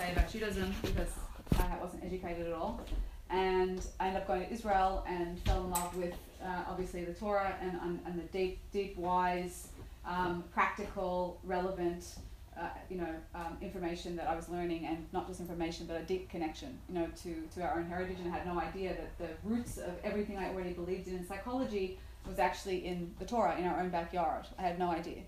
say 0.00 0.12
about 0.12 0.32
Judaism 0.32 0.74
because 0.80 1.10
I 1.58 1.76
wasn't 1.78 2.04
educated 2.04 2.46
at 2.46 2.54
all. 2.54 2.80
And 3.28 3.84
I 4.00 4.06
ended 4.06 4.22
up 4.22 4.28
going 4.28 4.46
to 4.46 4.50
Israel 4.50 5.04
and 5.06 5.38
fell 5.40 5.64
in 5.64 5.70
love 5.70 5.94
with 5.94 6.14
uh, 6.42 6.64
obviously 6.68 7.04
the 7.04 7.12
Torah 7.12 7.54
and, 7.60 8.00
and, 8.06 8.18
the 8.18 8.24
deep, 8.32 8.60
deep, 8.72 8.96
wise, 8.96 9.68
um, 10.06 10.42
practical, 10.54 11.38
relevant, 11.44 12.16
uh, 12.58 12.68
you 12.88 12.96
know, 12.96 13.14
um, 13.34 13.58
information 13.60 14.16
that 14.16 14.26
I 14.26 14.34
was 14.34 14.48
learning, 14.48 14.86
and 14.86 15.06
not 15.12 15.28
just 15.28 15.38
information, 15.38 15.86
but 15.86 16.00
a 16.00 16.02
deep 16.04 16.30
connection, 16.30 16.78
you 16.88 16.94
know, 16.94 17.06
to, 17.22 17.34
to 17.54 17.62
our 17.62 17.78
own 17.78 17.86
heritage. 17.86 18.16
And 18.24 18.32
I 18.32 18.38
had 18.38 18.46
no 18.46 18.58
idea 18.58 18.94
that 18.94 19.18
the 19.18 19.48
roots 19.48 19.76
of 19.76 19.92
everything 20.02 20.38
I 20.38 20.48
already 20.48 20.72
believed 20.72 21.08
in 21.08 21.16
in 21.16 21.26
psychology 21.26 21.98
was 22.26 22.38
actually 22.38 22.86
in 22.86 23.14
the 23.18 23.26
Torah, 23.26 23.56
in 23.58 23.66
our 23.66 23.78
own 23.78 23.90
backyard. 23.90 24.46
I 24.58 24.62
had 24.62 24.78
no 24.78 24.90
idea. 24.90 25.22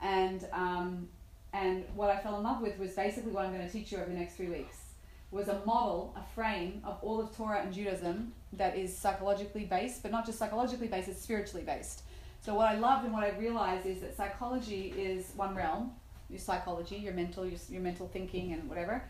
And 0.00 0.46
um, 0.52 1.08
and 1.54 1.84
what 1.94 2.10
I 2.10 2.18
fell 2.18 2.36
in 2.36 2.42
love 2.42 2.60
with 2.60 2.78
was 2.78 2.90
basically 2.92 3.30
what 3.30 3.46
I'm 3.46 3.54
going 3.54 3.64
to 3.64 3.72
teach 3.72 3.92
you 3.92 3.98
over 3.98 4.10
the 4.10 4.18
next 4.18 4.34
three 4.34 4.48
weeks 4.48 4.78
was 5.30 5.48
a 5.48 5.60
model, 5.64 6.14
a 6.16 6.34
frame 6.34 6.80
of 6.84 6.98
all 7.02 7.20
of 7.20 7.34
Torah 7.36 7.60
and 7.62 7.72
Judaism 7.72 8.32
that 8.52 8.76
is 8.76 8.96
psychologically 8.96 9.64
based, 9.64 10.02
but 10.02 10.12
not 10.12 10.26
just 10.26 10.38
psychologically 10.38 10.86
based, 10.86 11.08
it's 11.08 11.22
spiritually 11.22 11.64
based. 11.64 12.02
So 12.40 12.54
what 12.54 12.68
I 12.68 12.76
loved 12.76 13.04
and 13.04 13.12
what 13.12 13.24
I 13.24 13.30
realized 13.30 13.86
is 13.86 14.00
that 14.02 14.16
psychology 14.16 14.94
is 14.96 15.32
one 15.34 15.54
realm, 15.54 15.92
your 16.28 16.38
psychology, 16.38 16.96
your 16.96 17.14
mental, 17.14 17.46
your, 17.46 17.58
your 17.68 17.80
mental 17.80 18.06
thinking 18.06 18.52
and 18.52 18.68
whatever. 18.68 19.02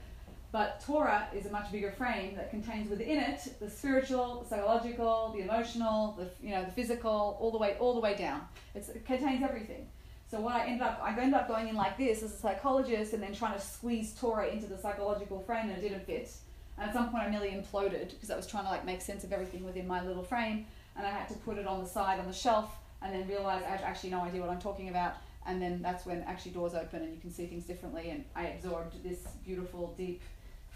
But 0.53 0.81
Torah 0.87 1.29
is 1.35 1.47
a 1.47 1.51
much 1.51 1.73
bigger 1.73 1.91
frame 1.91 2.37
that 2.37 2.51
contains 2.51 2.89
within 2.89 3.19
it 3.19 3.41
the 3.59 3.69
spiritual, 3.69 4.43
the 4.43 4.51
psychological, 4.51 5.35
the 5.37 5.43
emotional, 5.43 6.17
the 6.17 6.31
you 6.47 6.55
know 6.55 6.65
the 6.65 6.71
physical, 6.71 7.37
all 7.41 7.51
the 7.51 7.59
way 7.59 7.77
all 7.81 7.93
the 7.93 8.01
way 8.01 8.15
down. 8.15 8.43
It's, 8.75 8.89
it 8.89 9.05
contains 9.05 9.43
everything. 9.43 9.89
So 10.31 10.41
what 10.41 10.55
I 10.55 10.67
ended 10.67 10.83
up, 10.83 11.01
I 11.03 11.11
ended 11.11 11.35
up 11.35 11.47
going 11.47 11.69
in 11.69 11.77
like 11.77 11.97
this 11.97 12.23
as 12.23 12.33
a 12.33 12.37
psychologist, 12.37 13.13
and 13.13 13.23
then 13.23 13.35
trying 13.35 13.55
to 13.55 13.61
squeeze 13.65 14.15
Torah 14.19 14.49
into 14.49 14.67
the 14.67 14.79
psychological 14.79 15.41
frame, 15.41 15.69
and 15.69 15.79
it 15.79 15.81
didn't 15.81 16.07
fit. 16.07 16.31
And 16.77 16.89
at 16.89 16.95
some 16.95 17.11
point, 17.11 17.25
I 17.25 17.31
nearly 17.31 17.51
imploded 17.51 18.11
because 18.11 18.31
I 18.31 18.37
was 18.37 18.47
trying 18.47 18.65
to 18.65 18.71
like 18.71 18.85
make 18.85 19.01
sense 19.01 19.23
of 19.23 19.33
everything 19.33 19.65
within 19.65 19.87
my 19.87 20.05
little 20.05 20.25
frame, 20.25 20.67
and 20.97 21.07
I 21.07 21.11
had 21.11 21.29
to 21.29 21.35
put 21.35 21.59
it 21.59 21.67
on 21.67 21.83
the 21.83 21.89
side 21.89 22.19
on 22.19 22.27
the 22.27 22.33
shelf, 22.33 22.75
and 23.03 23.15
then 23.15 23.29
realize 23.29 23.63
I 23.65 23.71
have 23.71 23.83
actually 23.83 24.11
no 24.11 24.23
idea 24.23 24.41
what 24.41 24.51
I'm 24.51 24.61
talking 24.61 24.89
about. 24.89 25.15
And 25.47 25.61
then 25.61 25.83
that's 25.83 26.07
when 26.07 26.23
actually 26.23 26.53
doors 26.53 26.75
open 26.75 27.03
and 27.03 27.15
you 27.15 27.21
can 27.21 27.31
see 27.31 27.47
things 27.47 27.65
differently. 27.65 28.11
And 28.11 28.25
I 28.35 28.47
absorbed 28.47 29.03
this 29.05 29.19
beautiful, 29.45 29.95
deep 29.97 30.23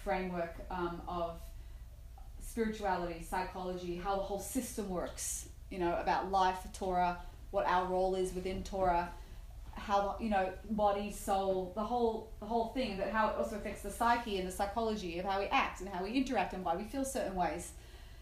framework 0.05 0.55
um, 0.71 1.01
of 1.09 1.41
spirituality, 2.47 3.25
psychology, 3.29 3.97
how 3.97 4.17
the 4.17 4.23
whole 4.23 4.41
system 4.41 4.91
works. 4.91 5.49
You 5.71 5.79
know 5.79 5.97
about 5.97 6.31
life, 6.31 6.59
Torah, 6.75 7.19
what 7.51 7.67
our 7.67 7.87
role 7.87 8.15
is 8.15 8.35
within 8.35 8.63
Torah 8.63 9.11
how 9.79 10.17
you 10.21 10.31
know 10.31 10.51
body 10.71 11.11
soul 11.11 11.73
the 11.75 11.83
whole 11.83 12.31
the 12.41 12.47
whole 12.47 12.69
thing 12.69 12.97
but 12.99 13.09
how 13.11 13.29
it 13.29 13.37
also 13.37 13.57
affects 13.57 13.83
the 13.83 13.91
psyche 13.91 14.39
and 14.39 14.47
the 14.49 14.53
psychology 14.53 15.19
of 15.19 15.25
how 15.25 15.39
we 15.39 15.47
act 15.47 15.81
and 15.81 15.89
how 15.89 16.03
we 16.03 16.11
interact 16.13 16.53
and 16.53 16.65
why 16.65 16.77
we 16.77 16.85
feel 16.85 17.05
certain 17.05 17.35
ways. 17.35 17.73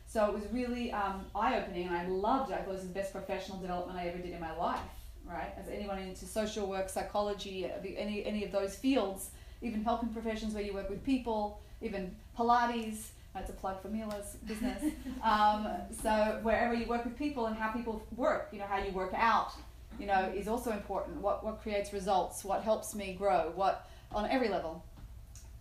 So 0.08 0.24
it 0.26 0.34
was 0.34 0.44
really 0.52 0.92
um, 0.92 1.26
eye-opening. 1.34 1.88
And 1.88 1.96
i 1.96 2.06
loved 2.06 2.52
it. 2.52 2.54
I 2.54 2.58
thought 2.58 2.70
it 2.70 2.74
was 2.74 2.82
the 2.82 2.94
best 2.94 3.12
professional 3.12 3.58
development 3.58 3.98
i 3.98 4.06
ever 4.06 4.18
did 4.18 4.32
in 4.32 4.40
my 4.40 4.56
life 4.56 4.80
right? 5.28 5.52
As 5.58 5.68
anyone 5.68 5.98
into 5.98 6.24
social 6.24 6.68
work 6.68 6.88
psychology 6.88 7.66
uh, 7.66 7.70
any 7.96 8.24
any 8.24 8.44
of 8.44 8.52
those 8.52 8.76
fields 8.76 9.30
even 9.62 9.82
helping 9.82 10.10
professions 10.10 10.54
where 10.54 10.62
you 10.62 10.72
work 10.72 10.88
with 10.88 11.04
people 11.04 11.60
even 11.82 12.14
pilates 12.38 13.08
that's 13.36 13.50
a 13.50 13.52
plug 13.52 13.82
for 13.82 13.88
Mila's 13.88 14.38
business. 14.46 14.82
Um, 15.22 15.66
so 16.02 16.38
wherever 16.42 16.72
you 16.72 16.86
work 16.86 17.04
with 17.04 17.18
people 17.18 17.46
and 17.46 17.56
how 17.56 17.72
people 17.72 18.00
work, 18.14 18.48
you 18.52 18.60
know, 18.60 18.66
how 18.66 18.78
you 18.78 18.92
work 18.92 19.12
out, 19.16 19.52
you 19.98 20.06
know, 20.06 20.32
is 20.34 20.48
also 20.48 20.72
important. 20.72 21.20
What, 21.20 21.44
what 21.44 21.62
creates 21.62 21.92
results, 21.92 22.44
what 22.44 22.62
helps 22.62 22.94
me 22.94 23.14
grow, 23.14 23.52
what 23.54 23.88
on 24.12 24.28
every 24.30 24.48
level. 24.48 24.84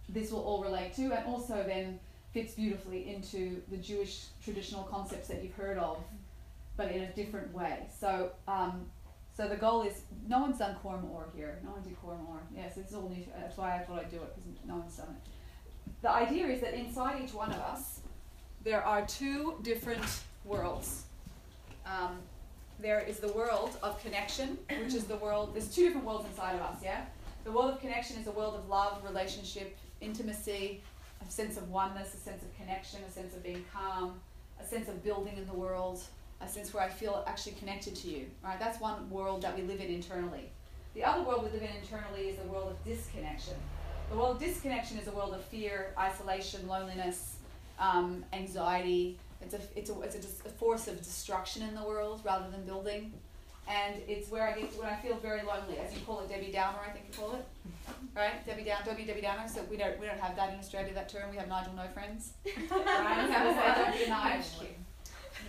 This 0.09 0.31
will 0.31 0.41
all 0.41 0.63
relate 0.63 0.93
to, 0.95 1.13
and 1.13 1.25
also 1.25 1.63
then 1.65 1.99
fits 2.33 2.53
beautifully 2.53 3.09
into 3.13 3.61
the 3.71 3.77
Jewish 3.77 4.25
traditional 4.43 4.83
concepts 4.83 5.27
that 5.29 5.41
you've 5.43 5.55
heard 5.55 5.77
of, 5.77 5.97
but 6.77 6.91
in 6.91 7.03
a 7.03 7.11
different 7.13 7.53
way. 7.53 7.87
So, 7.99 8.31
um, 8.47 8.85
so 9.35 9.47
the 9.47 9.55
goal 9.55 9.83
is 9.83 10.01
no 10.27 10.39
one's 10.39 10.59
done 10.59 10.75
Korm 10.83 11.09
Or 11.11 11.27
here. 11.35 11.59
No 11.63 11.71
one 11.71 11.81
did 11.81 11.95
Korm 12.01 12.27
Or. 12.29 12.41
Yes, 12.55 12.77
it's 12.77 12.93
all 12.93 13.09
new. 13.09 13.25
That's 13.39 13.57
why 13.57 13.75
I 13.75 13.79
thought 13.79 13.99
I'd 13.99 14.11
do 14.11 14.17
it 14.17 14.35
because 14.35 14.67
no 14.67 14.75
one's 14.77 14.95
done 14.95 15.07
it. 15.09 15.29
The 16.01 16.09
idea 16.11 16.47
is 16.47 16.61
that 16.61 16.73
inside 16.73 17.21
each 17.23 17.33
one 17.33 17.51
of 17.51 17.59
us, 17.59 18.01
there 18.63 18.83
are 18.83 19.05
two 19.05 19.55
different 19.61 20.03
worlds. 20.43 21.03
Um, 21.85 22.19
there 22.79 22.99
is 22.99 23.19
the 23.19 23.29
world 23.29 23.77
of 23.81 24.01
connection, 24.01 24.57
which 24.69 24.93
is 24.93 25.05
the 25.05 25.17
world, 25.17 25.53
there's 25.53 25.73
two 25.73 25.83
different 25.83 26.05
worlds 26.05 26.25
inside 26.29 26.55
of 26.55 26.61
us, 26.61 26.77
yeah? 26.83 27.05
The 27.43 27.51
world 27.51 27.73
of 27.73 27.79
connection 27.79 28.17
is 28.17 28.27
a 28.27 28.31
world 28.31 28.55
of 28.55 28.67
love, 28.69 29.03
relationship, 29.03 29.77
intimacy, 30.01 30.81
a 31.25 31.31
sense 31.31 31.57
of 31.57 31.69
oneness, 31.69 32.13
a 32.13 32.17
sense 32.17 32.43
of 32.43 32.55
connection, 32.57 32.99
a 33.07 33.11
sense 33.11 33.33
of 33.35 33.43
being 33.43 33.63
calm, 33.71 34.19
a 34.59 34.65
sense 34.65 34.89
of 34.89 35.03
building 35.03 35.37
in 35.37 35.45
the 35.45 35.53
world, 35.53 36.01
a 36.41 36.47
sense 36.47 36.73
where 36.73 36.83
I 36.83 36.89
feel 36.89 37.23
actually 37.27 37.53
connected 37.53 37.95
to 37.95 38.09
you, 38.09 38.25
right? 38.43 38.59
That's 38.59 38.79
one 38.79 39.09
world 39.09 39.41
that 39.43 39.55
we 39.55 39.63
live 39.63 39.79
in 39.79 39.87
internally. 39.87 40.49
The 40.93 41.03
other 41.03 41.23
world 41.23 41.43
we 41.43 41.51
live 41.51 41.61
in 41.61 41.75
internally 41.81 42.29
is 42.29 42.37
the 42.37 42.47
world 42.47 42.71
of 42.71 42.83
disconnection. 42.83 43.53
The 44.09 44.17
world 44.17 44.35
of 44.35 44.41
disconnection 44.41 44.97
is 44.97 45.07
a 45.07 45.11
world 45.11 45.33
of 45.33 45.43
fear, 45.45 45.93
isolation, 45.97 46.67
loneliness, 46.67 47.35
um, 47.79 48.23
anxiety, 48.33 49.17
it's 49.45 49.53
a, 49.53 49.59
it's 49.75 49.89
a, 49.89 50.01
it's 50.01 50.15
a, 50.15 50.47
a 50.47 50.51
force 50.51 50.87
of 50.87 50.97
destruction 50.97 51.61
in 51.61 51.75
the 51.75 51.83
world 51.83 52.21
rather 52.23 52.49
than 52.49 52.65
building. 52.65 53.13
And 53.67 53.95
it's 54.07 54.29
where 54.29 54.47
I 54.47 54.51
get 54.53 54.71
when 54.77 54.87
I 54.87 54.95
feel 54.95 55.17
very 55.17 55.41
lonely, 55.41 55.79
as 55.79 55.91
you 55.93 55.99
call 56.01 56.19
it, 56.19 56.29
Debbie 56.29 56.51
Downer, 56.51 56.77
I 56.87 56.91
think 56.91 57.05
you 57.11 57.19
call 57.19 57.33
it, 57.33 57.45
right? 58.15 58.45
Debbie 58.45 58.63
Down, 58.63 58.81
Debbie 58.85 59.05
Debbie 59.05 59.21
Downer. 59.21 59.47
So 59.47 59.63
we 59.71 59.77
don't 59.77 59.99
we 59.99 60.05
don't 60.05 60.19
have 60.19 60.35
that 60.35 60.53
in 60.53 60.59
Australia. 60.59 60.93
That 60.93 61.09
term 61.09 61.31
we 61.31 61.37
have 61.37 61.47
Nigel 61.47 61.73
no 61.73 61.87
friends, 61.87 62.33
right? 62.45 62.55
don't 62.69 63.97
be 63.97 64.03
a 64.03 64.07
Nige. 64.07 64.67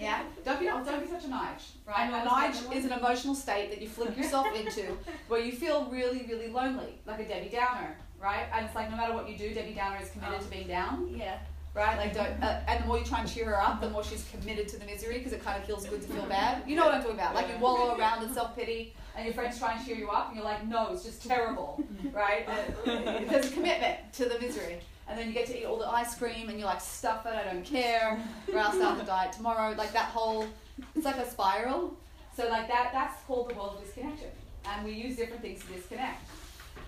Yeah, 0.01 0.23
don't 0.47 0.61
be 0.61 0.69
oh, 0.71 0.83
don't 0.83 1.05
be 1.05 1.11
such 1.11 1.25
a 1.25 1.29
Nige, 1.29 1.77
right? 1.87 2.11
A 2.11 2.27
Nige 2.27 2.75
is 2.75 2.87
an 2.87 2.93
emotional 2.93 3.35
state 3.35 3.69
that 3.69 3.83
you 3.83 3.89
flip 3.89 4.17
yourself 4.17 4.47
into, 4.55 4.97
where 5.29 5.41
you 5.41 5.53
feel 5.53 5.85
really 5.93 6.25
really 6.27 6.49
lonely, 6.49 6.99
like 7.05 7.21
a 7.21 7.29
Debbie 7.29 7.51
Downer, 7.51 7.99
right? 8.19 8.47
And 8.55 8.65
it's 8.65 8.75
like 8.75 8.91
no 8.91 8.97
matter 8.97 9.13
what 9.13 9.29
you 9.29 9.37
do, 9.37 9.53
Debbie 9.53 9.75
Downer 9.75 9.99
is 10.03 10.09
committed 10.09 10.39
oh. 10.41 10.43
to 10.43 10.51
being 10.51 10.69
down. 10.69 11.15
Yeah 11.15 11.37
right? 11.77 11.99
Like, 11.99 12.15
don't, 12.15 12.43
uh, 12.43 12.61
and 12.67 12.83
the 12.83 12.87
more 12.87 12.99
you 12.99 13.05
try 13.05 13.21
and 13.21 13.29
cheer 13.29 13.45
her 13.45 13.61
up, 13.61 13.81
the 13.81 13.91
more 13.91 14.03
she's 14.03 14.27
committed 14.33 14.67
to 14.69 14.79
the 14.79 14.87
misery 14.87 15.19
because 15.19 15.33
it 15.33 15.45
kind 15.45 15.61
of 15.61 15.67
feels 15.67 15.87
good 15.87 16.01
to 16.01 16.09
feel 16.09 16.25
bad. 16.25 16.63
You 16.67 16.75
know 16.75 16.87
what 16.87 16.95
I'm 16.95 17.03
talking 17.03 17.19
about? 17.19 17.35
Like, 17.35 17.49
you 17.49 17.59
wallow 17.59 17.97
around 17.97 18.25
in 18.25 18.33
self 18.33 18.57
pity, 18.57 18.95
and 19.15 19.27
your 19.27 19.35
friends 19.35 19.59
try 19.59 19.75
and 19.75 19.87
cheer 19.87 19.97
you 19.97 20.09
up, 20.09 20.29
and 20.29 20.37
you're 20.37 20.45
like, 20.45 20.67
no, 20.67 20.93
it's 20.93 21.05
just 21.05 21.23
terrible, 21.29 21.85
right? 22.13 22.49
And 22.87 23.29
there's 23.29 23.49
a 23.49 23.51
commitment 23.51 23.99
to 24.15 24.25
the 24.25 24.41
misery. 24.41 24.79
And 25.09 25.17
then 25.17 25.29
you 25.29 25.35
get 25.35 25.47
to 25.47 25.61
eat 25.61 25.67
all 25.67 25.79
the 25.79 25.87
ice 25.87 26.17
cream, 26.17 26.49
and 26.49 26.59
you're 26.59 26.67
like, 26.67 26.81
stuff 26.81 27.27
it, 27.27 27.35
I 27.35 27.45
don't 27.45 27.65
care, 27.65 28.19
or 28.53 28.59
I'll 28.59 28.73
start 28.73 28.99
the 28.99 29.05
diet 29.05 29.33
tomorrow. 29.33 29.75
Like, 29.77 29.93
that 29.93 30.07
whole, 30.07 30.47
it's 30.95 31.05
like 31.05 31.17
a 31.17 31.31
spiral. 31.31 31.95
So, 32.37 32.49
like, 32.49 32.69
that, 32.69 32.91
that's 32.93 33.23
called 33.25 33.51
the 33.51 33.55
world 33.55 33.77
of 33.79 33.85
disconnection. 33.85 34.29
And 34.69 34.85
we 34.85 34.93
use 34.93 35.17
different 35.17 35.43
things 35.43 35.63
to 35.65 35.73
disconnect. 35.75 36.21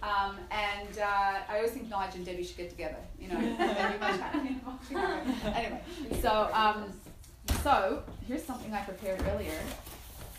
Um, 0.02 0.36
and 0.50 0.98
uh, 0.98 1.38
I 1.48 1.56
always 1.56 1.72
think 1.72 1.88
Nigel 1.88 2.16
and 2.16 2.26
Debbie 2.26 2.44
should 2.44 2.56
get 2.56 2.70
together, 2.70 2.98
you 3.18 3.28
know. 3.28 3.36
anyway, 5.54 5.80
so 6.20 6.48
um, 6.52 6.92
so 7.62 8.02
here's 8.26 8.44
something 8.44 8.72
I 8.72 8.82
prepared 8.82 9.22
earlier. 9.32 9.58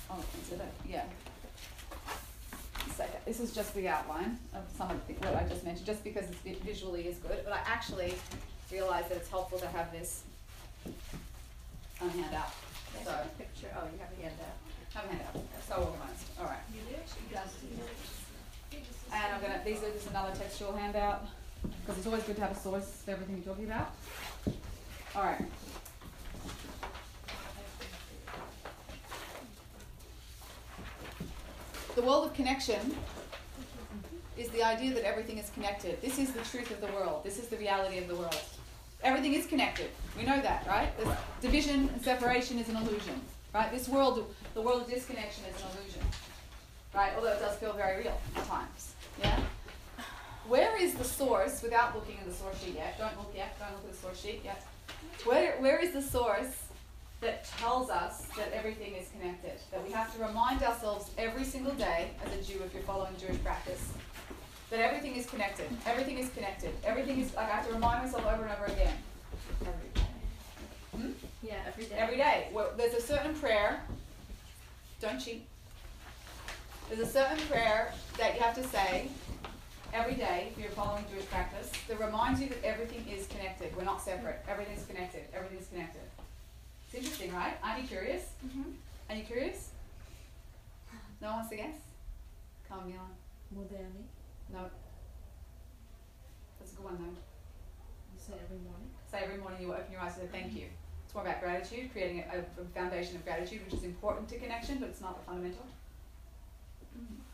Oh, 0.09 0.24
is 0.42 0.53
it? 0.53 0.62
A, 0.62 0.90
yeah. 0.90 1.03
This 3.25 3.40
is 3.40 3.53
just 3.53 3.74
the 3.75 3.88
outline 3.88 4.38
of 4.53 4.64
some 4.75 4.92
of 4.92 5.08
the, 5.08 5.14
what 5.25 5.36
I 5.36 5.47
just 5.47 5.64
mentioned, 5.64 5.86
just 5.86 6.03
because 6.03 6.26
it 6.44 6.62
visually 6.64 7.08
is 7.08 7.18
good. 7.18 7.40
But 7.46 7.53
I 7.53 7.59
actually 7.66 8.16
realized 8.72 9.09
that 9.09 9.18
it's 9.18 9.30
helpful 9.30 9.59
to 9.59 9.68
have 9.68 9.91
this 9.91 10.24
on 12.02 12.09
handout. 12.09 12.52
So 13.03 13.14
picture. 13.38 13.68
Oh, 13.78 13.86
you 13.94 14.00
have 14.00 14.12
a 14.12 14.16
handout. 14.22 14.58
Have 14.94 15.06
a 15.06 15.08
handout. 15.08 15.36
So 15.68 15.76
organized. 15.76 16.26
All 16.40 16.46
right. 16.46 16.59
You 16.74 16.81
do. 16.90 16.96
She 17.06 17.34
does. 17.34 17.52
And 19.12 19.34
I'm 19.34 19.42
gonna, 19.42 19.62
these 19.66 19.84
are 19.84 19.92
just 19.92 20.09
another 20.09 20.36
textual 20.36 20.74
handout, 20.74 21.25
because 21.62 21.97
it's 21.97 22.08
always 22.08 22.24
good 22.24 22.36
to 22.36 22.42
have 22.42 22.52
a 22.52 22.59
source 22.59 23.02
for 23.03 23.12
everything 23.12 23.38
you're 23.38 23.53
talking 23.53 23.66
about. 23.66 23.91
All 25.16 25.23
right. 25.23 25.41
The 31.96 32.02
world 32.03 32.28
of 32.28 32.34
connection 32.34 32.96
is 34.38 34.47
the 34.50 34.64
idea 34.64 34.94
that 34.94 35.03
everything 35.03 35.38
is 35.38 35.50
connected. 35.50 36.02
This 36.02 36.17
is 36.17 36.32
the 36.32 36.41
truth 36.41 36.72
of 36.72 36.79
the 36.79 36.88
world. 36.94 37.23
This 37.26 37.40
is 37.40 37.47
the 37.47 37.58
reality 37.58 37.97
of 37.97 38.08
the 38.08 38.16
world. 38.16 38.40
Everything 39.03 39.34
is 39.34 39.46
connected. 39.46 39.90
We 40.17 40.23
know 40.23 40.40
that, 40.41 40.66
right? 40.67 40.91
Division 41.41 41.90
and 41.94 42.02
separation 42.02 42.58
is 42.59 42.70
an 42.70 42.78
illusion, 42.78 43.20
right? 43.53 43.72
This 43.72 43.90
world, 43.90 44.34
the 44.53 44.62
world 44.62 44.84
of 44.84 44.90
disconnection 44.90 45.44
is 45.46 45.55
an 45.62 45.67
illusion, 45.78 46.02
right? 46.94 47.12
Although 47.17 47.34
it 47.34 47.40
does 47.40 47.58
feel 47.58 47.73
very 47.73 48.03
real 48.03 48.20
at 48.35 48.46
times. 48.46 48.94
Where 50.49 50.81
is 50.81 50.96
the 50.96 51.03
source, 51.03 51.61
without 51.61 51.93
looking 51.93 52.17
at 52.17 52.25
the 52.25 52.34
source 52.34 52.59
sheet 52.59 52.73
yet, 52.73 52.97
don't 52.97 53.16
look 53.17 53.31
yet, 53.35 53.55
don't 53.59 53.72
look 53.72 53.85
at 53.85 53.91
the 53.91 53.97
source 53.97 54.19
sheet 54.19 54.41
yet. 54.43 54.66
Where, 55.23 55.61
where 55.61 55.78
is 55.78 55.93
the 55.93 56.01
source 56.01 56.63
that 57.22 57.46
tells 57.59 57.91
us 57.91 58.25
that 58.35 58.51
everything 58.51 58.96
is 58.96 59.09
connected? 59.09 59.59
That 59.69 59.85
we 59.85 59.91
have 59.91 60.11
to 60.16 60.25
remind 60.25 60.63
ourselves 60.63 61.11
every 61.19 61.43
single 61.43 61.73
day, 61.73 62.09
as 62.25 62.34
a 62.34 62.51
Jew, 62.51 62.63
if 62.63 62.73
you're 62.73 62.81
following 62.81 63.13
Jewish 63.19 63.40
practice, 63.43 63.93
that 64.72 64.79
everything 64.79 65.17
is 65.17 65.28
connected. 65.28 65.67
Everything 65.85 66.17
is 66.17 66.29
connected. 66.29 66.72
Everything 66.84 67.22
is 67.22 67.35
like 67.35 67.45
I 67.45 67.52
have 67.57 67.67
to 67.67 67.73
remind 67.73 68.03
myself 68.03 68.25
over 68.25 68.41
and 68.41 68.52
over 68.52 68.66
again. 68.66 68.95
Every 69.61 69.90
day. 69.93 70.07
Hmm? 70.95 71.11
Yeah, 71.43 71.53
every 71.67 71.85
day. 71.85 71.95
Every 71.95 72.17
day. 72.17 72.47
Well, 72.52 72.72
there's 72.75 72.95
a 72.95 73.02
certain 73.02 73.35
prayer. 73.35 73.84
Don't 74.99 75.19
cheat. 75.19 75.45
There's 76.87 77.07
a 77.07 77.11
certain 77.11 77.37
prayer 77.47 77.93
that 78.17 78.34
you 78.34 78.41
have 78.41 78.55
to 78.55 78.63
say 78.63 79.09
every 79.94 80.16
day 80.16 80.50
if 80.52 80.62
you're 80.62 80.72
following 80.72 81.03
Jewish 81.12 81.26
practice 81.30 81.72
that 81.88 82.00
reminds 82.00 82.41
you 82.41 82.50
that 82.50 82.64
everything 82.64 83.06
is 83.12 83.28
connected. 83.28 83.76
We're 83.76 83.84
not 83.84 84.02
separate. 84.02 84.44
Everything's 84.47 84.86
connected. 84.86 85.24
Everything's 85.34 85.68
connected. 85.68 86.02
It's 86.86 86.96
interesting, 86.96 87.34
right? 87.34 87.53
Aren't 87.64 87.82
you 87.82 87.88
curious? 87.88 88.24
Mm-hmm. 88.46 88.72
Are 89.09 89.16
you 89.16 89.24
curious? 89.24 89.70
No 91.22 91.28
one 91.30 91.38
wants 91.38 91.50
to 91.52 91.58
guess? 91.58 91.76
Come 92.68 92.80
on, 92.80 92.86
Milan. 92.86 93.09
Modeh 93.56 93.80
Ani. 93.80 94.06
No. 94.53 94.70
That's 96.59 96.74
a 96.74 96.76
good 96.76 96.86
one 96.86 96.97
though. 96.97 97.06
You 97.06 98.20
say 98.20 98.34
every 98.44 98.58
morning. 98.58 98.90
Say 99.12 99.20
every 99.24 99.38
morning 99.38 99.62
you 99.62 99.74
open 99.74 99.91
your 99.91 100.02
eyes 100.02 100.18
and 100.18 100.30
say 100.30 100.40
thank 100.40 100.56
you. 100.56 100.66
It's 101.06 101.16
more 101.16 101.24
about 101.24 101.41
gratitude, 101.41 101.91
creating 101.91 102.24
a, 102.32 102.40
a 102.40 102.66
foundation 102.76 103.16
of 103.16 103.26
gratitude, 103.26 103.62
which 103.66 103.74
is 103.74 103.84
important 103.84 104.30
to 104.30 104.38
connection, 104.38 104.78
but 104.78 104.90
it's 104.90 105.02
not 105.02 105.20
the 105.20 105.26
fundamental. 105.26 105.66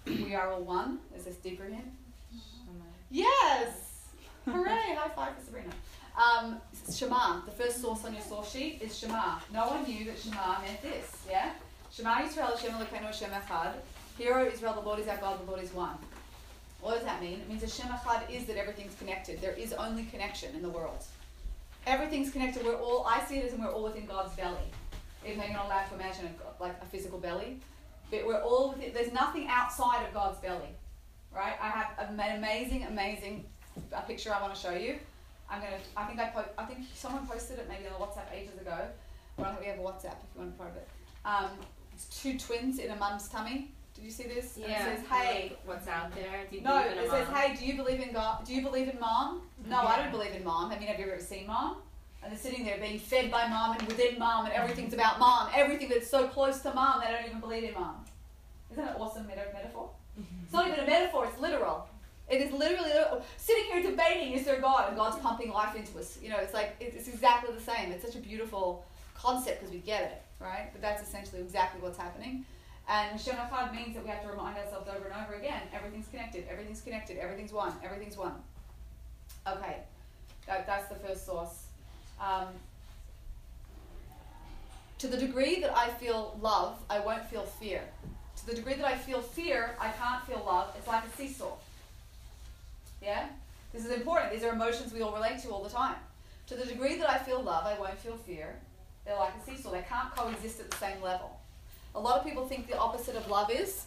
We 0.05 0.35
are 0.35 0.51
all 0.51 0.61
one. 0.61 0.99
Is 1.15 1.25
this 1.25 1.35
deeper 1.37 1.65
hint? 1.65 1.85
Yes! 3.09 4.09
Hooray! 4.45 4.95
High 4.95 5.09
five 5.15 5.35
for 5.37 5.45
Sabrina. 5.45 5.69
Um, 6.17 6.61
Shema, 6.93 7.41
the 7.45 7.51
first 7.51 7.81
source 7.81 8.05
on 8.05 8.13
your 8.13 8.21
source 8.21 8.51
sheet 8.51 8.79
is 8.81 8.97
Shema. 8.97 9.39
No 9.53 9.67
one 9.67 9.83
knew 9.83 10.05
that 10.05 10.17
Shema 10.17 10.61
meant 10.61 10.81
this, 10.81 11.23
yeah? 11.29 11.51
Shema 11.91 12.15
Yisrael 12.15 12.55
Hashem 12.55 12.71
Elokeinu 12.71 13.05
Hashem 13.05 13.29
Echad. 13.31 13.73
Hear, 14.17 14.35
O 14.35 14.45
Israel, 14.45 14.73
the 14.73 14.81
Lord 14.81 14.99
is 14.99 15.07
our 15.07 15.17
God, 15.17 15.45
the 15.45 15.49
Lord 15.49 15.61
is 15.61 15.73
one. 15.73 15.97
What 16.79 16.95
does 16.95 17.03
that 17.03 17.21
mean? 17.21 17.39
It 17.41 17.49
means 17.49 17.61
Hashem 17.61 17.91
Echad 17.91 18.29
is 18.29 18.45
that 18.45 18.57
everything's 18.57 18.95
connected. 18.95 19.41
There 19.41 19.53
is 19.53 19.73
only 19.73 20.03
connection 20.05 20.55
in 20.55 20.61
the 20.61 20.69
world. 20.69 21.03
Everything's 21.85 22.31
connected. 22.31 22.65
We're 22.65 22.79
all, 22.79 23.05
I 23.07 23.23
see 23.25 23.37
it 23.37 23.45
as 23.45 23.53
and 23.53 23.63
we're 23.63 23.71
all 23.71 23.83
within 23.83 24.05
God's 24.05 24.35
belly. 24.35 24.71
Even 25.25 25.39
though 25.39 25.45
you're 25.45 25.53
not 25.53 25.65
allowed 25.65 25.87
to 25.89 25.95
imagine 25.95 26.25
a, 26.27 26.63
like 26.63 26.75
a 26.81 26.85
physical 26.85 27.19
belly. 27.19 27.59
But 28.09 28.25
we're 28.25 28.41
all 28.41 28.69
within, 28.69 28.93
there's 28.93 29.11
nothing 29.11 29.47
outside 29.49 30.05
of 30.05 30.13
God's 30.13 30.39
belly. 30.39 30.69
Right? 31.35 31.53
I 31.61 31.67
have 31.69 32.09
an 32.09 32.37
amazing, 32.37 32.83
amazing 32.83 33.45
a 33.91 34.01
picture 34.01 34.33
I 34.33 34.41
want 34.41 34.55
to 34.55 34.59
show 34.61 34.71
you. 34.71 34.97
I'm 35.49 35.59
gonna. 35.61 35.75
I 35.97 36.05
think 36.05 36.19
I 36.19 36.29
po- 36.29 36.45
I 36.57 36.63
think 36.65 36.79
someone 36.95 37.27
posted 37.27 37.59
it 37.59 37.67
maybe 37.67 37.83
on 37.87 37.99
WhatsApp 37.99 38.31
ages 38.33 38.57
ago. 38.59 38.77
Or 39.37 39.45
I 39.45 39.49
think 39.49 39.61
we 39.61 39.67
have 39.67 39.79
a 39.79 39.81
WhatsApp 39.81 40.15
if 40.23 40.29
you 40.33 40.39
want 40.41 40.53
to 40.53 40.57
part 40.57 40.69
of 40.71 40.77
it. 40.77 40.87
Um, 41.25 41.49
it's 41.93 42.05
two 42.21 42.37
twins 42.39 42.79
in 42.79 42.89
a 42.91 42.95
mum's 42.95 43.27
tummy. 43.27 43.71
Did 43.93 44.05
you 44.05 44.11
see 44.11 44.23
this? 44.23 44.55
And 44.55 44.65
Yeah. 44.67 44.87
it 44.93 44.97
says, 44.99 45.07
"Hey." 45.07 45.57
What's 45.65 45.87
out 45.89 46.13
there? 46.15 46.45
Do 46.49 46.55
you 46.55 46.61
No, 46.61 46.79
believe 46.81 46.91
in 46.93 46.97
a 46.99 47.01
it 47.03 47.09
says, 47.11 47.27
mom? 47.27 47.35
"Hey, 47.35 47.55
do 47.55 47.65
you 47.65 47.75
believe 47.75 47.99
in 47.99 48.13
God? 48.13 48.45
Do 48.45 48.55
you 48.55 48.61
believe 48.61 48.87
in 48.87 48.99
mom?" 48.99 49.41
No, 49.65 49.79
I 49.81 49.97
don't 49.97 50.11
believe 50.11 50.33
in 50.33 50.43
mom. 50.43 50.71
I 50.71 50.79
mean, 50.79 50.87
have 50.87 50.99
you 50.99 51.05
ever 51.11 51.19
seen 51.21 51.47
mom? 51.47 51.81
And 52.23 52.31
they're 52.31 52.39
sitting 52.39 52.65
there 52.65 52.77
being 52.79 52.97
fed 52.97 53.29
by 53.29 53.47
mom 53.47 53.77
and 53.77 53.87
within 53.87 54.17
mom, 54.17 54.45
and 54.45 54.53
everything's 54.53 54.93
about 54.93 55.19
mom. 55.19 55.49
Everything 55.53 55.89
that's 55.89 56.09
so 56.09 56.27
close 56.27 56.61
to 56.61 56.73
mom, 56.73 57.01
they 57.01 57.11
don't 57.11 57.25
even 57.25 57.39
believe 57.39 57.65
in 57.65 57.73
mom. 57.73 58.03
Isn't 58.71 58.83
that 58.83 58.95
an 58.95 59.01
awesome 59.01 59.27
meta- 59.27 59.45
metaphor? 59.53 59.91
It's 60.43 60.53
not 60.53 60.67
even 60.67 60.79
a 60.79 60.87
metaphor; 60.87 61.25
it's 61.25 61.39
literal. 61.39 61.87
It 62.29 62.41
is 62.41 62.51
literally 62.51 62.89
literal. 62.89 63.23
sitting 63.37 63.65
here 63.65 63.83
debating 63.83 64.33
is 64.33 64.45
there 64.45 64.59
God, 64.59 64.87
and 64.87 64.97
God's 64.97 65.17
pumping 65.19 65.51
life 65.51 65.75
into 65.75 65.97
us. 65.99 66.17
You 66.21 66.29
know, 66.29 66.37
it's 66.37 66.53
like 66.53 66.75
it's 66.79 67.07
exactly 67.07 67.53
the 67.53 67.61
same. 67.61 67.91
It's 67.91 68.03
such 68.03 68.15
a 68.15 68.19
beautiful 68.19 68.85
concept 69.15 69.61
because 69.61 69.73
we 69.73 69.79
get 69.79 70.03
it, 70.03 70.21
right? 70.39 70.69
But 70.71 70.81
that's 70.81 71.07
essentially 71.07 71.41
exactly 71.41 71.81
what's 71.81 71.97
happening. 71.97 72.45
And 72.87 73.19
Shem 73.19 73.35
Echad 73.35 73.73
means 73.73 73.95
that 73.95 74.03
we 74.03 74.09
have 74.09 74.21
to 74.21 74.29
remind 74.29 74.57
ourselves 74.57 74.87
over 74.89 75.07
and 75.07 75.13
over 75.23 75.35
again: 75.35 75.61
everything's 75.73 76.07
connected, 76.07 76.45
everything's 76.49 76.81
connected, 76.81 77.17
everything's 77.17 77.51
one, 77.51 77.73
everything's 77.83 78.17
one. 78.17 78.33
Okay, 79.47 79.77
that, 80.47 80.65
that's 80.65 80.87
the 80.89 80.95
first 80.95 81.25
source. 81.25 81.65
Um, 82.19 82.47
to 84.99 85.07
the 85.07 85.17
degree 85.17 85.59
that 85.59 85.75
I 85.75 85.89
feel 85.89 86.37
love, 86.41 86.79
I 86.89 86.99
won't 86.99 87.25
feel 87.25 87.43
fear. 87.43 87.81
To 88.45 88.51
the 88.51 88.57
degree 88.57 88.75
that 88.75 88.85
I 88.85 88.95
feel 88.95 89.21
fear, 89.21 89.75
I 89.79 89.89
can't 89.89 90.23
feel 90.25 90.43
love. 90.45 90.73
It's 90.77 90.87
like 90.87 91.03
a 91.05 91.17
seesaw. 91.17 91.53
Yeah? 93.01 93.27
This 93.73 93.85
is 93.85 93.91
important. 93.91 94.31
These 94.31 94.43
are 94.43 94.53
emotions 94.53 94.93
we 94.93 95.01
all 95.01 95.13
relate 95.13 95.39
to 95.39 95.49
all 95.49 95.63
the 95.63 95.69
time. 95.69 95.95
To 96.47 96.55
the 96.55 96.65
degree 96.65 96.97
that 96.99 97.09
I 97.09 97.17
feel 97.17 97.41
love, 97.41 97.65
I 97.65 97.79
won't 97.79 97.97
feel 97.97 98.17
fear. 98.17 98.55
They're 99.03 99.15
like 99.17 99.33
a 99.35 99.49
seesaw. 99.49 99.71
They 99.71 99.83
can't 99.89 100.15
coexist 100.15 100.59
at 100.59 100.69
the 100.69 100.77
same 100.77 101.01
level. 101.01 101.39
A 101.95 101.99
lot 101.99 102.19
of 102.19 102.25
people 102.25 102.47
think 102.47 102.67
the 102.67 102.77
opposite 102.77 103.15
of 103.15 103.27
love 103.29 103.49
is 103.49 103.85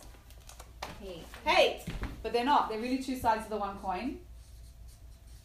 Hate. 1.01 1.25
hate, 1.45 1.85
but 2.23 2.33
they're 2.33 2.45
not. 2.45 2.69
They're 2.69 2.81
really 2.81 3.03
two 3.03 3.17
sides 3.17 3.45
of 3.45 3.51
the 3.51 3.57
one 3.57 3.77
coin. 3.79 4.19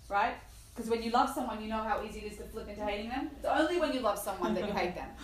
Right? 0.10 0.36
Because 0.74 0.89
when 0.89 1.04
you 1.04 1.12
love 1.12 1.30
someone, 1.30 1.62
you 1.62 1.69
know 1.69 1.83
how 1.83 2.04
easy 2.04 2.21
it 2.21 2.31
is 2.31 2.38
to 2.39 2.45
flip 2.45 2.68
into 2.68 2.83
hating 2.83 3.10
them. 3.10 3.30
It's 3.36 3.45
only 3.45 3.80
when 3.80 3.94
you 3.94 4.00
love 4.00 4.18
someone 4.18 4.56
that 4.56 4.65
you 4.65 4.74
hate 4.74 4.95
them. 4.95 5.10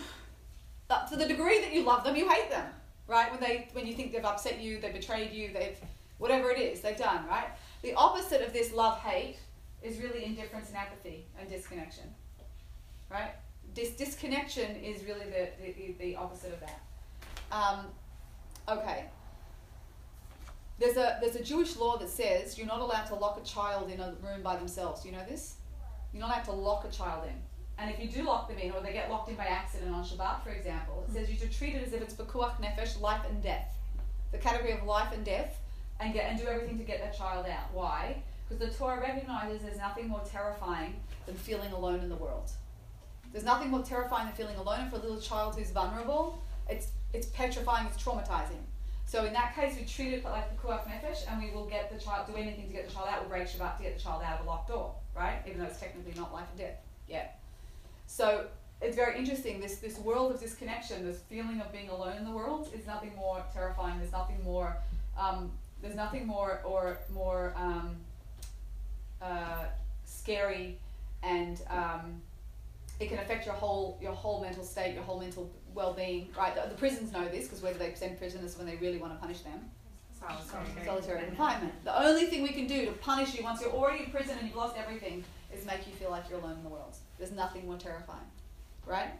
But 0.88 1.08
to 1.10 1.16
the 1.16 1.24
degree 1.24 1.60
that 1.60 1.72
you 1.72 1.84
love 1.84 2.02
them, 2.02 2.16
you 2.16 2.28
hate 2.28 2.50
them. 2.50 2.66
Right? 3.10 3.28
When 3.28 3.40
they 3.40 3.68
when 3.72 3.88
you 3.88 3.94
think 3.94 4.12
they've 4.12 4.24
upset 4.24 4.60
you, 4.60 4.80
they 4.80 4.92
betrayed 4.92 5.32
you, 5.32 5.52
they've 5.52 5.76
whatever 6.18 6.48
it 6.52 6.60
is 6.60 6.80
they've 6.80 6.96
done, 6.96 7.26
right? 7.26 7.48
The 7.82 7.92
opposite 7.94 8.40
of 8.40 8.52
this 8.52 8.72
love 8.72 9.00
hate 9.00 9.38
is 9.82 9.98
really 9.98 10.24
indifference 10.24 10.68
and 10.68 10.76
apathy 10.76 11.26
and 11.36 11.48
disconnection. 11.48 12.04
Right? 13.10 13.32
This 13.74 13.90
disconnection 13.96 14.76
is 14.76 15.02
really 15.04 15.24
the, 15.24 15.48
the, 15.60 15.94
the 15.98 16.16
opposite 16.16 16.52
of 16.52 16.60
that. 16.60 16.80
Um, 17.50 17.86
okay. 18.68 19.06
There's 20.78 20.96
a 20.96 21.18
there's 21.20 21.34
a 21.34 21.42
Jewish 21.42 21.76
law 21.76 21.98
that 21.98 22.10
says 22.10 22.56
you're 22.56 22.68
not 22.68 22.80
allowed 22.80 23.06
to 23.06 23.16
lock 23.16 23.40
a 23.42 23.44
child 23.44 23.90
in 23.90 23.98
a 23.98 24.14
room 24.22 24.42
by 24.44 24.54
themselves. 24.56 25.04
You 25.04 25.10
know 25.10 25.24
this? 25.28 25.56
You're 26.12 26.20
not 26.20 26.30
allowed 26.30 26.44
to 26.44 26.52
lock 26.52 26.84
a 26.84 26.90
child 26.92 27.24
in. 27.26 27.34
And 27.80 27.90
if 27.90 27.98
you 27.98 28.08
do 28.08 28.28
lock 28.28 28.48
them 28.48 28.58
in, 28.58 28.72
or 28.72 28.82
they 28.82 28.92
get 28.92 29.10
locked 29.10 29.30
in 29.30 29.36
by 29.36 29.46
accident 29.46 29.94
on 29.94 30.04
Shabbat, 30.04 30.44
for 30.44 30.50
example, 30.50 31.02
it 31.08 31.14
says 31.14 31.30
you 31.30 31.38
should 31.38 31.50
treat 31.50 31.74
it 31.74 31.86
as 31.86 31.94
if 31.94 32.02
it's 32.02 32.12
pikuach 32.12 32.60
nefesh, 32.60 33.00
life 33.00 33.22
and 33.28 33.42
death, 33.42 33.74
the 34.32 34.38
category 34.38 34.72
of 34.72 34.84
life 34.84 35.14
and 35.14 35.24
death, 35.24 35.58
and 35.98 36.12
get 36.12 36.26
and 36.26 36.38
do 36.38 36.46
everything 36.46 36.76
to 36.76 36.84
get 36.84 37.00
that 37.00 37.16
child 37.16 37.46
out. 37.46 37.72
Why? 37.72 38.22
Because 38.46 38.68
the 38.68 38.74
Torah 38.76 39.00
recognizes 39.00 39.62
there's 39.62 39.78
nothing 39.78 40.08
more 40.08 40.20
terrifying 40.30 40.96
than 41.24 41.36
feeling 41.36 41.72
alone 41.72 42.00
in 42.00 42.10
the 42.10 42.16
world. 42.16 42.50
There's 43.32 43.44
nothing 43.44 43.70
more 43.70 43.82
terrifying 43.82 44.26
than 44.26 44.34
feeling 44.34 44.56
alone, 44.56 44.80
and 44.80 44.90
for 44.90 44.96
a 44.96 45.00
little 45.00 45.20
child 45.20 45.54
who's 45.56 45.70
vulnerable, 45.70 46.42
it's 46.68 46.88
it's 47.14 47.28
petrifying, 47.28 47.86
it's 47.86 48.02
traumatizing. 48.02 48.62
So 49.06 49.24
in 49.24 49.32
that 49.32 49.56
case, 49.56 49.76
we 49.76 49.86
treat 49.86 50.12
it 50.12 50.24
like 50.24 50.50
the 50.50 50.68
kuach 50.68 50.84
nefesh, 50.86 51.24
and 51.28 51.42
we 51.42 51.50
will 51.50 51.66
get 51.66 51.90
the 51.90 51.98
child 51.98 52.26
do 52.26 52.36
anything 52.36 52.66
to 52.66 52.74
get 52.74 52.86
the 52.86 52.94
child 52.94 53.08
out. 53.10 53.20
We'll 53.20 53.30
break 53.30 53.48
Shabbat 53.48 53.78
to 53.78 53.82
get 53.82 53.96
the 53.96 54.02
child 54.02 54.22
out 54.22 54.38
of 54.38 54.46
a 54.46 54.48
locked 54.48 54.68
door, 54.68 54.94
right? 55.16 55.38
Even 55.46 55.60
though 55.60 55.66
it's 55.66 55.80
technically 55.80 56.12
not 56.20 56.30
life 56.32 56.46
and 56.50 56.58
death 56.58 56.76
yet. 57.08 57.39
So 58.10 58.46
it's 58.82 58.96
very 58.96 59.16
interesting. 59.16 59.60
This 59.60 59.76
this 59.76 59.96
world 59.98 60.34
of 60.34 60.40
disconnection, 60.40 61.06
this 61.06 61.20
feeling 61.28 61.60
of 61.60 61.70
being 61.70 61.88
alone 61.90 62.16
in 62.16 62.24
the 62.24 62.32
world, 62.32 62.68
is 62.74 62.84
nothing 62.84 63.14
more 63.14 63.42
terrifying. 63.54 63.98
There's 64.00 64.10
nothing 64.10 64.42
more. 64.42 64.76
Um, 65.16 65.52
there's 65.80 65.94
nothing 65.94 66.26
more 66.26 66.60
or 66.64 66.98
more 67.14 67.54
um, 67.56 67.96
uh, 69.22 69.66
scary, 70.04 70.76
and 71.22 71.62
um, 71.70 72.20
it 72.98 73.08
can 73.08 73.20
affect 73.20 73.46
your 73.46 73.54
whole 73.54 73.96
your 74.02 74.12
whole 74.12 74.40
mental 74.40 74.64
state, 74.64 74.94
your 74.94 75.04
whole 75.04 75.20
mental 75.20 75.48
well-being. 75.72 76.30
Right? 76.36 76.52
The, 76.56 76.68
the 76.68 76.74
prisons 76.74 77.12
know 77.12 77.28
this 77.28 77.44
because 77.44 77.62
where 77.62 77.72
do 77.72 77.78
they 77.78 77.94
send 77.94 78.18
prisoners 78.18 78.58
when 78.58 78.66
they 78.66 78.76
really 78.76 78.98
want 78.98 79.12
to 79.14 79.20
punish 79.20 79.40
them? 79.42 79.70
Solitary. 80.18 80.84
Solitary 80.84 81.24
confinement. 81.26 81.72
The 81.84 81.96
only 82.06 82.26
thing 82.26 82.42
we 82.42 82.50
can 82.50 82.66
do 82.66 82.86
to 82.86 82.92
punish 82.92 83.36
you 83.36 83.44
once 83.44 83.60
you're 83.60 83.70
already 83.70 84.04
in 84.04 84.10
prison 84.10 84.36
and 84.36 84.48
you've 84.48 84.56
lost 84.56 84.76
everything 84.76 85.24
is 85.54 85.64
make 85.66 85.86
you 85.86 85.92
feel 85.92 86.10
like 86.10 86.28
you're 86.28 86.38
alone 86.38 86.56
in 86.56 86.62
the 86.62 86.68
world. 86.68 86.96
There's 87.18 87.32
nothing 87.32 87.66
more 87.66 87.76
terrifying, 87.76 88.30
right? 88.86 89.10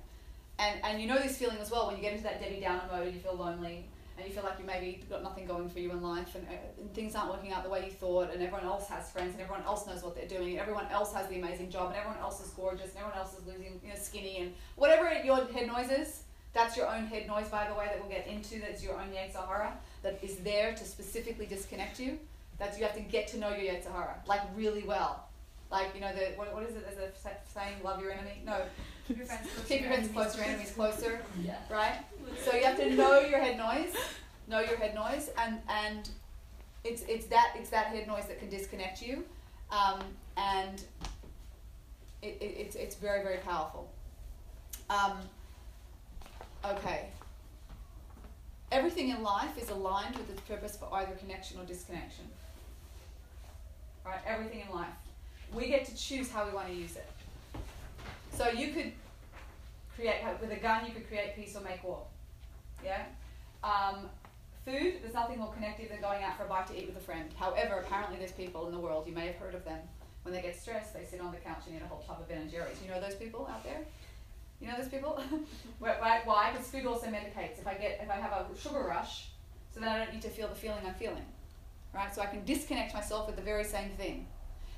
And 0.58 0.80
and 0.84 1.00
you 1.00 1.08
know 1.08 1.18
this 1.18 1.38
feeling 1.38 1.58
as 1.58 1.70
well 1.70 1.86
when 1.86 1.96
you 1.96 2.02
get 2.02 2.12
into 2.12 2.24
that 2.24 2.40
Debbie 2.40 2.60
Downer 2.60 2.82
mode 2.90 3.06
and 3.06 3.14
you 3.14 3.20
feel 3.20 3.34
lonely 3.34 3.86
and 4.20 4.28
you 4.28 4.34
feel 4.34 4.44
like 4.44 4.58
you 4.58 4.66
maybe 4.66 5.02
got 5.08 5.22
nothing 5.22 5.46
going 5.46 5.68
for 5.70 5.78
you 5.78 5.90
in 5.92 6.02
life 6.02 6.34
and, 6.34 6.46
uh, 6.46 6.52
and 6.78 6.92
things 6.92 7.14
aren't 7.14 7.30
working 7.30 7.52
out 7.52 7.64
the 7.64 7.70
way 7.70 7.86
you 7.86 7.90
thought 7.90 8.30
and 8.32 8.42
everyone 8.42 8.64
else 8.64 8.86
has 8.86 9.10
friends 9.10 9.32
and 9.32 9.40
everyone 9.40 9.64
else 9.64 9.86
knows 9.86 10.02
what 10.02 10.14
they're 10.14 10.28
doing 10.28 10.50
and 10.50 10.58
everyone 10.58 10.86
else 10.90 11.14
has 11.14 11.26
the 11.28 11.36
amazing 11.36 11.70
job 11.70 11.88
and 11.88 11.96
everyone 11.96 12.18
else 12.18 12.44
is 12.44 12.50
gorgeous 12.50 12.90
and 12.90 12.98
everyone 12.98 13.16
else 13.16 13.38
is 13.38 13.46
losing 13.46 13.80
you 13.82 13.88
know 13.88 13.94
skinny 13.98 14.38
and 14.38 14.52
whatever 14.76 15.10
your 15.24 15.46
head 15.46 15.66
noise 15.66 15.90
is. 15.90 16.22
That's 16.52 16.76
your 16.76 16.88
own 16.88 17.06
head 17.06 17.28
noise, 17.28 17.48
by 17.48 17.68
the 17.68 17.74
way, 17.74 17.86
that 17.86 18.00
we'll 18.00 18.10
get 18.10 18.26
into. 18.26 18.60
That's 18.60 18.82
your 18.82 18.94
own 18.94 19.10
Yetzer 19.10 19.46
Hara 19.46 19.72
that 20.02 20.18
is 20.20 20.36
there 20.38 20.74
to 20.74 20.84
specifically 20.84 21.46
disconnect 21.46 22.00
you. 22.00 22.18
That's 22.58 22.76
you 22.76 22.84
have 22.84 22.94
to 22.96 23.00
get 23.00 23.28
to 23.28 23.38
know 23.38 23.50
your 23.50 23.72
Yetzer 23.72 23.92
Hara, 23.92 24.16
like 24.26 24.40
really 24.56 24.82
well. 24.82 25.29
Like 25.70 25.94
you 25.94 26.00
know 26.00 26.12
the 26.12 26.32
what, 26.36 26.52
what 26.54 26.64
is 26.64 26.74
it? 26.74 26.84
There's 26.84 26.98
a 26.98 27.12
saying, 27.54 27.74
"Love 27.84 28.00
your 28.02 28.10
enemy." 28.12 28.42
No, 28.44 28.62
Keep 29.06 29.18
your 29.18 29.26
friends 29.26 29.48
close. 29.54 29.66
keep 29.68 29.80
your 29.82 29.90
friends 29.90 30.08
close, 30.12 30.36
your 30.36 30.44
enemies 30.46 30.72
closer. 30.72 31.20
Yeah. 31.42 31.56
Right. 31.70 31.98
So 32.44 32.56
you 32.56 32.64
have 32.64 32.76
to 32.78 32.90
know 32.94 33.20
your 33.20 33.38
head 33.40 33.56
noise, 33.56 33.94
know 34.48 34.60
your 34.60 34.76
head 34.76 34.94
noise, 34.94 35.30
and 35.38 35.58
and 35.68 36.08
it's 36.84 37.02
it's 37.02 37.26
that 37.26 37.54
it's 37.56 37.70
that 37.70 37.86
head 37.88 38.06
noise 38.08 38.26
that 38.26 38.38
can 38.40 38.48
disconnect 38.48 39.00
you, 39.02 39.24
um, 39.70 40.00
and 40.36 40.82
it, 42.22 42.36
it, 42.40 42.44
it's 42.58 42.74
it's 42.76 42.96
very 42.96 43.22
very 43.22 43.38
powerful. 43.38 43.88
Um, 44.88 45.18
okay. 46.64 47.06
Everything 48.72 49.08
in 49.10 49.22
life 49.22 49.56
is 49.60 49.68
aligned 49.70 50.16
with 50.16 50.30
its 50.30 50.40
purpose 50.42 50.76
for 50.76 50.88
either 50.94 51.12
connection 51.16 51.58
or 51.60 51.64
disconnection. 51.64 52.24
right? 54.04 54.20
Everything 54.26 54.62
in 54.68 54.74
life. 54.74 54.88
We 55.54 55.68
get 55.68 55.84
to 55.86 55.96
choose 55.96 56.30
how 56.30 56.46
we 56.46 56.52
want 56.52 56.68
to 56.68 56.74
use 56.74 56.96
it. 56.96 57.08
So 58.32 58.48
you 58.48 58.72
could 58.72 58.92
create 59.96 60.22
with 60.40 60.50
a 60.50 60.56
gun. 60.56 60.86
You 60.86 60.92
could 60.92 61.08
create 61.08 61.34
peace 61.36 61.56
or 61.56 61.60
make 61.60 61.82
war. 61.84 62.02
Yeah. 62.84 63.04
Um, 63.62 64.08
food. 64.64 64.94
There's 65.02 65.14
nothing 65.14 65.38
more 65.38 65.52
connective 65.52 65.90
than 65.90 66.00
going 66.00 66.22
out 66.22 66.36
for 66.36 66.44
a 66.44 66.48
bite 66.48 66.66
to 66.68 66.78
eat 66.78 66.86
with 66.86 66.96
a 66.96 67.00
friend. 67.00 67.28
However, 67.36 67.80
apparently 67.80 68.18
there's 68.18 68.32
people 68.32 68.66
in 68.66 68.72
the 68.72 68.80
world. 68.80 69.06
You 69.06 69.14
may 69.14 69.26
have 69.26 69.36
heard 69.36 69.54
of 69.54 69.64
them. 69.64 69.80
When 70.22 70.34
they 70.34 70.42
get 70.42 70.60
stressed, 70.60 70.94
they 70.94 71.04
sit 71.04 71.20
on 71.20 71.32
the 71.32 71.38
couch 71.38 71.62
and 71.66 71.76
eat 71.76 71.82
a 71.82 71.88
whole 71.88 72.04
tub 72.06 72.18
of 72.20 72.28
Ben 72.28 72.42
and 72.42 72.50
Jerry's. 72.50 72.76
You 72.84 72.90
know 72.90 73.00
those 73.00 73.14
people 73.14 73.48
out 73.50 73.64
there? 73.64 73.80
You 74.60 74.68
know 74.68 74.76
those 74.76 74.88
people? 74.88 75.20
Why? 75.78 76.20
Why? 76.24 76.50
Because 76.52 76.68
food 76.68 76.86
also 76.86 77.06
medicates. 77.06 77.58
If 77.58 77.66
I 77.66 77.74
get, 77.74 78.00
if 78.02 78.10
I 78.10 78.16
have 78.16 78.32
a 78.32 78.46
sugar 78.58 78.80
rush, 78.80 79.28
so 79.72 79.80
then 79.80 79.88
I 79.88 79.98
don't 79.98 80.12
need 80.12 80.22
to 80.22 80.28
feel 80.28 80.48
the 80.48 80.54
feeling 80.54 80.80
I'm 80.86 80.94
feeling, 80.94 81.24
right? 81.94 82.14
So 82.14 82.20
I 82.20 82.26
can 82.26 82.44
disconnect 82.44 82.92
myself 82.92 83.26
with 83.26 83.36
the 83.36 83.42
very 83.42 83.64
same 83.64 83.90
thing. 83.90 84.26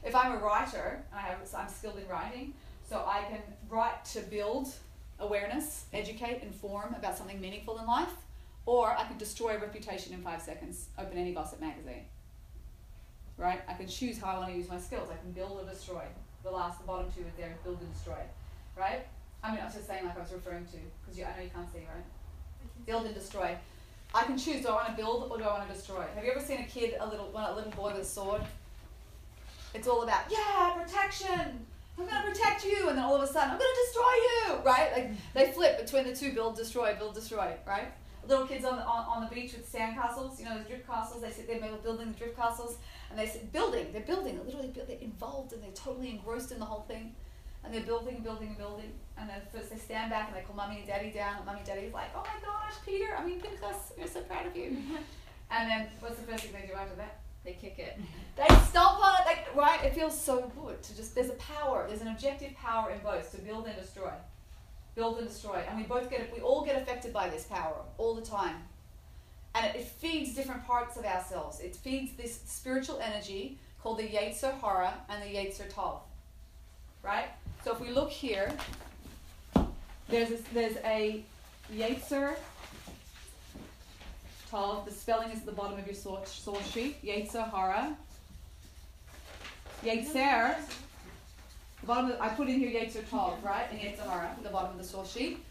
If 0.04 0.14
I'm 0.14 0.32
a 0.32 0.38
writer 0.38 1.02
I 1.14 1.20
have, 1.20 1.38
I'm 1.56 1.68
skilled 1.68 1.98
in 1.98 2.08
writing, 2.08 2.54
so 2.88 3.04
I 3.06 3.22
can 3.30 3.40
write 3.68 4.04
to 4.06 4.20
build 4.20 4.68
awareness, 5.20 5.86
educate, 5.92 6.42
inform 6.42 6.94
about 6.94 7.16
something 7.16 7.40
meaningful 7.40 7.78
in 7.78 7.86
life, 7.86 8.12
or 8.66 8.90
I 8.90 9.04
can 9.04 9.16
destroy 9.16 9.56
a 9.56 9.58
reputation 9.58 10.12
in 10.12 10.22
five 10.22 10.42
seconds. 10.42 10.88
Open 10.98 11.16
any 11.16 11.32
gossip 11.32 11.60
magazine. 11.60 12.04
Right? 13.38 13.60
I 13.68 13.74
can 13.74 13.88
choose 13.88 14.18
how 14.18 14.32
I 14.32 14.38
want 14.38 14.50
to 14.50 14.56
use 14.56 14.68
my 14.68 14.78
skills. 14.78 15.08
I 15.10 15.16
can 15.16 15.32
build 15.32 15.58
or 15.60 15.68
destroy. 15.68 16.04
The 16.42 16.50
last, 16.50 16.80
the 16.80 16.86
bottom 16.86 17.06
two 17.14 17.22
is 17.22 17.34
there, 17.36 17.56
build 17.64 17.80
and 17.80 17.92
destroy. 17.94 18.18
Right? 18.76 19.06
I 19.42 19.50
mean, 19.50 19.60
I 19.60 19.64
was 19.64 19.74
just 19.74 19.86
saying, 19.86 20.04
like 20.04 20.16
I 20.16 20.20
was 20.20 20.32
referring 20.32 20.66
to, 20.66 20.76
because 21.00 21.20
I 21.20 21.36
know 21.36 21.42
you 21.42 21.50
can't 21.50 21.72
see, 21.72 21.78
right? 21.78 22.04
Build 22.86 23.06
and 23.06 23.14
destroy. 23.14 23.56
I 24.14 24.24
can 24.24 24.36
choose. 24.36 24.62
Do 24.62 24.68
I 24.68 24.72
want 24.72 24.86
to 24.88 24.94
build 24.94 25.30
or 25.30 25.38
do 25.38 25.44
I 25.44 25.58
want 25.58 25.68
to 25.68 25.74
destroy? 25.74 26.04
Have 26.14 26.24
you 26.24 26.30
ever 26.30 26.40
seen 26.40 26.60
a 26.60 26.66
kid, 26.66 26.94
a 27.00 27.08
little, 27.08 27.30
a 27.34 27.54
little 27.54 27.72
boy 27.72 27.92
with 27.92 28.02
a 28.02 28.04
sword? 28.04 28.42
It's 29.74 29.88
all 29.88 30.02
about 30.02 30.22
yeah, 30.30 30.74
protection. 30.76 31.66
I'm 31.98 32.06
going 32.06 32.22
to 32.22 32.28
protect 32.30 32.64
you, 32.64 32.88
and 32.88 32.96
then 32.96 33.04
all 33.04 33.16
of 33.16 33.22
a 33.22 33.26
sudden, 33.26 33.50
I'm 33.52 33.58
going 33.58 33.70
to 33.70 33.80
destroy 33.84 34.14
you, 34.14 34.64
right? 34.64 34.92
Like 34.92 35.10
they 35.34 35.52
flip 35.52 35.80
between 35.80 36.04
the 36.04 36.16
two: 36.16 36.32
build, 36.32 36.56
destroy, 36.56 36.94
build, 36.94 37.14
destroy, 37.14 37.52
right? 37.66 37.92
Little 38.26 38.46
kids 38.46 38.64
on 38.64 38.76
the, 38.76 38.84
on, 38.84 39.04
on 39.06 39.28
the 39.28 39.34
beach 39.34 39.52
with 39.52 39.68
sand 39.68 39.96
castles, 39.96 40.38
you 40.38 40.44
know, 40.44 40.56
the 40.56 40.64
drift 40.64 40.86
castles. 40.86 41.22
They 41.22 41.30
sit 41.30 41.48
there 41.48 41.58
building 41.82 42.12
the 42.12 42.18
drift 42.18 42.36
castles, 42.36 42.76
and 43.10 43.18
they 43.18 43.26
sit 43.26 43.52
building. 43.52 43.88
They're 43.92 44.02
building. 44.02 44.36
They're 44.36 44.44
literally 44.44 44.72
they're 44.74 44.98
involved, 45.00 45.52
and 45.52 45.62
they're 45.62 45.70
totally 45.72 46.10
engrossed 46.10 46.52
in 46.52 46.58
the 46.58 46.64
whole 46.64 46.82
thing 46.82 47.14
and 47.64 47.72
they're 47.72 47.82
building 47.82 48.16
and 48.16 48.24
building 48.24 48.48
and 48.48 48.58
building. 48.58 48.92
And 49.16 49.28
then 49.28 49.40
first 49.52 49.70
they 49.70 49.76
stand 49.76 50.10
back 50.10 50.28
and 50.28 50.36
they 50.36 50.42
call 50.42 50.56
mummy 50.56 50.78
and 50.78 50.86
daddy 50.86 51.10
down, 51.10 51.36
and 51.36 51.46
mummy 51.46 51.58
and 51.58 51.66
daddy's 51.66 51.92
like, 51.92 52.10
oh 52.14 52.24
my 52.24 52.40
gosh, 52.44 52.74
Peter, 52.84 53.14
I 53.16 53.24
mean 53.24 53.40
Pinchas, 53.40 53.92
we're 53.98 54.06
so 54.06 54.20
proud 54.22 54.46
of 54.46 54.56
you. 54.56 54.76
and 55.50 55.70
then 55.70 55.86
what's 56.00 56.16
the 56.16 56.26
first 56.26 56.44
thing 56.44 56.52
they 56.52 56.66
do 56.66 56.74
after 56.74 56.96
that? 56.96 57.20
They 57.44 57.52
kick 57.52 57.78
it. 57.78 57.98
They 58.36 58.46
stomp 58.66 59.04
on 59.04 59.20
it, 59.20 59.26
like, 59.26 59.56
right? 59.56 59.84
It 59.84 59.94
feels 59.94 60.18
so 60.18 60.52
good 60.60 60.82
to 60.82 60.96
just, 60.96 61.14
there's 61.14 61.30
a 61.30 61.34
power, 61.34 61.86
there's 61.88 62.00
an 62.00 62.08
objective 62.08 62.54
power 62.54 62.90
in 62.90 62.98
both 63.00 63.32
to 63.32 63.38
build 63.38 63.66
and 63.66 63.76
destroy. 63.76 64.12
Build 64.94 65.18
and 65.18 65.26
destroy. 65.26 65.64
And 65.68 65.76
we 65.76 65.84
both 65.84 66.08
get, 66.08 66.32
we 66.32 66.40
all 66.40 66.64
get 66.64 66.80
affected 66.80 67.12
by 67.12 67.28
this 67.28 67.44
power 67.44 67.76
all 67.98 68.14
the 68.14 68.22
time. 68.22 68.56
And 69.54 69.66
it, 69.66 69.80
it 69.80 69.84
feeds 69.86 70.34
different 70.34 70.64
parts 70.66 70.96
of 70.96 71.04
ourselves. 71.04 71.60
It 71.60 71.74
feeds 71.74 72.12
this 72.16 72.40
spiritual 72.46 73.00
energy 73.00 73.58
called 73.82 73.98
the 73.98 74.08
Yetzer 74.08 74.58
Hara 74.60 74.94
and 75.08 75.22
the 75.22 75.34
Yetzer 75.34 75.70
Tov. 75.72 76.00
Right? 77.02 77.28
So 77.64 77.72
if 77.72 77.80
we 77.80 77.90
look 77.90 78.10
here, 78.10 78.52
there's 80.08 80.30
a, 80.30 80.54
there's 80.54 80.76
a 80.84 81.24
Yetzer 81.74 82.36
Tov. 84.52 84.84
The 84.84 84.90
spelling 84.90 85.30
is 85.30 85.38
at 85.38 85.46
the 85.46 85.52
bottom 85.52 85.78
of 85.78 85.86
your 85.86 85.94
source, 85.94 86.30
source 86.30 86.66
sheet. 86.70 87.02
Yetzer 87.02 87.50
Hara. 87.50 87.96
Yetzer. 89.82 90.56
The 91.80 91.86
bottom 91.86 92.10
of, 92.10 92.20
I 92.20 92.28
put 92.28 92.48
in 92.48 92.60
here 92.60 92.70
Yetzer 92.70 93.02
Tov, 93.04 93.42
right? 93.42 93.66
And 93.70 93.80
Yetzer 93.80 94.06
Hara 94.08 94.28
at 94.28 94.42
the 94.42 94.50
bottom 94.50 94.72
of 94.72 94.78
the 94.78 94.84
source 94.84 95.12
sheet. 95.12 95.42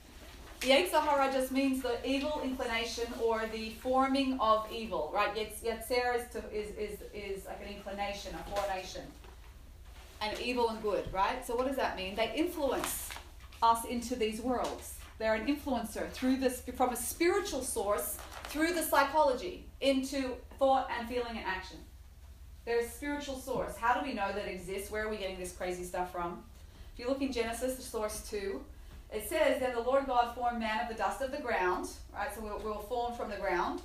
Yetzer 0.62 1.02
Hara 1.02 1.34
just 1.34 1.52
means 1.52 1.82
the 1.82 1.98
evil 2.08 2.42
inclination 2.44 3.06
or 3.24 3.44
the 3.52 3.72
forming 3.82 4.40
of 4.40 4.68
evil, 4.72 5.12
right? 5.14 5.34
Yetzer 5.36 6.16
is, 6.16 6.32
to, 6.34 6.44
is, 6.54 6.70
is, 6.78 7.00
is 7.14 7.46
like 7.48 7.60
an 7.66 7.76
inclination, 7.76 8.36
a 8.36 8.56
formation 8.56 9.02
and 10.22 10.40
evil 10.40 10.70
and 10.70 10.82
good, 10.84 11.12
right? 11.12 11.46
So 11.46 11.56
what 11.56 11.68
does 11.68 11.78
that 11.78 11.98
mean? 11.98 12.16
They 12.16 12.32
influence 12.36 13.10
us 13.64 13.86
into 13.86 14.16
these 14.16 14.40
worlds. 14.40 15.00
They're 15.18 15.34
an 15.34 15.48
influencer 15.48 16.10
through 16.12 16.38
this 16.38 16.62
from 16.76 16.92
a 16.92 16.96
spiritual 16.96 17.64
source 17.64 18.18
through 18.52 18.74
the 18.74 18.84
psychology 18.84 19.66
into 19.80 20.36
thought 20.60 20.90
and 20.98 21.08
feeling 21.08 21.38
and 21.38 21.46
action. 21.46 21.78
They're 22.66 22.86
spiritual 22.88 23.38
source. 23.38 23.78
How 23.78 24.00
do 24.00 24.06
we 24.06 24.14
know 24.14 24.32
that 24.34 24.46
exists? 24.48 24.92
Where 24.92 25.06
are 25.06 25.10
we 25.10 25.16
getting 25.16 25.40
this 25.40 25.54
crazy 25.54 25.86
stuff 25.86 26.12
from? 26.12 26.44
If 26.94 27.00
you 27.00 27.08
look 27.08 27.22
in 27.22 27.32
Genesis, 27.32 27.78
the 27.78 27.82
source 27.82 28.30
2, 28.30 28.62
it 29.14 29.28
says, 29.28 29.62
Then 29.62 29.74
the 29.74 29.80
Lord 29.80 30.06
God 30.06 30.36
formed 30.36 30.60
man 30.60 30.82
of 30.82 30.90
the 30.90 30.96
dust 30.96 31.22
of 31.22 31.32
the 31.32 31.40
ground, 31.40 31.88
right? 32.14 32.34
So 32.36 32.42
we 32.42 32.50
were, 32.50 32.58
we 32.58 32.88
form 32.90 33.14
from 33.14 33.30
the 33.30 33.38
ground, 33.38 33.82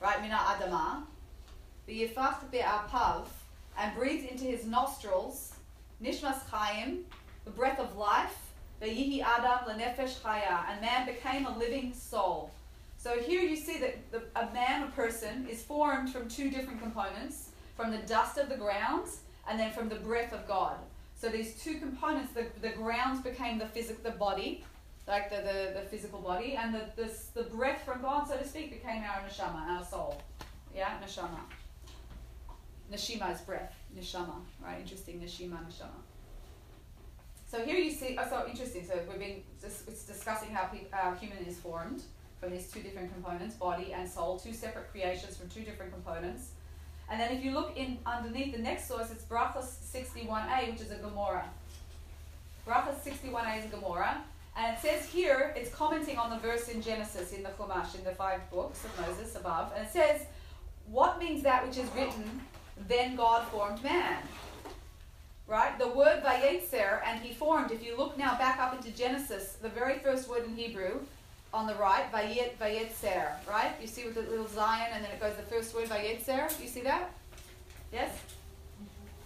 right? 0.00 0.20
Mina 0.20 0.36
Adama. 0.36 1.02
Vayipach 1.88 2.50
Be'apav, 2.50 3.26
and 3.78 3.96
breathed 3.96 4.30
into 4.30 4.44
his 4.44 4.66
nostrils 4.66 5.54
nishmas 6.02 6.44
chayim, 6.50 7.02
the 7.44 7.50
breath 7.50 7.78
of 7.78 7.96
life, 7.96 8.36
vayehi 8.82 9.22
adam 9.22 9.68
lenefesh 9.68 10.20
chaya, 10.20 10.68
and 10.70 10.80
man 10.80 11.06
became 11.06 11.46
a 11.46 11.58
living 11.58 11.94
soul. 11.94 12.50
So 13.06 13.20
here 13.20 13.40
you 13.40 13.54
see 13.54 13.78
that 13.78 14.10
the, 14.10 14.22
a 14.34 14.52
man, 14.52 14.82
a 14.82 14.86
person, 14.88 15.46
is 15.48 15.62
formed 15.62 16.10
from 16.12 16.26
two 16.28 16.50
different 16.50 16.82
components, 16.82 17.50
from 17.76 17.92
the 17.92 17.98
dust 17.98 18.36
of 18.36 18.48
the 18.48 18.56
ground 18.56 19.06
and 19.48 19.60
then 19.60 19.70
from 19.70 19.88
the 19.88 19.94
breath 19.94 20.32
of 20.32 20.48
God. 20.48 20.74
So 21.14 21.28
these 21.28 21.54
two 21.54 21.78
components, 21.78 22.32
the, 22.32 22.46
the 22.60 22.70
ground 22.70 23.22
became 23.22 23.60
the 23.60 23.66
physical, 23.68 24.02
the 24.02 24.18
body, 24.18 24.64
like 25.06 25.30
the, 25.30 25.36
the, 25.36 25.80
the 25.82 25.86
physical 25.88 26.18
body, 26.18 26.56
and 26.56 26.74
the, 26.74 26.80
this, 26.96 27.26
the 27.32 27.44
breath 27.44 27.84
from 27.84 28.02
God, 28.02 28.26
so 28.26 28.38
to 28.38 28.44
speak, 28.44 28.72
became 28.72 29.04
our 29.04 29.20
neshama, 29.20 29.78
our 29.78 29.84
soul. 29.84 30.20
Yeah, 30.74 30.90
neshama. 31.00 31.38
Neshima 32.92 33.32
is 33.32 33.40
breath, 33.42 33.72
neshama, 33.96 34.34
right? 34.60 34.80
Interesting, 34.80 35.20
neshima, 35.20 35.58
neshama. 35.64 36.02
So 37.48 37.64
here 37.64 37.76
you 37.76 37.92
see, 37.92 38.18
oh, 38.20 38.26
so 38.28 38.48
interesting. 38.50 38.84
So 38.84 38.98
we've 39.08 39.20
been 39.20 39.42
it's 39.62 40.02
discussing 40.02 40.50
how 40.50 40.64
pe- 40.64 40.86
uh, 40.92 41.14
human 41.14 41.38
is 41.46 41.56
formed 41.56 42.02
from 42.46 42.56
these 42.56 42.70
two 42.70 42.80
different 42.80 43.12
components, 43.12 43.56
body 43.56 43.92
and 43.92 44.08
soul, 44.08 44.38
two 44.38 44.52
separate 44.52 44.88
creations 44.92 45.36
from 45.36 45.48
two 45.48 45.62
different 45.62 45.92
components. 45.92 46.50
And 47.10 47.20
then 47.20 47.32
if 47.32 47.44
you 47.44 47.50
look 47.50 47.76
in 47.76 47.98
underneath 48.06 48.54
the 48.54 48.62
next 48.62 48.86
source, 48.86 49.10
it's 49.10 49.24
Brachas 49.24 49.78
61a, 49.92 50.70
which 50.70 50.80
is 50.80 50.92
a 50.92 50.96
Gemara. 50.96 51.44
Brachas 52.64 53.00
61a 53.04 53.58
is 53.58 53.64
a 53.64 53.68
Gemara. 53.68 54.22
And 54.56 54.76
it 54.76 54.80
says 54.80 55.06
here, 55.06 55.52
it's 55.56 55.74
commenting 55.74 56.18
on 56.18 56.30
the 56.30 56.38
verse 56.38 56.68
in 56.68 56.80
Genesis, 56.80 57.32
in 57.32 57.42
the 57.42 57.48
Chumash, 57.50 57.96
in 57.96 58.04
the 58.04 58.12
five 58.12 58.48
books 58.48 58.84
of 58.84 59.06
Moses 59.06 59.34
above. 59.34 59.72
And 59.76 59.84
it 59.84 59.92
says, 59.92 60.22
What 60.88 61.18
means 61.18 61.42
that 61.42 61.66
which 61.66 61.78
is 61.78 61.90
written 61.96 62.42
then 62.88 63.16
God 63.16 63.46
formed 63.48 63.82
man. 63.82 64.18
Right? 65.48 65.76
The 65.78 65.88
word 65.88 66.22
vayetzer, 66.22 67.00
and 67.04 67.20
he 67.20 67.32
formed, 67.32 67.72
if 67.72 67.84
you 67.84 67.96
look 67.96 68.18
now 68.18 68.36
back 68.36 68.58
up 68.60 68.74
into 68.74 68.96
Genesis, 68.96 69.56
the 69.60 69.68
very 69.68 69.98
first 69.98 70.28
word 70.28 70.44
in 70.44 70.54
Hebrew, 70.54 71.00
on 71.52 71.66
the 71.66 71.74
right, 71.76 72.10
vayet, 72.12 72.56
vayetzer, 72.58 73.32
right? 73.48 73.72
You 73.80 73.86
see 73.86 74.04
with 74.04 74.14
the 74.14 74.22
little 74.22 74.48
zion, 74.48 74.90
and 74.92 75.04
then 75.04 75.10
it 75.10 75.20
goes 75.20 75.34
the 75.36 75.42
first 75.42 75.74
word, 75.74 75.88
vayetzer. 75.88 76.60
You 76.60 76.68
see 76.68 76.82
that? 76.82 77.10
Yes? 77.92 78.18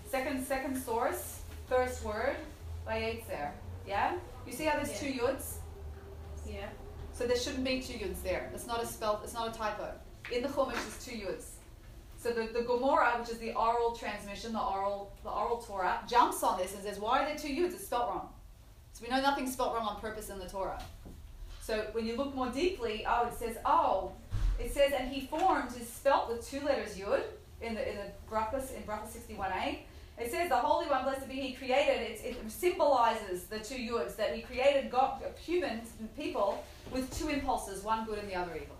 Second, 0.08 0.44
second 0.44 0.76
source, 0.76 1.40
first 1.68 2.04
word, 2.04 2.36
vayetzer. 2.86 3.50
Yeah? 3.86 4.14
You 4.46 4.52
see 4.52 4.64
how 4.64 4.76
there's 4.76 4.90
yeah. 5.02 5.10
two 5.10 5.18
yuds? 5.18 5.54
Yeah. 6.48 6.68
So 7.12 7.26
there 7.26 7.36
shouldn't 7.36 7.64
be 7.64 7.80
two 7.80 7.94
yuds 7.94 8.22
there. 8.22 8.50
It's 8.54 8.66
not 8.66 8.82
a 8.82 8.86
spell, 8.86 9.20
it's 9.24 9.34
not 9.34 9.54
a 9.54 9.58
typo. 9.58 9.92
In 10.32 10.42
the 10.42 10.48
Chumash, 10.48 10.72
there's 10.72 11.04
two 11.04 11.16
yuds. 11.16 11.46
So 12.16 12.30
the, 12.32 12.52
the 12.52 12.62
Gemara, 12.62 13.16
which 13.18 13.30
is 13.30 13.38
the 13.38 13.54
oral 13.54 13.92
transmission, 13.92 14.52
the 14.52 14.60
oral 14.60 15.12
the 15.24 15.30
oral 15.30 15.58
Torah, 15.58 16.00
jumps 16.08 16.42
on 16.42 16.58
this 16.58 16.74
and 16.74 16.82
says, 16.82 16.98
why 16.98 17.22
are 17.22 17.26
there 17.26 17.36
two 17.36 17.48
yuds? 17.48 17.72
It's 17.72 17.86
spelt 17.86 18.08
wrong. 18.08 18.28
So 18.92 19.04
we 19.04 19.14
know 19.14 19.22
nothing's 19.22 19.52
spelt 19.52 19.74
wrong 19.74 19.86
on 19.86 20.00
purpose 20.00 20.28
in 20.28 20.38
the 20.38 20.48
Torah. 20.48 20.82
So 21.70 21.86
when 21.92 22.04
you 22.04 22.16
look 22.16 22.34
more 22.34 22.48
deeply, 22.48 23.06
oh, 23.08 23.28
it 23.28 23.34
says, 23.34 23.56
oh, 23.64 24.10
it 24.58 24.74
says, 24.74 24.92
and 24.92 25.08
he 25.08 25.28
formed 25.28 25.70
is 25.80 25.88
spelt 25.88 26.28
with 26.28 26.44
two 26.44 26.58
letters 26.66 26.98
yud 26.98 27.22
in 27.62 27.76
the 27.76 27.88
in 27.88 27.96
the 27.96 28.06
brachas 28.28 28.74
in 28.74 28.82
brachas 28.82 29.12
61a. 29.16 29.78
It 30.18 30.32
says 30.32 30.48
the 30.48 30.56
Holy 30.56 30.86
One, 30.86 31.04
blessed 31.04 31.28
be 31.28 31.34
He, 31.34 31.52
created. 31.52 32.00
It, 32.02 32.20
it 32.24 32.50
symbolizes 32.50 33.44
the 33.44 33.60
two 33.60 33.76
yuds 33.76 34.16
that 34.16 34.34
He 34.34 34.42
created 34.42 34.90
God, 34.90 35.22
humans, 35.40 35.90
people, 36.16 36.64
with 36.90 37.16
two 37.16 37.28
impulses, 37.28 37.84
one 37.84 38.04
good 38.04 38.18
and 38.18 38.28
the 38.28 38.34
other 38.34 38.56
evil. 38.56 38.76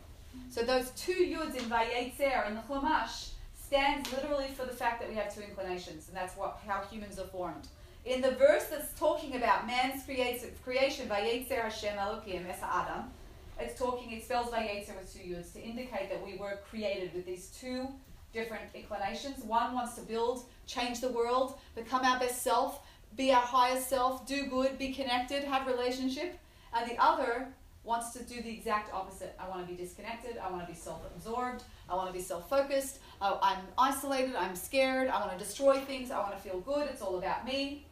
So 0.51 0.63
those 0.63 0.91
two 0.91 1.25
yuds 1.35 1.55
in 1.55 1.71
Vayetzer 1.71 2.49
in 2.49 2.57
the 2.57 2.63
Chumash 2.69 3.31
stands 3.55 4.13
literally 4.13 4.49
for 4.49 4.67
the 4.67 4.73
fact 4.73 5.01
that 5.01 5.09
we 5.09 5.15
have 5.15 5.33
two 5.33 5.43
inclinations, 5.43 6.09
and 6.09 6.17
that's 6.17 6.37
what 6.37 6.59
how 6.67 6.83
humans 6.91 7.21
are 7.21 7.29
formed. 7.29 7.69
In 8.05 8.23
the 8.23 8.33
verse 8.33 8.65
that's 8.71 8.99
talking 8.99 9.37
about 9.37 9.67
man's 9.67 10.05
creation, 10.05 11.09
Vayetzer 11.09 11.63
Hashem 11.63 11.97
Elokim 11.97 12.49
Esa 12.49 12.65
Adam, 12.65 13.11
it's 13.59 13.79
talking, 13.79 14.11
it 14.11 14.25
spells 14.25 14.49
Vayetzer 14.49 14.97
with 14.99 15.13
two 15.13 15.21
yuds 15.21 15.53
to 15.53 15.61
indicate 15.61 16.09
that 16.09 16.25
we 16.25 16.39
were 16.39 16.61
created 16.69 17.13
with 17.15 17.27
these 17.27 17.49
two 17.61 17.89
different 18.33 18.65
inclinations. 18.75 19.45
One 19.45 19.75
wants 19.75 19.97
to 19.97 20.01
build, 20.03 20.45
change 20.67 21.01
the 21.01 21.11
world, 21.11 21.59
become 21.75 22.03
our 22.05 22.19
best 22.19 22.43
self, 22.43 22.81
be 23.17 23.33
our 23.33 23.43
highest 23.43 23.91
self, 23.91 24.27
do 24.27 24.47
good, 24.47 24.79
be 24.79 24.93
connected, 24.93 25.45
have 25.45 25.67
relationship. 25.67 26.39
And 26.73 26.91
the 26.91 26.97
other 26.97 27.49
wants 27.83 28.13
to 28.13 28.23
do 28.23 28.41
the 28.41 28.51
exact 28.51 28.95
opposite. 28.95 29.35
I 29.39 29.49
want 29.49 29.67
to 29.67 29.75
be 29.75 29.77
disconnected. 29.77 30.39
I 30.39 30.51
want 30.51 30.67
to 30.67 30.73
be 30.73 30.79
self-absorbed. 30.79 31.65
I 31.89 31.95
want 31.97 32.09
to 32.09 32.13
be 32.13 32.21
self-focused. 32.21 32.99
I'm 33.21 33.59
isolated. 33.77 34.37
I'm 34.37 34.55
scared. 34.55 35.09
I 35.09 35.19
want 35.21 35.33
to 35.33 35.45
destroy 35.45 35.81
things. 35.81 36.11
I 36.11 36.19
want 36.19 36.33
to 36.33 36.39
feel 36.39 36.61
good. 36.61 36.89
It's 36.89 37.03
all 37.03 37.19
about 37.19 37.45
me, 37.45 37.85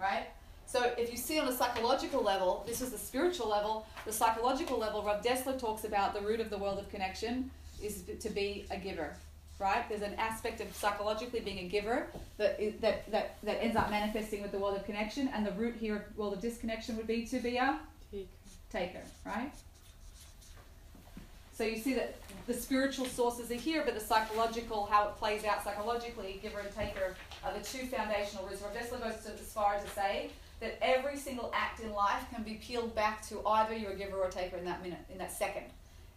right? 0.00 0.26
So 0.66 0.92
if 0.98 1.10
you 1.10 1.16
see 1.16 1.38
on 1.38 1.48
a 1.48 1.52
psychological 1.52 2.22
level, 2.22 2.62
this 2.66 2.82
is 2.82 2.90
the 2.90 2.98
spiritual 2.98 3.48
level. 3.48 3.86
The 4.04 4.12
psychological 4.12 4.78
level, 4.78 5.02
Rav 5.02 5.24
Dessler 5.24 5.58
talks 5.58 5.84
about 5.84 6.12
the 6.12 6.20
root 6.20 6.40
of 6.40 6.50
the 6.50 6.58
world 6.58 6.78
of 6.78 6.90
connection 6.90 7.50
is 7.82 8.04
to 8.20 8.28
be 8.28 8.66
a 8.70 8.76
giver, 8.76 9.14
right? 9.58 9.88
There's 9.88 10.02
an 10.02 10.14
aspect 10.18 10.60
of 10.60 10.74
psychologically 10.74 11.40
being 11.40 11.60
a 11.60 11.68
giver 11.68 12.08
that, 12.36 12.60
is, 12.60 12.74
that, 12.80 13.10
that, 13.10 13.36
that 13.44 13.62
ends 13.62 13.76
up 13.76 13.90
manifesting 13.90 14.42
with 14.42 14.52
the 14.52 14.58
world 14.58 14.76
of 14.76 14.84
connection, 14.84 15.28
and 15.28 15.46
the 15.46 15.52
root 15.52 15.74
here, 15.74 16.06
world 16.16 16.34
of 16.34 16.40
disconnection, 16.40 16.96
would 16.96 17.06
be 17.06 17.24
to 17.26 17.38
be 17.38 17.56
a 17.56 17.78
taker, 18.70 19.00
right? 19.24 19.52
So 21.58 21.64
you 21.64 21.76
see 21.76 21.94
that 21.94 22.14
the 22.46 22.54
spiritual 22.54 23.06
sources 23.06 23.50
are 23.50 23.54
here, 23.54 23.82
but 23.84 23.94
the 23.94 24.00
psychological, 24.00 24.86
how 24.86 25.08
it 25.08 25.16
plays 25.16 25.44
out 25.44 25.64
psychologically, 25.64 26.38
giver 26.40 26.60
and 26.60 26.72
taker, 26.72 27.16
are 27.42 27.52
the 27.52 27.58
two 27.64 27.88
foundational 27.88 28.46
roots. 28.46 28.62
Dessler 28.62 29.02
goes 29.02 29.26
as 29.26 29.52
far 29.52 29.74
as 29.74 29.82
to 29.82 29.90
say 29.90 30.30
that 30.60 30.78
every 30.80 31.16
single 31.16 31.50
act 31.52 31.80
in 31.80 31.92
life 31.92 32.22
can 32.32 32.44
be 32.44 32.54
peeled 32.54 32.94
back 32.94 33.26
to 33.30 33.44
either 33.44 33.74
you're 33.76 33.90
a 33.90 33.96
giver 33.96 34.18
or 34.18 34.28
a 34.28 34.30
taker 34.30 34.56
in 34.56 34.64
that 34.66 34.84
minute, 34.84 35.00
in 35.10 35.18
that 35.18 35.32
second. 35.32 35.64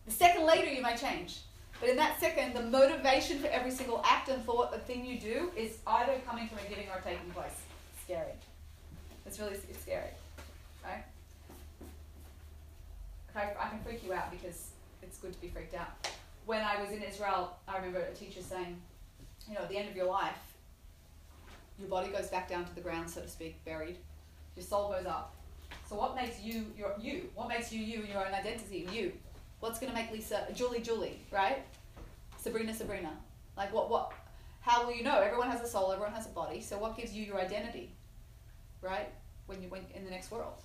The 0.06 0.12
second 0.12 0.46
later, 0.46 0.72
you 0.72 0.84
may 0.84 0.96
change. 0.96 1.40
But 1.80 1.90
in 1.90 1.96
that 1.96 2.20
second, 2.20 2.54
the 2.54 2.62
motivation 2.62 3.40
for 3.40 3.48
every 3.48 3.72
single 3.72 4.04
act 4.06 4.30
and 4.30 4.46
thought, 4.46 4.72
the 4.72 4.78
thing 4.78 5.04
you 5.04 5.20
do, 5.20 5.52
is 5.58 5.80
either 5.88 6.22
coming 6.28 6.50
from 6.50 6.60
a 6.60 6.70
giving 6.70 6.88
or 6.88 7.00
a 7.00 7.02
taking 7.02 7.32
place. 7.32 7.62
Scary. 8.04 8.34
It's 9.26 9.40
really 9.40 9.56
scary, 9.82 10.12
right? 10.84 11.04
I 13.36 13.70
can 13.70 13.80
freak 13.84 14.04
you 14.06 14.14
out 14.14 14.30
because 14.30 14.71
it's 15.02 15.18
good 15.18 15.34
to 15.34 15.42
be 15.42 15.48
freaked 15.48 15.76
out. 15.76 16.08
When 16.46 16.62
I 16.62 16.82
was 16.82 16.92
in 16.92 17.02
Israel, 17.02 17.58
I 17.68 17.78
remember 17.78 18.00
a 18.00 18.14
teacher 18.14 18.42
saying, 18.42 18.82
you 19.48 19.56
know, 19.56 19.62
at 19.62 19.70
the 19.70 19.78
end 19.78 19.90
of 19.90 19.96
your 19.96 20.08
life, 20.08 20.38
your 21.80 21.90
body 21.90 22.10
goes 22.10 22.28
back 22.28 22.48
down 22.48 22.66
to 22.66 22.76
the 22.76 22.82
ground, 22.82 23.10
so 23.10 23.22
to 23.22 23.28
speak, 23.28 23.64
buried. 23.66 23.98
Your 24.56 24.64
soul 24.64 24.92
goes 24.92 25.06
up. 25.06 25.36
So 25.90 25.96
what 25.96 26.16
makes 26.16 26.42
you 26.42 26.66
your 26.78 26.94
you? 27.00 27.30
What 27.36 27.50
makes 27.50 27.72
you 27.72 27.80
you 27.80 28.02
and 28.02 28.10
your 28.10 28.26
own 28.26 28.34
identity? 28.34 28.88
You. 28.92 29.14
What's 29.60 29.80
going 29.80 29.92
to 29.92 29.98
make 29.98 30.12
Lisa 30.12 30.48
Julie 30.54 30.82
Julie, 30.82 31.20
right? 31.32 31.64
Sabrina 32.38 32.74
Sabrina. 32.74 33.12
Like 33.58 33.74
what 33.74 33.90
what 33.90 34.14
how 34.62 34.86
will 34.86 34.94
you 34.94 35.04
know? 35.04 35.20
Everyone 35.20 35.50
has 35.50 35.62
a 35.62 35.68
soul, 35.68 35.92
everyone 35.92 36.14
has 36.14 36.28
a 36.28 36.30
body. 36.30 36.62
So 36.62 36.78
what 36.78 36.96
gives 36.96 37.14
you 37.14 37.26
your 37.26 37.40
identity? 37.40 37.92
Right? 38.82 39.10
When 39.48 39.62
you 39.62 39.70
went 39.70 39.86
in 39.94 40.06
the 40.06 40.12
next 40.12 40.32
world. 40.32 40.64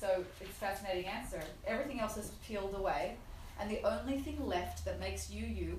So 0.00 0.24
it's 0.40 0.50
a 0.50 0.54
fascinating 0.54 1.04
answer. 1.04 1.42
Everything 1.66 2.00
else 2.00 2.16
is 2.16 2.30
peeled 2.48 2.74
away, 2.74 3.16
and 3.60 3.70
the 3.70 3.82
only 3.82 4.18
thing 4.18 4.38
left 4.46 4.82
that 4.86 4.98
makes 4.98 5.30
you 5.30 5.44
you 5.44 5.78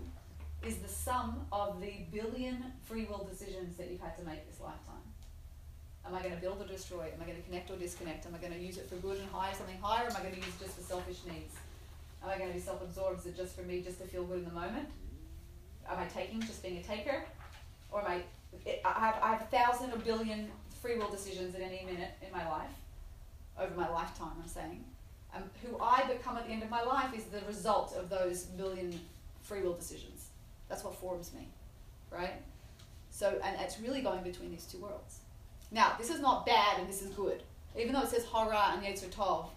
is 0.64 0.76
the 0.76 0.88
sum 0.88 1.44
of 1.52 1.82
the 1.82 1.94
billion 2.14 2.64
free 2.84 3.06
will 3.06 3.28
decisions 3.28 3.76
that 3.78 3.90
you've 3.90 4.00
had 4.00 4.16
to 4.20 4.24
make 4.24 4.48
this 4.48 4.60
lifetime. 4.60 5.02
Am 6.06 6.14
I 6.14 6.22
going 6.22 6.36
to 6.36 6.40
build 6.40 6.62
or 6.62 6.68
destroy? 6.68 7.06
Am 7.06 7.20
I 7.20 7.26
going 7.26 7.38
to 7.38 7.42
connect 7.42 7.72
or 7.72 7.78
disconnect? 7.78 8.28
Am 8.28 8.36
I 8.36 8.38
going 8.38 8.54
to 8.54 8.60
use 8.60 8.78
it 8.78 8.88
for 8.88 8.96
good 8.98 9.18
and 9.18 9.28
hire 9.32 9.56
something 9.56 9.78
higher? 9.82 10.06
Am 10.08 10.16
I 10.16 10.20
going 10.20 10.34
to 10.34 10.40
use 10.40 10.50
it 10.50 10.60
just 10.60 10.78
for 10.78 10.84
selfish 10.84 11.18
needs? 11.26 11.56
Am 12.24 12.30
I 12.30 12.38
going 12.38 12.50
to 12.50 12.54
be 12.54 12.62
self 12.62 12.80
absorbed? 12.84 13.22
Is 13.22 13.26
it 13.26 13.36
just 13.36 13.56
for 13.56 13.64
me, 13.64 13.82
just 13.82 14.00
to 14.02 14.06
feel 14.06 14.24
good 14.24 14.40
in 14.40 14.46
the 14.46 14.54
moment? 14.54 14.88
Am 15.90 15.98
I 15.98 16.06
taking, 16.06 16.42
just 16.42 16.62
being 16.62 16.78
a 16.78 16.84
taker? 16.84 17.24
Or 17.92 18.02
am 18.02 18.08
I, 18.08 18.22
I 18.86 19.00
have, 19.00 19.18
I 19.24 19.32
have 19.34 19.42
a 19.42 19.46
thousand 19.46 19.94
or 19.94 19.98
billion 19.98 20.52
free 20.80 21.00
will 21.00 21.10
decisions 21.10 21.56
at 21.56 21.62
any 21.62 21.84
minute 21.86 22.12
in 22.22 22.32
my 22.32 22.48
life 22.48 22.81
over 23.62 23.74
my 23.76 23.90
lifetime, 23.90 24.34
I'm 24.42 24.48
saying. 24.48 24.84
Um, 25.34 25.44
who 25.64 25.78
I 25.82 26.04
become 26.12 26.36
at 26.38 26.46
the 26.46 26.52
end 26.52 26.64
of 26.64 26.70
my 26.70 26.84
life 26.84 27.14
is 27.16 27.24
the 27.26 27.42
result 27.48 27.96
of 27.96 28.10
those 28.10 28.48
million 28.58 29.00
free 29.42 29.62
will 29.62 29.74
decisions. 29.74 30.30
That's 30.68 30.84
what 30.84 30.96
forms 30.96 31.32
me, 31.34 31.48
right? 32.10 32.34
So, 33.10 33.40
and 33.44 33.56
it's 33.62 33.80
really 33.80 34.02
going 34.02 34.24
between 34.24 34.52
these 34.52 34.66
two 34.66 34.80
worlds. 34.80 35.20
Now, 35.72 35.94
this 35.98 36.10
is 36.10 36.20
not 36.20 36.46
bad 36.46 36.80
and 36.80 36.88
this 36.88 37.02
is 37.02 37.10
good. 37.12 37.44
Even 37.78 37.94
though 37.94 38.02
it 38.02 38.10
says 38.10 38.26
Hara 38.26 38.74
and 38.74 38.84
Yetzer 38.84 39.10
Tov, 39.10 39.48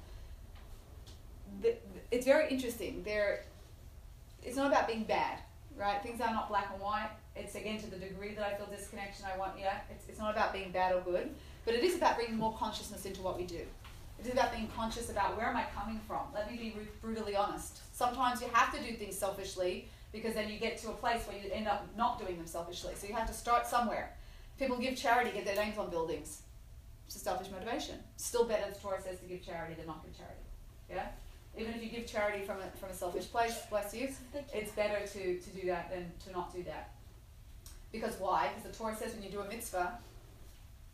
it's 2.11 2.27
very 2.27 2.49
interesting. 2.49 3.03
There, 3.05 3.45
it's 4.43 4.57
not 4.57 4.69
about 4.69 4.87
being 4.87 5.05
bad, 5.05 5.39
right? 5.77 6.01
Things 6.03 6.21
are 6.21 6.33
not 6.33 6.49
black 6.49 6.71
and 6.73 6.81
white. 6.81 7.11
It's 7.35 7.57
again 7.57 7.81
to 7.81 7.91
the 7.91 7.97
degree 7.97 8.35
that 8.35 8.45
I 8.45 8.55
feel 8.55 8.67
disconnection. 8.67 9.27
I 9.33 9.37
want, 9.37 9.53
yeah. 9.59 9.79
It's, 9.91 10.09
it's 10.09 10.19
not 10.19 10.33
about 10.33 10.53
being 10.53 10.71
bad 10.71 10.95
or 10.95 11.01
good, 11.01 11.31
but 11.65 11.75
it 11.75 11.83
is 11.83 11.97
about 11.97 12.17
bringing 12.17 12.37
more 12.37 12.57
consciousness 12.57 13.07
into 13.07 13.23
what 13.23 13.37
we 13.37 13.45
do. 13.45 13.63
It 14.19 14.27
is 14.27 14.33
about 14.33 14.53
being 14.53 14.69
conscious 14.77 15.11
about 15.11 15.37
where 15.37 15.47
am 15.47 15.57
I 15.57 15.65
coming 15.75 16.01
from. 16.07 16.21
Let 16.33 16.51
me 16.51 16.57
be 16.57 16.75
brutally 17.01 17.37
honest. 17.37 17.81
Sometimes 17.95 18.41
you 18.41 18.49
have 18.53 18.73
to 18.75 18.83
do 18.83 18.95
things 18.97 19.19
selfishly 19.19 19.89
because 20.13 20.35
then 20.35 20.49
you 20.49 20.59
get 20.59 20.79
to 20.79 20.91
a 20.91 20.95
place 20.95 21.23
where 21.27 21.37
you 21.37 21.51
end 21.53 21.67
up 21.67 21.87
not 21.97 22.19
doing 22.19 22.37
them 22.37 22.47
selfishly. 22.47 22.95
So 22.97 23.07
you 23.07 23.15
have 23.15 23.27
to 23.27 23.35
start 23.35 23.67
somewhere. 23.67 24.15
People 24.59 24.79
give 24.79 24.97
charity, 24.97 25.33
get 25.33 25.45
their 25.45 25.57
names 25.57 25.77
on 25.77 25.91
buildings. 25.91 26.43
It's 27.07 27.17
a 27.17 27.19
selfish 27.19 27.51
motivation. 27.51 27.97
Still 28.17 28.45
better, 28.45 28.71
the 28.73 28.79
Torah 28.79 29.03
says, 29.03 29.19
to 29.19 29.27
give 29.27 29.45
charity 29.45 29.75
than 29.75 29.87
not 29.87 30.05
give 30.05 30.17
charity. 30.17 30.41
Yeah? 30.89 31.07
Even 31.59 31.75
if 31.75 31.83
you 31.83 31.91
give 31.91 32.07
charity 32.07 32.45
from 32.45 32.59
a, 32.59 32.79
from 32.79 32.91
a 32.91 32.95
selfish 32.95 33.27
place, 33.27 33.57
bless 33.71 33.95
you, 33.95 34.09
it's 34.53 34.73
better 34.73 35.07
to, 35.07 35.39
to 35.39 35.51
do 35.51 35.67
that 35.67 35.91
than 35.91 36.11
to 36.27 36.33
not 36.33 36.55
do 36.55 36.63
that. 36.65 36.95
Because 37.93 38.15
why? 38.19 38.49
Because 38.49 38.71
the 38.71 38.77
Torah 38.77 38.97
says 38.97 39.15
when 39.15 39.23
you 39.23 39.31
do 39.31 39.41
a 39.41 39.49
mitzvah, 39.49 39.99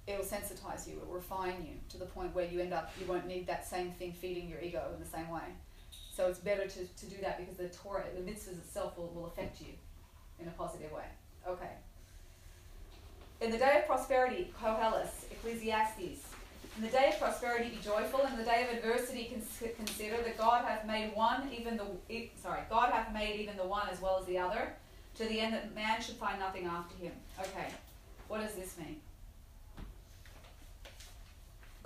it 0.06 0.18
will 0.18 0.24
sensitize 0.24 0.88
you, 0.88 0.94
it 0.94 1.06
will 1.06 1.14
refine 1.14 1.64
you 1.66 1.74
to 1.90 1.98
the 1.98 2.06
point 2.06 2.34
where 2.34 2.46
you 2.46 2.60
end 2.60 2.72
up, 2.72 2.92
you 3.00 3.06
won't 3.06 3.26
need 3.26 3.46
that 3.46 3.66
same 3.66 3.90
thing 3.92 4.12
feeding 4.12 4.48
your 4.48 4.60
ego 4.60 4.90
in 4.94 5.00
the 5.02 5.08
same 5.08 5.28
way. 5.28 5.42
So 6.14 6.26
it's 6.26 6.38
better 6.38 6.66
to, 6.66 6.84
to 6.84 7.06
do 7.06 7.16
that 7.22 7.38
because 7.38 7.56
the 7.56 7.68
Torah, 7.68 8.04
the 8.14 8.20
mitzvahs 8.20 8.58
itself 8.58 8.98
will, 8.98 9.08
will 9.14 9.26
affect 9.26 9.60
you 9.60 9.72
in 10.38 10.48
a 10.48 10.50
positive 10.50 10.92
way. 10.92 11.04
Okay. 11.46 11.70
In 13.40 13.50
the 13.50 13.58
day 13.58 13.78
of 13.78 13.86
prosperity, 13.86 14.52
Koheles, 14.60 15.30
Ecclesiastes. 15.30 16.26
In 16.76 16.82
the 16.82 16.88
day 16.88 17.08
of 17.08 17.18
prosperity, 17.18 17.70
be 17.70 17.78
joyful. 17.82 18.20
In 18.26 18.36
the 18.36 18.44
day 18.44 18.66
of 18.68 18.76
adversity, 18.76 19.34
consider 19.76 20.16
that 20.22 20.36
God 20.36 20.64
hath 20.64 20.86
made 20.86 21.14
one, 21.14 21.48
even 21.56 21.76
the 21.76 21.86
sorry, 22.40 22.60
God 22.68 22.92
hath 22.92 23.12
made 23.12 23.40
even 23.40 23.56
the 23.56 23.66
one 23.66 23.88
as 23.90 24.00
well 24.00 24.18
as 24.20 24.26
the 24.26 24.38
other, 24.38 24.74
to 25.16 25.24
the 25.24 25.40
end 25.40 25.54
that 25.54 25.74
man 25.74 26.00
should 26.00 26.16
find 26.16 26.38
nothing 26.38 26.66
after 26.66 26.96
him. 26.96 27.12
Okay, 27.38 27.68
what 28.28 28.40
does 28.40 28.54
this 28.54 28.76
mean? 28.78 28.96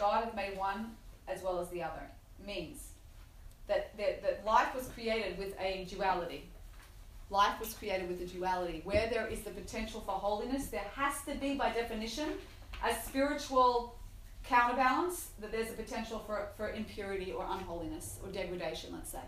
God 0.04 0.24
hath 0.24 0.36
made 0.36 0.58
one 0.58 0.90
as 1.26 1.42
well 1.42 1.58
as 1.60 1.70
the 1.70 1.82
other 1.82 2.02
means 2.46 2.88
that, 3.68 3.96
that, 3.96 4.22
that 4.22 4.44
life 4.44 4.74
was 4.74 4.86
created 4.88 5.38
with 5.38 5.58
a 5.58 5.86
duality. 5.88 6.44
Life 7.30 7.58
was 7.58 7.72
created 7.72 8.06
with 8.10 8.20
a 8.20 8.26
duality. 8.26 8.82
Where 8.84 9.08
there 9.08 9.26
is 9.26 9.40
the 9.40 9.50
potential 9.50 10.02
for 10.02 10.12
holiness, 10.12 10.66
there 10.66 10.84
has 10.94 11.22
to 11.22 11.34
be, 11.36 11.54
by 11.54 11.72
definition, 11.72 12.28
a 12.86 12.94
spiritual 13.02 13.96
counterbalance 14.46 15.30
that 15.40 15.50
there's 15.50 15.70
a 15.70 15.72
potential 15.72 16.18
for, 16.26 16.48
for 16.58 16.68
impurity 16.74 17.32
or 17.32 17.46
unholiness 17.48 18.18
or 18.22 18.30
degradation, 18.30 18.90
let's 18.92 19.10
say. 19.10 19.24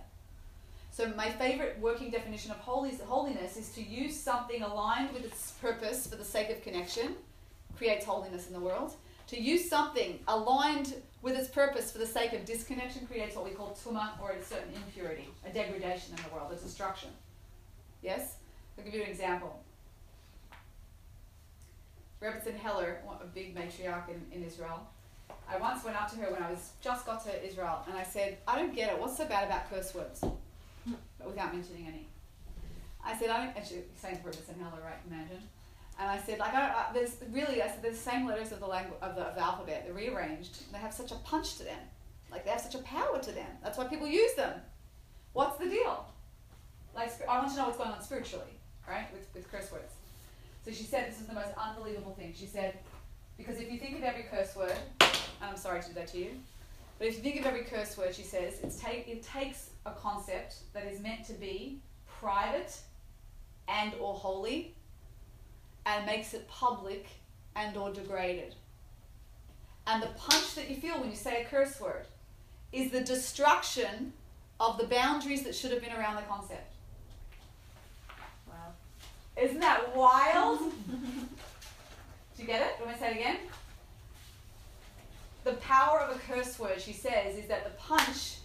So, 0.90 1.10
my 1.16 1.30
favorite 1.30 1.78
working 1.80 2.10
definition 2.10 2.50
of 2.50 2.58
holiness 2.58 3.56
is 3.56 3.70
to 3.70 3.82
use 3.82 4.14
something 4.14 4.62
aligned 4.62 5.14
with 5.14 5.24
its 5.24 5.52
purpose 5.52 6.06
for 6.06 6.16
the 6.16 6.24
sake 6.24 6.50
of 6.50 6.62
connection, 6.62 7.16
creates 7.78 8.04
holiness 8.04 8.46
in 8.46 8.52
the 8.52 8.60
world. 8.60 8.94
To 9.28 9.40
use 9.40 9.68
something 9.68 10.20
aligned 10.28 10.94
with 11.22 11.36
its 11.36 11.48
purpose 11.48 11.90
for 11.90 11.98
the 11.98 12.06
sake 12.06 12.32
of 12.32 12.44
disconnection 12.44 13.06
creates 13.06 13.34
what 13.34 13.44
we 13.44 13.50
call 13.50 13.76
tuma 13.84 14.10
or 14.22 14.32
a 14.32 14.42
certain 14.42 14.72
impurity, 14.74 15.28
a 15.44 15.50
degradation 15.50 16.14
in 16.16 16.22
the 16.22 16.34
world, 16.34 16.52
a 16.52 16.56
destruction. 16.56 17.10
Yes? 18.02 18.36
I'll 18.78 18.84
give 18.84 18.94
you 18.94 19.02
an 19.02 19.08
example. 19.08 19.60
Rebbetzin 22.22 22.56
Heller, 22.56 23.00
a 23.20 23.26
big 23.26 23.54
matriarch 23.54 24.08
in, 24.08 24.24
in 24.32 24.44
Israel, 24.44 24.86
I 25.48 25.58
once 25.58 25.84
went 25.84 26.00
up 26.00 26.10
to 26.12 26.16
her 26.18 26.32
when 26.32 26.42
I 26.42 26.50
was 26.50 26.70
just 26.80 27.06
got 27.06 27.24
to 27.24 27.46
Israel 27.46 27.84
and 27.88 27.96
I 27.96 28.02
said, 28.02 28.38
I 28.46 28.56
don't 28.56 28.74
get 28.74 28.92
it. 28.92 28.98
What's 28.98 29.16
so 29.16 29.26
bad 29.26 29.46
about 29.46 29.70
curse 29.70 29.94
words? 29.94 30.20
But 30.20 31.26
without 31.26 31.54
mentioning 31.54 31.86
any. 31.86 32.06
I 33.04 33.16
said, 33.16 33.30
I 33.30 33.44
don't, 33.44 33.56
actually, 33.56 33.84
saying 33.96 34.18
for 34.22 34.30
Heller, 34.30 34.82
right? 34.84 34.98
Imagine. 35.08 35.42
And 35.98 36.10
I 36.10 36.18
said, 36.18 36.38
like, 36.38 36.54
I, 36.54 36.68
I, 36.68 36.86
there's 36.92 37.16
really, 37.30 37.62
I 37.62 37.68
said, 37.68 37.82
there's 37.82 37.96
the 37.96 38.10
same 38.10 38.26
letters 38.26 38.52
of 38.52 38.60
the 38.60 38.66
language 38.66 38.98
of 39.00 39.16
the, 39.16 39.22
of 39.22 39.34
the 39.34 39.42
alphabet. 39.42 39.84
They're 39.86 39.94
rearranged. 39.94 40.70
They 40.72 40.78
have 40.78 40.92
such 40.92 41.10
a 41.10 41.16
punch 41.16 41.56
to 41.56 41.64
them. 41.64 41.78
Like 42.30 42.44
they 42.44 42.50
have 42.50 42.60
such 42.60 42.74
a 42.74 42.82
power 42.84 43.18
to 43.18 43.32
them. 43.32 43.46
That's 43.62 43.78
why 43.78 43.86
people 43.86 44.06
use 44.06 44.34
them. 44.34 44.60
What's 45.32 45.58
the 45.58 45.68
deal? 45.68 46.06
Like, 46.94 47.10
I 47.28 47.38
want 47.38 47.50
to 47.50 47.56
know 47.56 47.64
what's 47.66 47.78
going 47.78 47.90
on 47.90 48.02
spiritually, 48.02 48.58
right? 48.88 49.10
With 49.12 49.28
with 49.34 49.50
curse 49.50 49.70
words. 49.70 49.92
So 50.64 50.72
she 50.72 50.84
said 50.84 51.08
this 51.10 51.20
is 51.20 51.26
the 51.26 51.34
most 51.34 51.50
unbelievable 51.56 52.12
thing. 52.12 52.34
She 52.36 52.46
said, 52.46 52.78
because 53.36 53.60
if 53.60 53.70
you 53.70 53.78
think 53.78 53.98
of 53.98 54.02
every 54.02 54.24
curse 54.24 54.56
word, 54.56 54.74
and 55.00 55.50
I'm 55.50 55.56
sorry 55.56 55.80
to 55.82 55.88
do 55.88 55.94
that 55.94 56.08
to 56.08 56.18
you, 56.18 56.30
but 56.98 57.06
if 57.06 57.16
you 57.16 57.22
think 57.22 57.38
of 57.38 57.46
every 57.46 57.64
curse 57.64 57.96
word, 57.96 58.14
she 58.14 58.22
says, 58.22 58.54
it's 58.62 58.76
take, 58.80 59.06
it 59.06 59.22
takes 59.22 59.70
a 59.84 59.92
concept 59.92 60.56
that 60.72 60.86
is 60.86 61.00
meant 61.00 61.24
to 61.26 61.34
be 61.34 61.80
private 62.08 62.76
and 63.68 63.92
or 64.00 64.14
holy 64.14 64.74
and 65.86 66.04
makes 66.04 66.34
it 66.34 66.48
public 66.48 67.06
and 67.54 67.76
or 67.76 67.92
degraded. 67.92 68.54
And 69.86 70.02
the 70.02 70.08
punch 70.08 70.56
that 70.56 70.68
you 70.68 70.76
feel 70.76 70.98
when 71.00 71.08
you 71.08 71.16
say 71.16 71.42
a 71.42 71.44
curse 71.46 71.80
word 71.80 72.06
is 72.72 72.90
the 72.90 73.00
destruction 73.00 74.12
of 74.58 74.78
the 74.78 74.86
boundaries 74.86 75.44
that 75.44 75.54
should 75.54 75.70
have 75.70 75.80
been 75.80 75.92
around 75.92 76.16
the 76.16 76.22
concept. 76.22 76.74
Wow. 78.48 78.72
Isn't 79.40 79.60
that 79.60 79.94
wild? 79.94 80.58
Do 82.36 82.42
you 82.42 82.46
get 82.46 82.60
it? 82.60 82.78
Do 82.78 82.86
you 82.86 82.92
to 82.92 82.98
say 82.98 83.10
it 83.12 83.16
again? 83.16 83.36
The 85.44 85.52
power 85.54 86.00
of 86.00 86.16
a 86.16 86.18
curse 86.18 86.58
word, 86.58 86.80
she 86.80 86.92
says, 86.92 87.36
is 87.36 87.46
that 87.46 87.64
the 87.64 87.70
punch 87.78 88.38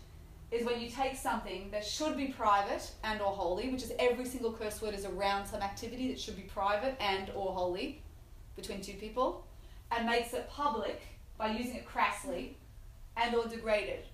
is 0.51 0.65
when 0.65 0.81
you 0.81 0.89
take 0.89 1.15
something 1.15 1.69
that 1.71 1.85
should 1.85 2.17
be 2.17 2.27
private 2.27 2.91
and 3.03 3.21
or 3.21 3.31
holy, 3.31 3.69
which 3.69 3.83
is 3.83 3.93
every 3.97 4.25
single 4.25 4.51
curse 4.51 4.81
word 4.81 4.93
is 4.93 5.05
around 5.05 5.45
some 5.45 5.61
activity 5.61 6.09
that 6.09 6.19
should 6.19 6.35
be 6.35 6.43
private 6.43 6.95
and 6.99 7.29
or 7.35 7.53
holy 7.53 8.01
between 8.55 8.81
two 8.81 8.93
people, 8.93 9.47
and 9.91 10.05
makes 10.05 10.33
it 10.33 10.49
public 10.49 11.01
by 11.37 11.51
using 11.51 11.75
it 11.75 11.85
crassly 11.85 12.57
and 13.15 13.33
or 13.33 13.47
degraded 13.47 14.05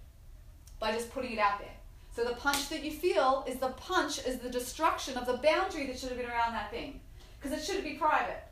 by 0.80 0.92
just 0.92 1.12
putting 1.12 1.34
it 1.34 1.40
out 1.40 1.60
there. 1.60 1.74
So 2.16 2.24
the 2.24 2.36
punch 2.36 2.70
that 2.70 2.84
you 2.84 2.92
feel 2.92 3.44
is 3.48 3.58
the 3.58 3.70
punch 3.70 4.20
is 4.26 4.40
the 4.40 4.50
destruction 4.50 5.18
of 5.18 5.26
the 5.26 5.38
boundary 5.38 5.86
that 5.88 5.98
should 6.00 6.10
have 6.10 6.18
been 6.18 6.30
around 6.30 6.54
that 6.54 6.72
thing. 6.72 7.00
Because 7.40 7.58
it 7.58 7.64
should 7.64 7.84
be 7.84 7.94
private. 7.94 8.44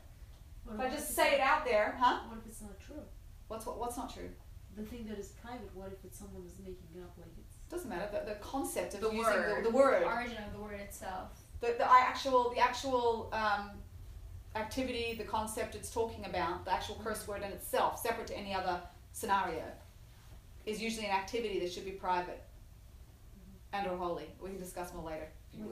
What 0.64 0.74
If 0.74 0.80
I 0.80 0.94
just 0.94 1.14
say 1.14 1.34
it 1.34 1.40
out 1.40 1.64
there, 1.64 1.96
huh? 2.00 2.20
What 2.28 2.38
if 2.38 2.46
it's 2.46 2.62
not 2.62 2.78
true? 2.80 3.02
What's 3.48 3.66
what, 3.66 3.78
what's 3.78 3.96
not 3.96 4.12
true? 4.12 4.30
The 4.76 4.82
thing 4.82 5.06
that 5.08 5.18
is 5.18 5.28
private, 5.42 5.70
what 5.74 5.92
if 5.92 6.04
it's 6.04 6.18
someone 6.18 6.44
is 6.46 6.58
making 6.58 6.86
it 6.94 7.02
up 7.02 7.14
like 7.16 7.30
it's 7.38 7.45
Doesn't 7.70 7.88
matter. 7.88 8.08
The, 8.12 8.30
the 8.34 8.36
concept 8.40 8.94
of 8.94 9.00
The 9.00 9.08
using 9.10 9.24
word. 9.24 9.64
the, 9.64 9.70
the 9.70 9.76
word, 9.76 10.02
The 10.02 10.06
origin 10.06 10.36
of 10.46 10.52
the 10.52 10.60
word 10.60 10.80
itself. 10.80 11.30
the, 11.60 11.74
the 11.78 11.90
actual 11.90 12.50
the 12.50 12.60
actual 12.60 13.28
um, 13.32 13.70
activity, 14.54 15.14
the 15.18 15.24
concept 15.24 15.74
it's 15.74 15.90
talking 15.90 16.24
about, 16.24 16.64
the 16.64 16.72
actual 16.72 17.00
curse 17.02 17.26
word 17.26 17.42
in 17.42 17.50
itself, 17.50 18.00
separate 18.00 18.26
to 18.28 18.36
any 18.36 18.54
other 18.54 18.80
scenario, 19.12 19.64
is 20.64 20.80
usually 20.80 21.06
an 21.06 21.12
activity 21.12 21.58
that 21.60 21.72
should 21.72 21.84
be 21.84 21.90
private 21.92 22.42
and 23.72 23.86
or 23.86 23.96
holy. 23.96 24.26
We 24.40 24.50
can 24.50 24.58
discuss 24.58 24.94
more 24.94 25.04
later. 25.04 25.28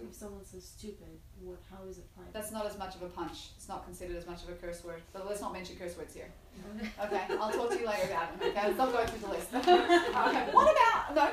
If 0.09 0.15
someone 0.15 0.45
says 0.45 0.65
stupid? 0.65 1.21
What 1.41 1.59
how 1.71 1.87
is 1.89 1.99
it 1.99 2.05
private? 2.15 2.33
That's 2.33 2.53
not 2.53 2.67
as 2.67 2.79
much 2.79 2.95
of 2.95 3.03
a 3.03 3.09
punch. 3.09 3.51
It's 3.57 3.69
not 3.69 3.85
considered 3.85 4.17
as 4.17 4.27
much 4.27 4.43
of 4.43 4.49
a 4.49 4.53
curse 4.53 4.85
word. 4.85 5.03
But 5.13 5.27
let's 5.27 5.41
not 5.41 5.53
mention 5.53 5.77
curse 5.77 5.97
words 5.97 6.15
here. 6.15 6.31
Okay, 7.05 7.23
I'll 7.41 7.51
talk 7.51 7.71
to 7.71 7.79
you 7.79 7.87
later 7.87 8.07
about 8.07 8.39
them. 8.39 8.49
Okay, 8.51 8.67
let's 8.67 8.79
not 8.79 8.93
go 8.93 9.05
through 9.05 9.21
the 9.21 9.35
list. 9.35 9.55
okay, 9.55 10.49
what 10.53 10.73
about 10.73 11.15
no, 11.15 11.29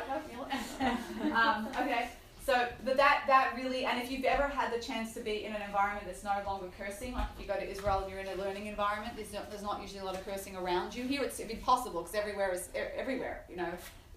no, 0.80 1.36
um, 1.36 1.68
okay, 1.80 2.10
so 2.46 2.68
but 2.84 2.98
that 2.98 3.24
that 3.28 3.54
really, 3.56 3.86
and 3.86 4.02
if 4.02 4.12
you've 4.12 4.26
ever 4.26 4.48
had 4.48 4.74
the 4.74 4.80
chance 4.84 5.14
to 5.14 5.20
be 5.20 5.46
in 5.46 5.54
an 5.54 5.62
environment 5.62 6.08
that's 6.08 6.24
no 6.24 6.42
longer 6.46 6.68
cursing, 6.78 7.14
like 7.14 7.28
if 7.36 7.42
you 7.42 7.48
go 7.48 7.60
to 7.60 7.70
Israel 7.70 8.00
and 8.00 8.12
you're 8.12 8.20
in 8.20 8.28
a 8.28 8.36
learning 8.44 8.66
environment, 8.66 9.16
there's 9.16 9.32
not, 9.32 9.50
there's 9.52 9.62
not 9.62 9.80
usually 9.82 10.00
a 10.00 10.04
lot 10.04 10.16
of 10.16 10.26
cursing 10.26 10.56
around 10.56 10.96
you. 10.96 11.04
Here 11.04 11.22
it's 11.24 11.40
impossible 11.40 12.02
because 12.02 12.16
everywhere 12.16 12.52
is 12.52 12.70
everywhere. 12.74 13.46
You 13.48 13.58
know, 13.58 13.70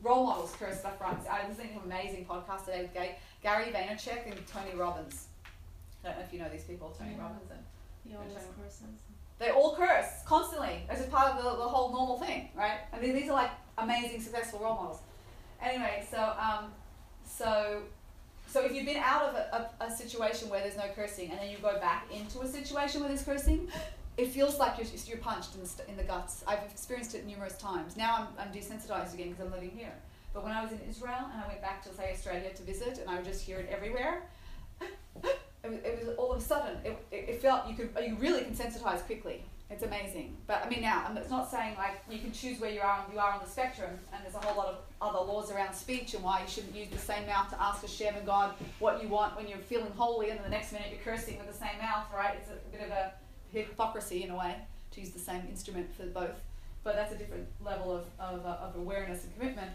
role 0.03 0.25
models 0.25 0.55
curse 0.59 0.79
stuff 0.79 1.01
right. 1.01 1.16
I 1.31 1.47
was 1.47 1.57
listening 1.57 1.75
to 1.75 1.81
an 1.81 1.85
amazing 1.85 2.25
podcast 2.25 2.64
today 2.64 2.83
with 2.83 2.94
Gary, 2.94 3.16
Gary 3.44 3.66
Vaynerchuk 3.66 4.26
and 4.26 4.44
Tony 4.48 4.74
Robbins. 4.74 5.26
I 6.02 6.09
don't 6.09 6.18
know 6.18 6.24
if 6.24 6.33
you 6.33 6.38
know 6.40 6.48
these 6.48 6.64
people, 6.64 6.94
Tony 6.98 7.11
Mhm. 7.14 7.20
Robbins 7.20 7.50
and 7.50 7.62
He 8.09 8.14
always 8.16 8.33
Okay. 8.33 8.44
curses. 8.61 8.83
they 9.38 9.50
all 9.50 9.76
curse 9.76 10.22
constantly. 10.26 10.87
It's 10.90 11.00
just 11.00 11.11
part 11.11 11.33
of 11.33 11.37
the, 11.42 11.50
the 11.62 11.68
whole 11.68 11.90
normal 11.92 12.18
thing, 12.18 12.50
right? 12.54 12.80
I 12.92 12.98
mean, 13.00 13.14
these 13.14 13.28
are 13.28 13.33
like 13.35 13.50
amazing, 13.78 14.20
successful 14.22 14.61
role 14.61 14.74
models. 14.74 15.00
Anyway, 15.61 16.07
so 16.11 16.18
um, 16.38 16.72
so 17.26 17.83
so 18.46 18.61
if 18.64 18.72
you've 18.72 18.85
been 18.87 19.02
out 19.02 19.22
of 19.28 19.35
a, 19.35 19.70
a, 19.80 19.87
a 19.87 19.90
situation 19.96 20.48
where 20.50 20.61
there's 20.61 20.76
no 20.76 20.88
cursing 20.94 21.30
and 21.30 21.38
then 21.40 21.50
you 21.50 21.59
go 21.59 21.78
back 21.80 22.11
into 22.12 22.40
a 22.40 22.46
situation 22.48 23.00
where 23.00 23.09
there's 23.09 23.22
cursing, 23.24 23.68
it 24.16 24.28
feels 24.28 24.59
like 24.59 24.78
you're, 24.78 24.87
you're 25.07 25.18
punched 25.18 25.54
in 25.54 25.62
the, 25.62 25.88
in 25.90 25.96
the 25.96 26.04
guts. 26.04 26.44
I've 26.46 26.62
experienced 26.70 27.14
it 27.14 27.26
numerous 27.26 27.57
times. 27.59 27.96
Now 27.96 28.28
I'm, 28.38 28.46
I'm 28.48 28.52
desensitized 28.54 29.12
again 29.14 29.30
because 29.30 29.46
I'm 29.46 29.52
living 29.52 29.70
here. 29.70 29.92
But 30.35 30.42
when 30.42 30.53
I 30.53 30.62
was 30.62 30.73
in 30.73 30.81
Israel 30.90 31.31
and 31.33 31.42
I 31.42 31.47
went 31.47 31.62
back 31.62 31.83
to 31.85 31.94
say 31.94 32.11
Australia 32.12 32.51
to 32.53 32.62
visit 32.64 32.99
and 32.99 33.09
I 33.09 33.14
would 33.14 33.25
just 33.25 33.42
hear 33.42 33.59
it 33.59 33.68
everywhere, 33.70 34.23
it 34.81 34.90
was, 35.62 35.79
it 35.79 36.05
was 36.05 36.16
all 36.18 36.33
of 36.33 36.38
a 36.38 36.44
sudden 36.44 36.77
it, 36.85 36.99
it, 37.12 37.29
it 37.29 37.40
felt 37.40 37.68
you 37.68 37.77
could 37.77 37.90
you 38.05 38.16
really 38.16 38.42
can 38.42 38.53
sensitize 38.55 39.01
quickly. 39.07 39.44
It's 39.70 39.85
amazing. 39.85 40.37
But 40.49 40.66
i 40.66 40.68
mean 40.68 40.83
now 40.83 41.11
it's 41.16 41.31
not 41.31 41.49
saying 41.49 41.77
like 41.77 42.03
you 42.11 42.18
can 42.18 42.33
choose 42.33 42.61
where 42.61 42.70
you 42.70 42.81
are 42.81 43.05
you 43.12 43.18
are 43.18 43.33
on 43.33 43.40
the 43.44 43.49
spectrum 43.49 43.90
and 44.12 44.25
there's 44.25 44.35
a 44.35 44.38
whole 44.38 44.57
lot 44.57 44.66
of 44.66 44.79
other 45.01 45.25
laws 45.25 45.53
around 45.53 45.73
speech 45.73 46.14
and 46.14 46.25
why 46.25 46.40
you 46.42 46.49
shouldn't 46.49 46.75
use 46.75 46.88
the 46.88 46.99
same 46.99 47.27
mouth 47.27 47.49
to 47.51 47.62
ask 47.62 47.83
Hashem 47.83 48.16
and 48.16 48.27
God 48.27 48.55
what 48.81 49.01
you 49.01 49.09
want 49.09 49.37
when 49.37 49.47
you're 49.47 49.59
feeling 49.59 49.92
holy 49.97 50.31
and 50.31 50.38
then 50.38 50.44
the 50.44 50.51
next 50.51 50.73
minute 50.73 50.88
you're 50.90 51.14
cursing 51.14 51.38
with 51.38 51.47
the 51.47 51.59
same 51.59 51.79
mouth 51.81 52.07
right? 52.14 52.37
It's 52.40 52.51
a 52.51 52.77
bit 52.77 52.85
of 52.85 52.90
a 52.90 53.12
hypocrisy 53.53 54.25
in 54.25 54.31
a 54.31 54.37
way 54.37 54.57
to 54.90 55.01
use 55.01 55.11
the 55.11 55.20
same 55.20 55.42
instrument 55.49 55.94
for 55.97 56.07
both. 56.07 56.42
But 56.83 56.97
that's 56.97 57.14
a 57.14 57.16
different 57.16 57.47
level 57.64 57.97
of, 57.97 58.05
of, 58.20 58.44
uh, 58.44 58.59
of 58.61 58.77
awareness 58.77 59.25
and 59.25 59.33
commitment 59.38 59.70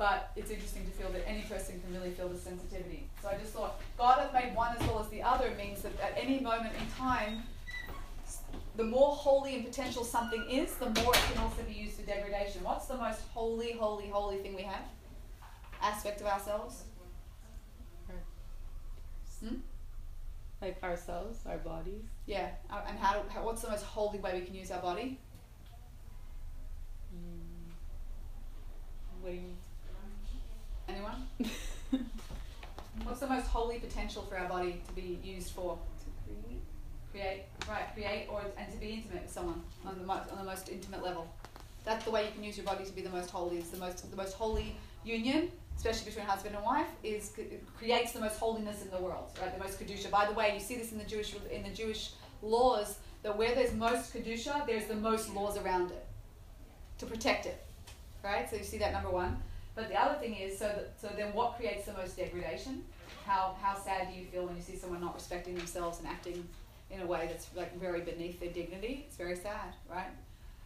but 0.00 0.30
it's 0.34 0.50
interesting 0.50 0.86
to 0.86 0.90
feel 0.92 1.10
that 1.10 1.28
any 1.28 1.42
person 1.42 1.78
can 1.78 1.92
really 1.92 2.10
feel 2.12 2.26
the 2.26 2.38
sensitivity. 2.38 3.06
So 3.20 3.28
I 3.28 3.34
just 3.34 3.52
thought 3.52 3.78
God 3.98 4.18
hath 4.18 4.32
made 4.32 4.56
one 4.56 4.74
as 4.74 4.88
well 4.88 4.98
as 4.98 5.08
the 5.08 5.22
other 5.22 5.52
means 5.58 5.82
that 5.82 5.92
at 6.00 6.14
any 6.16 6.40
moment 6.40 6.72
in 6.80 6.90
time, 6.98 7.42
the 8.76 8.84
more 8.84 9.14
holy 9.14 9.56
and 9.56 9.64
potential 9.66 10.02
something 10.02 10.42
is, 10.48 10.74
the 10.76 10.88
more 11.02 11.12
it 11.14 11.20
can 11.30 11.42
also 11.42 11.62
be 11.68 11.74
used 11.74 11.96
for 11.96 12.06
degradation. 12.06 12.64
What's 12.64 12.86
the 12.86 12.96
most 12.96 13.20
holy, 13.34 13.72
holy, 13.72 14.08
holy 14.08 14.38
thing 14.38 14.56
we 14.56 14.62
have? 14.62 14.84
Aspect 15.82 16.22
of 16.22 16.28
ourselves? 16.28 16.84
Hmm? 19.44 19.56
Like 20.62 20.82
ourselves, 20.82 21.40
our 21.46 21.58
bodies. 21.58 22.04
Yeah. 22.24 22.48
Uh, 22.70 22.80
And 22.88 22.98
how, 22.98 23.22
how? 23.28 23.44
What's 23.44 23.60
the 23.60 23.68
most 23.68 23.84
holy 23.84 24.18
way 24.18 24.40
we 24.40 24.46
can 24.46 24.54
use 24.54 24.70
our 24.70 24.80
body? 24.80 25.18
Mm. 27.14 27.72
What 29.20 29.28
do 29.30 29.34
you 29.34 29.42
mean? 29.42 29.56
Anyone? 30.90 31.28
What's 33.04 33.20
the 33.20 33.26
most 33.26 33.46
holy 33.46 33.78
potential 33.78 34.22
for 34.22 34.36
our 34.36 34.48
body 34.48 34.80
to 34.86 34.92
be 34.92 35.18
used 35.22 35.50
for? 35.50 35.78
To 36.00 36.34
create 36.34 36.60
create. 37.10 37.44
right 37.68 37.94
create 37.94 38.26
or 38.30 38.42
and 38.56 38.72
to 38.72 38.78
be 38.78 38.90
intimate 38.90 39.22
with 39.22 39.32
someone 39.32 39.60
on 39.84 39.98
the 39.98 40.04
mo- 40.04 40.22
on 40.30 40.38
the 40.38 40.44
most 40.44 40.68
intimate 40.68 41.02
level 41.02 41.26
that's 41.84 42.04
the 42.04 42.10
way 42.10 42.24
you 42.24 42.30
can 42.32 42.44
use 42.44 42.56
your 42.56 42.66
body 42.66 42.84
to 42.84 42.92
be 42.92 43.02
the 43.02 43.10
most 43.10 43.30
holy 43.30 43.56
it's 43.56 43.70
the 43.70 43.78
most 43.78 44.08
the 44.10 44.16
most 44.16 44.34
holy 44.34 44.76
union 45.04 45.50
especially 45.76 46.04
between 46.04 46.24
husband 46.24 46.54
and 46.54 46.64
wife 46.64 46.86
is 47.02 47.32
creates 47.76 48.12
the 48.12 48.20
most 48.20 48.38
holiness 48.38 48.82
in 48.82 48.90
the 48.90 48.98
world 48.98 49.30
right 49.42 49.52
the 49.56 49.64
most 49.64 49.80
kedusha 49.80 50.08
by 50.10 50.24
the 50.26 50.32
way 50.34 50.52
you 50.54 50.60
see 50.60 50.76
this 50.76 50.92
in 50.92 50.98
the 50.98 51.04
jewish 51.04 51.34
in 51.50 51.62
the 51.64 51.70
jewish 51.70 52.12
laws 52.42 52.98
that 53.22 53.36
where 53.36 53.54
there's 53.56 53.74
most 53.74 54.14
kedusha 54.14 54.64
there's 54.66 54.86
the 54.86 54.94
most 54.94 55.34
laws 55.34 55.56
around 55.58 55.90
it 55.90 56.06
to 56.98 57.06
protect 57.06 57.44
it 57.46 57.60
right 58.22 58.48
so 58.48 58.54
you 58.56 58.62
see 58.62 58.78
that 58.78 58.92
number 58.92 59.10
one 59.10 59.36
but 59.80 59.88
the 59.88 60.00
other 60.00 60.18
thing 60.18 60.34
is 60.36 60.58
so 60.58 60.66
that, 60.66 60.92
so 61.00 61.08
then 61.16 61.32
what 61.32 61.56
creates 61.56 61.86
the 61.86 61.92
most 61.94 62.16
degradation 62.16 62.84
how 63.26 63.56
how 63.62 63.74
sad 63.76 64.08
do 64.12 64.18
you 64.18 64.26
feel 64.26 64.44
when 64.46 64.56
you 64.56 64.62
see 64.62 64.76
someone 64.76 65.00
not 65.00 65.14
respecting 65.14 65.54
themselves 65.54 65.98
and 65.98 66.08
acting 66.08 66.46
in 66.90 67.00
a 67.00 67.06
way 67.06 67.26
that's 67.28 67.48
like 67.54 67.78
very 67.78 68.00
beneath 68.00 68.40
their 68.40 68.50
dignity. 68.50 69.04
It's 69.06 69.16
very 69.16 69.36
sad, 69.36 69.74
right? 69.88 70.10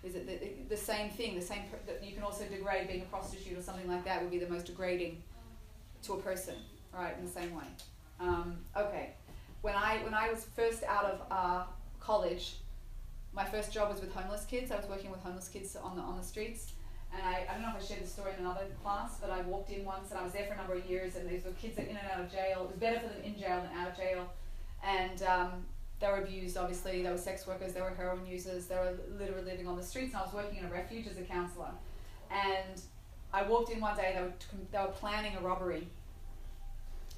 Is 0.03 0.15
it 0.15 0.27
the, 0.27 0.75
the 0.75 0.81
same 0.81 1.11
thing? 1.11 1.35
The 1.35 1.43
same 1.43 1.63
that 1.87 2.03
you 2.05 2.15
can 2.15 2.23
also 2.23 2.45
degrade 2.45 2.89
being 2.89 3.03
a 3.03 3.05
prostitute 3.07 3.59
or 3.59 3.63
something 3.63 3.89
like 3.89 4.05
that 4.05 4.23
would 4.23 4.31
be 4.31 4.39
the 4.39 4.49
most 4.49 4.67
degrading 4.67 5.23
to 6.03 6.15
a 6.15 6.19
person, 6.19 6.55
right? 6.93 7.15
In 7.19 7.25
the 7.25 7.31
same 7.31 7.55
way. 7.55 7.65
Um, 8.21 8.57
okay, 8.77 9.11
when 9.63 9.75
I 9.75 9.99
when 9.99 10.15
I 10.15 10.31
was 10.31 10.45
first 10.57 10.83
out 10.85 11.05
of 11.05 11.23
uh, 11.31 11.63
college, 12.01 12.57
my 13.33 13.45
first 13.45 13.73
job 13.73 13.91
was 13.91 14.01
with 14.01 14.13
homeless 14.15 14.45
kids. 14.45 14.71
I 14.71 14.77
was 14.77 14.87
working 14.87 15.11
with 15.11 15.21
homeless 15.21 15.49
kids 15.49 15.77
on 15.77 15.97
the 15.97 16.03
on 16.03 16.17
the 16.17 16.25
streets. 16.25 16.73
And 17.17 17.23
I, 17.25 17.47
I 17.49 17.53
don't 17.55 17.63
know 17.63 17.73
if 17.77 17.83
I 17.83 17.87
shared 17.87 18.03
the 18.03 18.09
story 18.09 18.33
in 18.37 18.45
another 18.45 18.67
class, 18.83 19.19
but 19.21 19.31
I 19.31 19.43
walked 19.43 19.71
in 19.71 19.85
once 19.85 20.11
and 20.11 20.19
I 20.19 20.25
was 20.25 20.33
there 20.33 20.47
for 20.47 20.55
a 20.55 20.57
number 20.57 20.75
of 20.75 20.85
years, 20.87 21.15
and 21.17 21.29
these 21.29 21.45
were 21.45 21.53
kids 21.53 21.77
that 21.77 21.89
in 21.89 21.97
and 21.97 22.07
out 22.13 22.21
of 22.21 22.31
jail. 22.31 22.63
It 22.65 22.69
was 22.69 22.77
better 22.77 22.99
for 22.99 23.07
them 23.07 23.23
in 23.25 23.39
jail 23.39 23.63
than 23.63 23.79
out 23.79 23.91
of 23.91 23.97
jail. 23.97 24.29
And 24.85 25.23
um, 25.23 25.65
they 26.01 26.09
were 26.09 26.19
abused, 26.19 26.57
obviously. 26.57 27.03
They 27.03 27.11
were 27.11 27.19
sex 27.19 27.47
workers, 27.47 27.73
they 27.73 27.81
were 27.81 27.91
heroin 27.91 28.27
users, 28.27 28.67
they 28.67 28.75
were 28.75 28.95
literally 29.17 29.45
living 29.45 29.69
on 29.69 29.77
the 29.77 29.83
streets. 29.83 30.13
And 30.13 30.23
I 30.23 30.25
was 30.25 30.35
working 30.35 30.59
in 30.59 30.65
a 30.65 30.69
refuge 30.69 31.07
as 31.07 31.19
a 31.19 31.23
counselor. 31.23 31.71
And 32.31 32.81
I 33.33 33.43
walked 33.45 33.71
in 33.71 33.81
one 33.81 33.97
day, 33.97 34.13
they 34.17 34.23
were, 34.23 34.33
they 34.73 34.79
were 34.79 34.93
planning 34.93 35.37
a 35.37 35.41
robbery, 35.41 35.87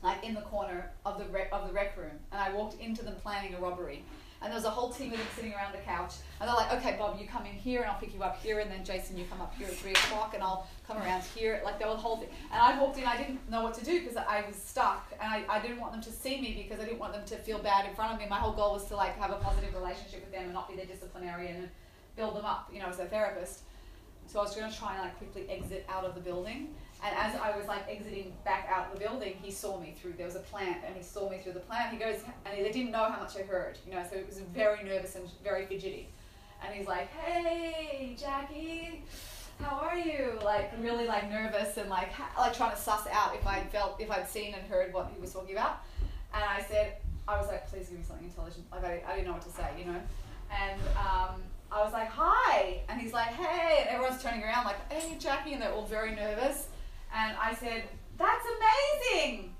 like 0.02 0.22
in 0.24 0.34
the 0.34 0.42
corner 0.42 0.90
of 1.04 1.18
the, 1.18 1.24
rec, 1.26 1.48
of 1.52 1.66
the 1.66 1.72
rec 1.72 1.96
room. 1.96 2.18
And 2.32 2.40
I 2.40 2.52
walked 2.52 2.80
into 2.80 3.04
them 3.04 3.16
planning 3.22 3.54
a 3.54 3.60
robbery. 3.60 4.04
And 4.42 4.50
there 4.50 4.56
was 4.56 4.64
a 4.64 4.70
whole 4.70 4.90
team 4.90 5.12
of 5.12 5.18
them 5.18 5.26
sitting 5.34 5.54
around 5.54 5.72
the 5.72 5.78
couch. 5.78 6.14
And 6.40 6.48
they're 6.48 6.56
like, 6.56 6.72
okay, 6.74 6.96
Bob, 6.98 7.18
you 7.18 7.26
come 7.26 7.46
in 7.46 7.54
here 7.54 7.80
and 7.80 7.90
I'll 7.90 7.98
pick 7.98 8.14
you 8.14 8.22
up 8.22 8.40
here. 8.42 8.60
And 8.60 8.70
then 8.70 8.84
Jason, 8.84 9.16
you 9.16 9.24
come 9.30 9.40
up 9.40 9.54
here 9.56 9.66
at 9.66 9.74
3 9.74 9.90
o'clock 9.92 10.34
and 10.34 10.42
I'll 10.42 10.66
come 10.86 10.98
around 10.98 11.22
here. 11.22 11.62
Like, 11.64 11.78
they 11.78 11.84
were 11.84 11.92
the 11.92 11.96
whole 11.96 12.18
thing. 12.18 12.28
And 12.52 12.60
I 12.60 12.78
walked 12.78 12.98
in, 12.98 13.04
I 13.04 13.16
didn't 13.16 13.50
know 13.50 13.62
what 13.62 13.74
to 13.74 13.84
do 13.84 14.00
because 14.00 14.16
I 14.16 14.44
was 14.46 14.56
stuck. 14.56 15.12
And 15.20 15.32
I, 15.32 15.44
I 15.48 15.60
didn't 15.60 15.80
want 15.80 15.92
them 15.92 16.02
to 16.02 16.12
see 16.12 16.40
me 16.40 16.54
because 16.62 16.82
I 16.82 16.86
didn't 16.86 17.00
want 17.00 17.14
them 17.14 17.24
to 17.26 17.36
feel 17.36 17.58
bad 17.58 17.88
in 17.88 17.94
front 17.94 18.12
of 18.12 18.18
me. 18.18 18.26
My 18.28 18.38
whole 18.38 18.52
goal 18.52 18.74
was 18.74 18.84
to, 18.86 18.96
like, 18.96 19.18
have 19.18 19.30
a 19.30 19.36
positive 19.36 19.74
relationship 19.74 20.20
with 20.20 20.32
them 20.32 20.44
and 20.44 20.52
not 20.52 20.68
be 20.68 20.76
their 20.76 20.86
disciplinarian 20.86 21.56
and 21.56 21.68
build 22.16 22.36
them 22.36 22.44
up, 22.44 22.70
you 22.72 22.80
know, 22.80 22.88
as 22.88 22.98
a 22.98 23.06
therapist. 23.06 23.60
So 24.26 24.40
I 24.40 24.42
was 24.42 24.56
going 24.56 24.70
to 24.70 24.76
try 24.76 24.94
and 24.94 25.02
like 25.02 25.16
quickly 25.18 25.48
exit 25.48 25.86
out 25.88 26.04
of 26.04 26.14
the 26.14 26.20
building. 26.20 26.74
And 27.04 27.14
as 27.16 27.36
I 27.36 27.56
was 27.56 27.66
like 27.66 27.88
exiting 27.88 28.32
back 28.44 28.68
out 28.70 28.92
the 28.92 28.98
building, 28.98 29.34
he 29.42 29.50
saw 29.50 29.78
me 29.78 29.94
through. 30.00 30.14
There 30.14 30.26
was 30.26 30.36
a 30.36 30.40
plant, 30.40 30.78
and 30.86 30.96
he 30.96 31.02
saw 31.02 31.28
me 31.28 31.38
through 31.38 31.52
the 31.52 31.60
plant. 31.60 31.92
He 31.92 31.98
goes, 31.98 32.16
and 32.44 32.58
they 32.64 32.72
didn't 32.72 32.90
know 32.90 33.04
how 33.04 33.20
much 33.20 33.36
I 33.36 33.42
heard, 33.42 33.78
you 33.86 33.92
know. 33.94 34.02
So 34.10 34.16
it 34.16 34.26
was 34.26 34.38
very 34.38 34.82
nervous 34.82 35.14
and 35.14 35.28
very 35.44 35.66
fidgety. 35.66 36.08
And 36.64 36.74
he's 36.74 36.86
like, 36.86 37.12
"Hey, 37.12 38.16
Jackie, 38.18 39.02
how 39.60 39.76
are 39.76 39.98
you?" 39.98 40.38
Like 40.42 40.72
really 40.80 41.06
like 41.06 41.30
nervous 41.30 41.76
and 41.76 41.90
like 41.90 42.12
like 42.36 42.56
trying 42.56 42.74
to 42.74 42.80
suss 42.80 43.06
out 43.12 43.34
if 43.34 43.46
I 43.46 43.62
felt 43.64 44.00
if 44.00 44.10
I'd 44.10 44.28
seen 44.28 44.54
and 44.54 44.66
heard 44.66 44.92
what 44.92 45.10
he 45.14 45.20
was 45.20 45.32
talking 45.32 45.52
about. 45.52 45.82
And 46.34 46.42
I 46.42 46.62
said, 46.62 46.94
I 47.28 47.38
was 47.38 47.48
like, 47.48 47.68
"Please 47.68 47.88
give 47.88 47.98
me 47.98 48.04
something 48.04 48.26
intelligent." 48.26 48.64
Like 48.72 48.84
I, 48.84 49.02
I 49.06 49.16
didn't 49.16 49.26
know 49.26 49.34
what 49.34 49.42
to 49.42 49.50
say, 49.50 49.68
you 49.78 49.84
know. 49.84 50.00
And 50.50 50.80
um, 50.96 51.42
I 51.70 51.82
was 51.84 51.92
like, 51.92 52.08
"Hi," 52.08 52.80
and 52.88 53.00
he's 53.00 53.12
like, 53.12 53.28
"Hey," 53.28 53.82
and 53.82 53.88
everyone's 53.90 54.22
turning 54.22 54.42
around 54.42 54.64
like, 54.64 54.90
"Hey, 54.90 55.16
Jackie," 55.18 55.52
and 55.52 55.60
they're 55.62 55.72
all 55.72 55.86
very 55.86 56.14
nervous. 56.14 56.68
And 57.14 57.36
I 57.36 57.54
said, 57.54 57.84
"That's 58.18 58.44
amazing." 58.56 59.54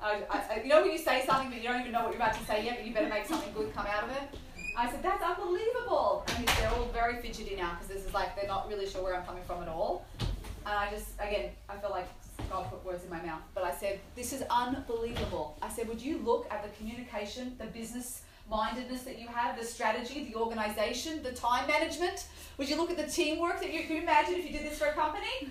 I, 0.00 0.22
I, 0.30 0.60
you 0.62 0.68
know 0.68 0.82
when 0.82 0.92
you 0.92 0.98
say 0.98 1.24
something 1.26 1.50
but 1.50 1.60
you 1.60 1.68
don't 1.68 1.80
even 1.80 1.90
know 1.90 2.04
what 2.04 2.12
you're 2.12 2.22
about 2.22 2.34
to 2.34 2.44
say 2.44 2.64
yet, 2.64 2.76
but 2.76 2.86
you 2.86 2.94
better 2.94 3.08
make 3.08 3.26
something 3.26 3.52
good 3.52 3.74
come 3.74 3.86
out 3.86 4.04
of 4.04 4.10
it. 4.10 4.38
I 4.76 4.88
said, 4.88 5.02
"That's 5.02 5.22
unbelievable," 5.22 6.24
and 6.36 6.46
they're 6.46 6.70
all 6.70 6.86
very 6.92 7.20
fidgety 7.20 7.56
now 7.56 7.72
because 7.72 7.88
this 7.88 8.06
is 8.06 8.14
like 8.14 8.36
they're 8.36 8.46
not 8.46 8.68
really 8.68 8.88
sure 8.88 9.02
where 9.02 9.16
I'm 9.16 9.26
coming 9.26 9.42
from 9.44 9.62
at 9.62 9.68
all. 9.68 10.06
And 10.20 10.76
I 10.76 10.88
just, 10.90 11.14
again, 11.18 11.50
I 11.68 11.76
feel 11.78 11.90
like 11.90 12.06
God 12.48 12.70
put 12.70 12.84
words 12.84 13.02
in 13.02 13.10
my 13.10 13.20
mouth, 13.22 13.42
but 13.54 13.64
I 13.64 13.74
said, 13.74 13.98
"This 14.14 14.32
is 14.32 14.44
unbelievable." 14.50 15.58
I 15.60 15.68
said, 15.68 15.88
"Would 15.88 16.00
you 16.00 16.18
look 16.18 16.46
at 16.52 16.62
the 16.62 16.68
communication, 16.76 17.56
the 17.58 17.66
business 17.66 18.22
mindedness 18.48 19.02
that 19.02 19.18
you 19.18 19.26
have, 19.28 19.58
the 19.58 19.64
strategy, 19.64 20.24
the 20.32 20.38
organization, 20.38 21.22
the 21.22 21.32
time 21.32 21.66
management? 21.66 22.28
Would 22.56 22.68
you 22.68 22.76
look 22.76 22.90
at 22.90 22.96
the 22.96 23.06
teamwork 23.06 23.60
that 23.60 23.72
you 23.72 23.80
could 23.80 23.96
you 23.96 24.02
imagine 24.02 24.34
if 24.34 24.44
you 24.44 24.52
did 24.52 24.64
this 24.64 24.78
for 24.78 24.86
a 24.86 24.92
company?" 24.92 25.50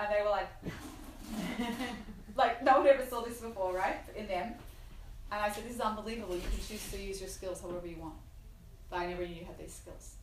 And 0.00 0.08
they 0.10 0.22
were 0.22 0.30
like, 0.30 0.48
like 2.36 2.64
no 2.64 2.78
one 2.78 2.88
ever 2.88 3.04
saw 3.04 3.22
this 3.22 3.38
before, 3.38 3.74
right? 3.74 3.96
In 4.16 4.26
them. 4.26 4.54
And 5.30 5.40
I 5.40 5.50
said, 5.50 5.64
this 5.64 5.74
is 5.74 5.80
unbelievable. 5.80 6.34
You 6.34 6.42
can 6.42 6.58
choose 6.66 6.90
to 6.90 6.98
use 6.98 7.20
your 7.20 7.28
skills 7.28 7.60
however 7.60 7.86
you 7.86 7.96
want. 7.96 8.14
But 8.88 9.00
I 9.00 9.06
never 9.06 9.26
knew 9.26 9.34
you 9.34 9.44
had 9.44 9.58
these 9.58 9.74
skills. 9.74 10.14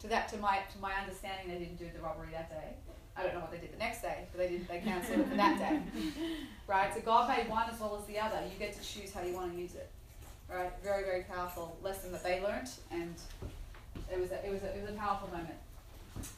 To 0.00 0.06
that, 0.08 0.28
to 0.30 0.36
my 0.38 0.60
to 0.72 0.78
my 0.80 0.92
understanding, 0.94 1.48
they 1.48 1.58
didn't 1.64 1.78
do 1.78 1.86
the 1.94 2.02
robbery 2.02 2.28
that 2.32 2.50
day. 2.50 2.74
I 3.16 3.22
don't 3.22 3.34
know 3.34 3.40
what 3.40 3.52
they 3.52 3.58
did 3.58 3.74
the 3.74 3.78
next 3.78 4.00
day, 4.00 4.24
but 4.32 4.38
they 4.38 4.48
didn't. 4.48 4.68
They 4.68 4.80
cancelled 4.80 5.20
it 5.20 5.28
for 5.28 5.36
that 5.36 5.58
day, 5.58 5.80
right? 6.66 6.92
So 6.94 7.00
God 7.02 7.28
made 7.28 7.48
one 7.48 7.68
as 7.70 7.78
well 7.78 7.96
as 8.00 8.06
the 8.06 8.18
other. 8.18 8.40
You 8.42 8.58
get 8.58 8.72
to 8.72 8.80
choose 8.80 9.12
how 9.12 9.22
you 9.22 9.34
want 9.34 9.52
to 9.52 9.60
use 9.60 9.74
it, 9.74 9.90
right? 10.50 10.72
Very 10.82 11.04
very 11.04 11.22
powerful 11.24 11.76
lesson 11.82 12.10
that 12.12 12.24
they 12.24 12.42
learned 12.42 12.70
and 12.90 13.14
it 14.10 14.18
was 14.18 14.30
a, 14.32 14.44
it 14.46 14.50
was 14.50 14.62
a, 14.62 14.76
it 14.76 14.80
was 14.80 14.90
a 14.90 14.94
powerful 14.94 15.28
moment. 15.28 15.54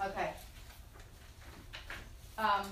Okay. 0.05 0.31
Um, 2.37 2.67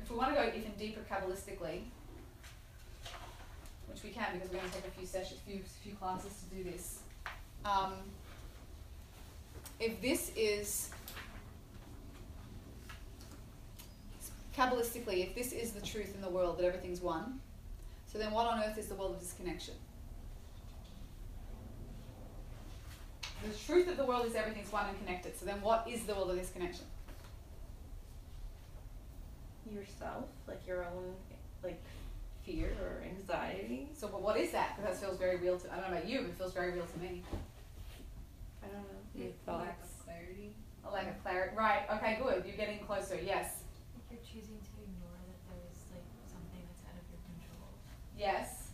if 0.00 0.10
we 0.10 0.16
want 0.16 0.34
to 0.34 0.40
go 0.40 0.48
even 0.48 0.72
deeper 0.78 1.00
Kabbalistically, 1.10 1.82
which 3.86 4.02
we 4.02 4.10
can 4.10 4.32
because 4.32 4.48
we're 4.50 4.58
going 4.58 4.70
to 4.70 4.76
take 4.76 4.86
a 4.86 4.90
few 4.92 5.06
sessions, 5.06 5.40
few 5.46 5.60
few 5.82 5.92
classes 5.94 6.32
to 6.42 6.56
do 6.56 6.64
this. 6.64 7.00
Um, 7.64 7.92
if 9.78 10.00
this 10.00 10.32
is 10.34 10.90
Kabbalistically, 14.56 15.26
if 15.28 15.34
this 15.34 15.52
is 15.52 15.72
the 15.72 15.80
truth 15.80 16.14
in 16.14 16.22
the 16.22 16.30
world 16.30 16.58
that 16.58 16.64
everything's 16.64 17.00
one, 17.00 17.40
so 18.06 18.18
then 18.18 18.32
what 18.32 18.46
on 18.46 18.62
earth 18.62 18.78
is 18.78 18.86
the 18.86 18.94
world 18.94 19.14
of 19.14 19.20
disconnection? 19.20 19.74
The 23.42 23.58
truth 23.66 23.88
of 23.88 23.96
the 23.96 24.04
world 24.04 24.26
is 24.26 24.34
everything's 24.34 24.70
one 24.72 24.86
and 24.88 24.98
connected. 25.04 25.36
So 25.38 25.44
then 25.46 25.60
what 25.60 25.86
is 25.88 26.04
the 26.04 26.14
world 26.14 26.30
of 26.30 26.38
disconnection? 26.38 26.84
yourself, 29.72 30.26
like 30.48 30.60
your 30.66 30.84
own 30.84 31.14
like 31.62 31.80
fear 32.44 32.72
or 32.82 33.02
anxiety. 33.08 33.88
So 33.94 34.08
but 34.08 34.20
what 34.20 34.36
is 34.36 34.50
that? 34.52 34.76
Because 34.76 34.98
that 35.00 35.06
feels 35.06 35.18
very 35.18 35.36
real 35.38 35.56
to 35.58 35.72
I 35.72 35.76
don't 35.76 35.90
know 35.90 35.96
about 35.96 36.08
you, 36.08 36.20
but 36.22 36.30
it 36.30 36.36
feels 36.36 36.52
very 36.52 36.72
real 36.72 36.84
to 36.84 36.98
me. 36.98 37.22
I 38.62 38.66
don't 38.66 38.82
know. 38.82 39.00
Your 39.14 39.28
Lack 39.46 39.78
thoughts. 39.80 39.92
of 39.98 40.04
clarity. 40.04 40.52
A 40.84 40.90
lack 40.90 41.08
of 41.08 41.22
clarity. 41.22 41.56
Right, 41.56 41.82
okay, 41.94 42.18
good. 42.22 42.44
You're 42.46 42.56
getting 42.56 42.80
closer, 42.80 43.16
yes. 43.24 43.62
Like 43.94 44.04
you're 44.10 44.20
choosing 44.26 44.58
to 44.60 44.72
ignore 44.82 45.16
that 45.24 45.40
there's 45.48 45.80
like 45.94 46.04
something 46.28 46.60
that's 46.68 46.82
out 46.84 46.98
of 46.98 47.06
your 47.08 47.22
control. 47.24 47.70
Yes. 48.18 48.68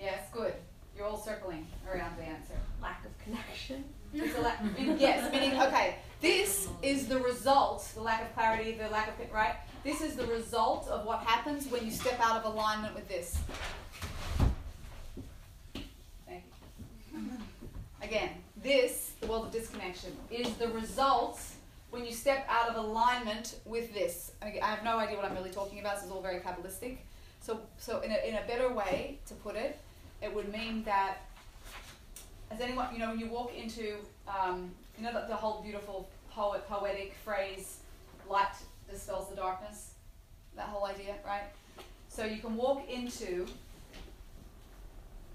Yes, 0.00 0.26
good. 0.32 0.54
You're 0.96 1.06
all 1.06 1.18
circling 1.18 1.66
around 1.86 2.16
the 2.18 2.24
answer. 2.24 2.55
Connection. 3.26 3.84
It's 4.14 4.38
a 4.38 4.40
lack, 4.40 4.62
yes, 4.78 5.32
meaning, 5.32 5.60
okay, 5.60 5.96
this 6.20 6.68
is 6.80 7.08
the 7.08 7.18
result, 7.18 7.90
the 7.94 8.00
lack 8.00 8.22
of 8.22 8.32
clarity, 8.34 8.72
the 8.72 8.88
lack 8.88 9.08
of, 9.08 9.32
right? 9.32 9.56
This 9.82 10.00
is 10.00 10.14
the 10.14 10.26
result 10.26 10.88
of 10.88 11.04
what 11.04 11.18
happens 11.20 11.66
when 11.66 11.84
you 11.84 11.90
step 11.90 12.20
out 12.20 12.36
of 12.42 12.52
alignment 12.52 12.94
with 12.94 13.08
this. 13.08 13.36
Again, 18.00 18.30
this, 18.62 19.12
the 19.20 19.26
world 19.26 19.46
of 19.46 19.52
disconnection, 19.52 20.16
is 20.30 20.54
the 20.54 20.68
result 20.68 21.40
when 21.90 22.06
you 22.06 22.12
step 22.12 22.46
out 22.48 22.68
of 22.68 22.76
alignment 22.76 23.58
with 23.64 23.92
this. 23.92 24.30
I 24.40 24.60
I 24.62 24.66
have 24.66 24.84
no 24.84 24.98
idea 24.98 25.16
what 25.16 25.24
I'm 25.24 25.34
really 25.34 25.50
talking 25.50 25.80
about, 25.80 25.96
this 25.96 26.04
is 26.04 26.12
all 26.12 26.22
very 26.22 26.38
Kabbalistic. 26.38 26.98
So, 27.40 27.60
so 27.76 28.00
in, 28.00 28.12
a, 28.12 28.28
in 28.28 28.34
a 28.34 28.46
better 28.46 28.72
way 28.72 29.18
to 29.26 29.34
put 29.34 29.56
it, 29.56 29.78
it 30.22 30.32
would 30.32 30.52
mean 30.52 30.84
that 30.84 31.25
has 32.50 32.60
anyone, 32.60 32.88
you 32.92 32.98
know, 32.98 33.10
when 33.10 33.18
you 33.18 33.28
walk 33.28 33.52
into, 33.54 33.96
um, 34.28 34.70
you 34.96 35.04
know, 35.04 35.12
the, 35.12 35.26
the 35.28 35.34
whole 35.34 35.62
beautiful 35.62 36.08
poet, 36.30 36.66
poetic 36.68 37.14
phrase, 37.24 37.78
light 38.28 38.54
dispels 38.90 39.28
the 39.28 39.36
darkness? 39.36 39.92
That 40.56 40.66
whole 40.66 40.86
idea, 40.86 41.14
right? 41.24 41.44
So 42.08 42.24
you 42.24 42.40
can 42.40 42.56
walk 42.56 42.88
into 42.88 43.46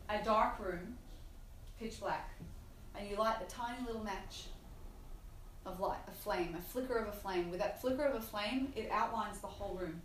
a 0.10 0.24
dark 0.24 0.60
room, 0.60 0.98
pitch 1.80 2.00
black, 2.00 2.32
and 2.98 3.10
you 3.10 3.16
light 3.18 3.38
a 3.46 3.50
tiny 3.50 3.86
little 3.86 4.04
match 4.04 4.46
of 5.66 5.80
light, 5.80 6.00
a 6.08 6.12
flame, 6.12 6.56
a 6.58 6.62
flicker 6.62 6.98
of 6.98 7.08
a 7.08 7.12
flame. 7.12 7.52
With 7.52 7.60
that 7.60 7.82
flicker 7.82 8.04
of 8.04 8.16
a 8.16 8.22
flame, 8.22 8.74
it 8.76 8.90
outlines 8.92 9.40
the 9.40 9.48
whole 9.48 9.76
room. 9.76 10.02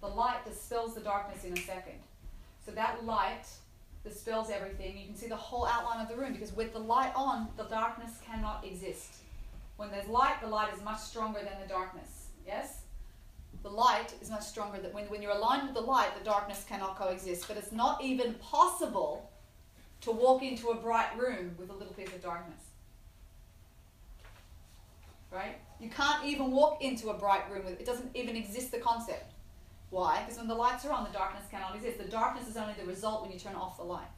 The 0.00 0.06
light 0.06 0.44
dispels 0.44 0.94
the 0.94 1.00
darkness 1.00 1.44
in 1.44 1.52
a 1.52 1.60
second. 1.60 1.98
So 2.64 2.70
that 2.72 3.04
light 3.04 3.46
dispels 4.04 4.50
everything. 4.50 4.98
You 4.98 5.06
can 5.06 5.16
see 5.16 5.28
the 5.28 5.36
whole 5.36 5.66
outline 5.66 6.00
of 6.00 6.08
the 6.08 6.16
room 6.16 6.32
because 6.32 6.54
with 6.54 6.72
the 6.72 6.78
light 6.78 7.12
on, 7.16 7.48
the 7.56 7.64
darkness 7.64 8.12
cannot 8.24 8.64
exist. 8.64 9.14
When 9.76 9.90
there's 9.90 10.06
light, 10.06 10.40
the 10.40 10.46
light 10.46 10.72
is 10.72 10.82
much 10.84 11.00
stronger 11.00 11.40
than 11.40 11.60
the 11.60 11.68
darkness. 11.68 12.26
Yes? 12.46 12.82
The 13.62 13.70
light 13.70 14.12
is 14.20 14.30
much 14.30 14.42
stronger 14.42 14.78
than 14.78 14.92
when, 14.92 15.06
when 15.06 15.22
you're 15.22 15.32
aligned 15.32 15.64
with 15.64 15.74
the 15.74 15.80
light, 15.80 16.16
the 16.16 16.24
darkness 16.24 16.64
cannot 16.68 16.96
coexist. 16.96 17.48
But 17.48 17.56
it's 17.56 17.72
not 17.72 18.02
even 18.02 18.34
possible 18.34 19.30
to 20.02 20.12
walk 20.12 20.42
into 20.42 20.68
a 20.68 20.74
bright 20.74 21.18
room 21.18 21.54
with 21.58 21.70
a 21.70 21.72
little 21.72 21.94
piece 21.94 22.08
of 22.08 22.22
darkness. 22.22 22.60
Right? 25.32 25.58
You 25.80 25.88
can't 25.88 26.24
even 26.24 26.52
walk 26.52 26.82
into 26.82 27.08
a 27.08 27.14
bright 27.14 27.50
room 27.50 27.64
with 27.64 27.80
it 27.80 27.86
doesn't 27.86 28.14
even 28.14 28.36
exist 28.36 28.70
the 28.70 28.78
concept. 28.78 29.33
Why? 29.94 30.22
Because 30.22 30.38
when 30.38 30.48
the 30.48 30.56
lights 30.56 30.84
are 30.84 30.90
on, 30.90 31.04
the 31.04 31.16
darkness 31.16 31.44
cannot 31.52 31.76
exist. 31.76 31.98
The 31.98 32.10
darkness 32.10 32.48
is 32.48 32.56
only 32.56 32.74
the 32.76 32.84
result 32.84 33.22
when 33.22 33.30
you 33.30 33.38
turn 33.38 33.54
off 33.54 33.76
the 33.76 33.84
light. 33.84 34.10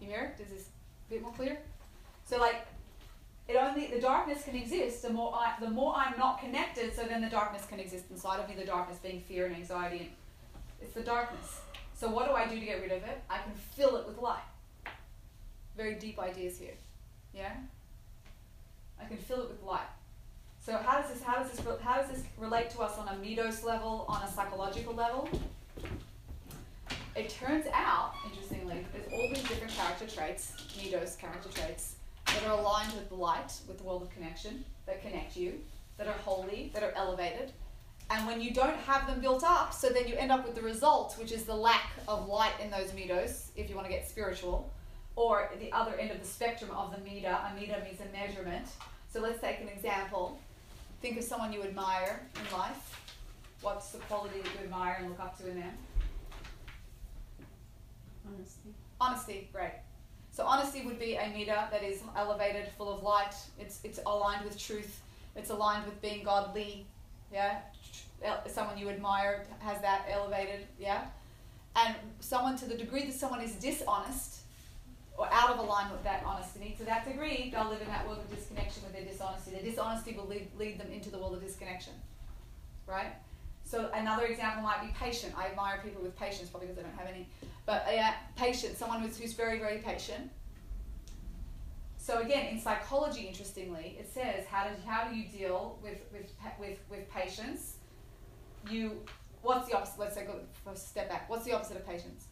You 0.00 0.06
hear? 0.06 0.34
Is 0.40 0.48
this 0.48 0.68
a 1.06 1.10
bit 1.12 1.20
more 1.20 1.32
clear? 1.32 1.58
So 2.24 2.38
like 2.38 2.66
it 3.46 3.56
only 3.56 3.88
the 3.88 4.00
darkness 4.00 4.44
can 4.44 4.56
exist 4.56 5.02
the 5.02 5.10
more 5.10 5.34
I 5.34 5.52
the 5.60 5.68
more 5.68 5.92
I'm 5.94 6.18
not 6.18 6.40
connected, 6.40 6.96
so 6.96 7.02
then 7.02 7.20
the 7.20 7.28
darkness 7.28 7.66
can 7.66 7.78
exist 7.78 8.06
inside 8.10 8.40
of 8.40 8.48
me, 8.48 8.54
the 8.54 8.64
darkness 8.64 8.96
being 8.96 9.20
fear 9.20 9.44
and 9.44 9.54
anxiety 9.54 9.98
and 9.98 10.10
it's 10.80 10.94
the 10.94 11.02
darkness. 11.02 11.60
So 11.94 12.08
what 12.08 12.26
do 12.26 12.32
I 12.32 12.48
do 12.48 12.58
to 12.58 12.64
get 12.64 12.80
rid 12.80 12.92
of 12.92 13.02
it? 13.02 13.20
I 13.28 13.36
can 13.36 13.52
fill 13.52 13.96
it 13.96 14.06
with 14.06 14.16
light. 14.16 14.48
Very 15.76 15.96
deep 15.96 16.18
ideas 16.18 16.58
here. 16.58 16.78
Yeah? 17.34 17.52
I 18.98 19.04
can 19.04 19.18
fill 19.18 19.42
it 19.42 19.50
with 19.50 19.62
light. 19.62 19.90
So 20.60 20.76
how 20.76 21.00
does 21.00 21.10
this 21.10 21.22
how 21.22 21.42
does 21.42 21.50
this 21.50 21.60
how 21.82 21.96
does 21.96 22.10
this 22.10 22.22
relate 22.36 22.70
to 22.70 22.80
us 22.80 22.98
on 22.98 23.08
a 23.08 23.12
midos 23.12 23.64
level, 23.64 24.04
on 24.08 24.22
a 24.22 24.30
psychological 24.30 24.94
level? 24.94 25.28
It 27.16 27.30
turns 27.30 27.66
out, 27.72 28.12
interestingly, 28.24 28.84
there's 28.92 29.12
all 29.12 29.28
these 29.28 29.42
different 29.42 29.72
character 29.72 30.06
traits, 30.06 30.52
midos 30.78 31.18
character 31.18 31.48
traits, 31.48 31.96
that 32.26 32.44
are 32.46 32.52
aligned 32.52 32.92
with 32.92 33.08
the 33.08 33.16
light, 33.16 33.52
with 33.66 33.78
the 33.78 33.84
world 33.84 34.02
of 34.02 34.10
connection, 34.10 34.64
that 34.86 35.02
connect 35.02 35.36
you, 35.36 35.54
that 35.96 36.06
are 36.06 36.12
holy, 36.24 36.70
that 36.74 36.84
are 36.84 36.92
elevated. 36.94 37.52
And 38.10 38.26
when 38.26 38.40
you 38.40 38.52
don't 38.52 38.76
have 38.76 39.06
them 39.06 39.20
built 39.20 39.42
up, 39.42 39.74
so 39.74 39.88
then 39.88 40.06
you 40.06 40.14
end 40.14 40.30
up 40.30 40.46
with 40.46 40.54
the 40.54 40.62
result, 40.62 41.16
which 41.18 41.32
is 41.32 41.42
the 41.42 41.54
lack 41.54 41.90
of 42.06 42.28
light 42.28 42.52
in 42.62 42.70
those 42.70 42.90
midos, 42.92 43.48
if 43.56 43.68
you 43.68 43.74
want 43.74 43.86
to 43.86 43.92
get 43.92 44.08
spiritual, 44.08 44.70
or 45.16 45.50
the 45.58 45.72
other 45.72 45.94
end 45.96 46.10
of 46.10 46.20
the 46.20 46.26
spectrum 46.26 46.70
of 46.70 46.92
the 46.92 46.98
middah. 46.98 47.26
A 47.26 47.54
middah 47.58 47.82
means 47.82 48.00
a 48.00 48.16
measurement. 48.16 48.66
So 49.12 49.20
let's 49.20 49.40
take 49.40 49.60
an 49.60 49.68
example. 49.68 50.40
Think 51.00 51.18
of 51.18 51.24
someone 51.24 51.52
you 51.52 51.62
admire 51.62 52.20
in 52.34 52.58
life. 52.58 53.00
What's 53.60 53.90
the 53.90 53.98
quality 53.98 54.40
that 54.40 54.52
you 54.54 54.64
admire 54.64 54.96
and 54.98 55.08
look 55.08 55.20
up 55.20 55.38
to 55.38 55.48
in 55.48 55.60
them? 55.60 55.74
Honesty. 58.26 58.74
Honesty, 59.00 59.48
great. 59.52 59.74
So 60.32 60.44
honesty 60.44 60.82
would 60.84 60.98
be 60.98 61.14
a 61.14 61.22
middah 61.22 61.70
that 61.70 61.82
is 61.82 62.02
elevated, 62.16 62.68
full 62.76 62.92
of 62.92 63.02
light. 63.02 63.34
It's 63.58 63.80
it's 63.84 64.00
aligned 64.06 64.44
with 64.44 64.58
truth. 64.58 65.00
It's 65.34 65.50
aligned 65.50 65.84
with 65.84 66.00
being 66.02 66.24
godly. 66.24 66.86
Yeah, 67.32 67.58
someone 68.46 68.78
you 68.78 68.88
admire 68.88 69.46
has 69.60 69.80
that 69.80 70.06
elevated. 70.10 70.66
Yeah, 70.78 71.06
and 71.74 71.94
someone 72.20 72.56
to 72.58 72.66
the 72.66 72.76
degree 72.76 73.04
that 73.06 73.14
someone 73.14 73.40
is 73.40 73.54
dishonest 73.54 74.42
or 75.18 75.28
out 75.32 75.50
of 75.50 75.58
alignment 75.58 75.96
with 75.96 76.04
that 76.04 76.22
honesty, 76.24 76.76
to 76.78 76.84
that 76.84 77.04
degree, 77.04 77.50
they'll 77.52 77.68
live 77.68 77.82
in 77.82 77.88
that 77.88 78.06
world 78.06 78.20
of 78.20 78.34
disconnection 78.34 78.84
with 78.84 78.92
their 78.92 79.04
dishonesty. 79.04 79.50
Their 79.50 79.62
dishonesty 79.62 80.14
will 80.16 80.28
lead, 80.28 80.48
lead 80.56 80.78
them 80.78 80.92
into 80.92 81.10
the 81.10 81.18
world 81.18 81.34
of 81.34 81.42
disconnection. 81.42 81.92
Right? 82.86 83.12
So 83.64 83.90
another 83.92 84.26
example 84.26 84.62
might 84.62 84.80
be 84.80 84.94
patient. 84.98 85.34
I 85.36 85.48
admire 85.48 85.80
people 85.84 86.02
with 86.02 86.16
patience, 86.16 86.48
probably 86.48 86.68
because 86.68 86.84
I 86.84 86.86
don't 86.86 86.96
have 86.96 87.08
any. 87.08 87.28
But 87.66 87.84
uh, 87.88 87.90
yeah, 87.92 88.14
patient, 88.36 88.78
someone 88.78 89.00
who's, 89.00 89.18
who's 89.18 89.32
very, 89.32 89.58
very 89.58 89.78
patient. 89.78 90.30
So 91.98 92.20
again, 92.20 92.46
in 92.46 92.60
psychology, 92.60 93.22
interestingly, 93.22 93.98
it 94.00 94.08
says 94.10 94.46
how 94.46 94.64
do 94.64 94.70
how 94.86 95.08
do 95.08 95.14
you 95.14 95.28
deal 95.28 95.78
with 95.82 95.98
with 96.10 96.32
with 96.58 96.78
with 96.88 97.10
patience? 97.12 97.74
You 98.70 99.02
what's 99.42 99.68
the 99.68 99.76
opposite? 99.76 99.98
Let's 99.98 100.16
for 100.64 100.72
a 100.72 100.76
step 100.76 101.10
back. 101.10 101.28
What's 101.28 101.44
the 101.44 101.52
opposite 101.52 101.76
of 101.76 101.86
patience? 101.86 102.27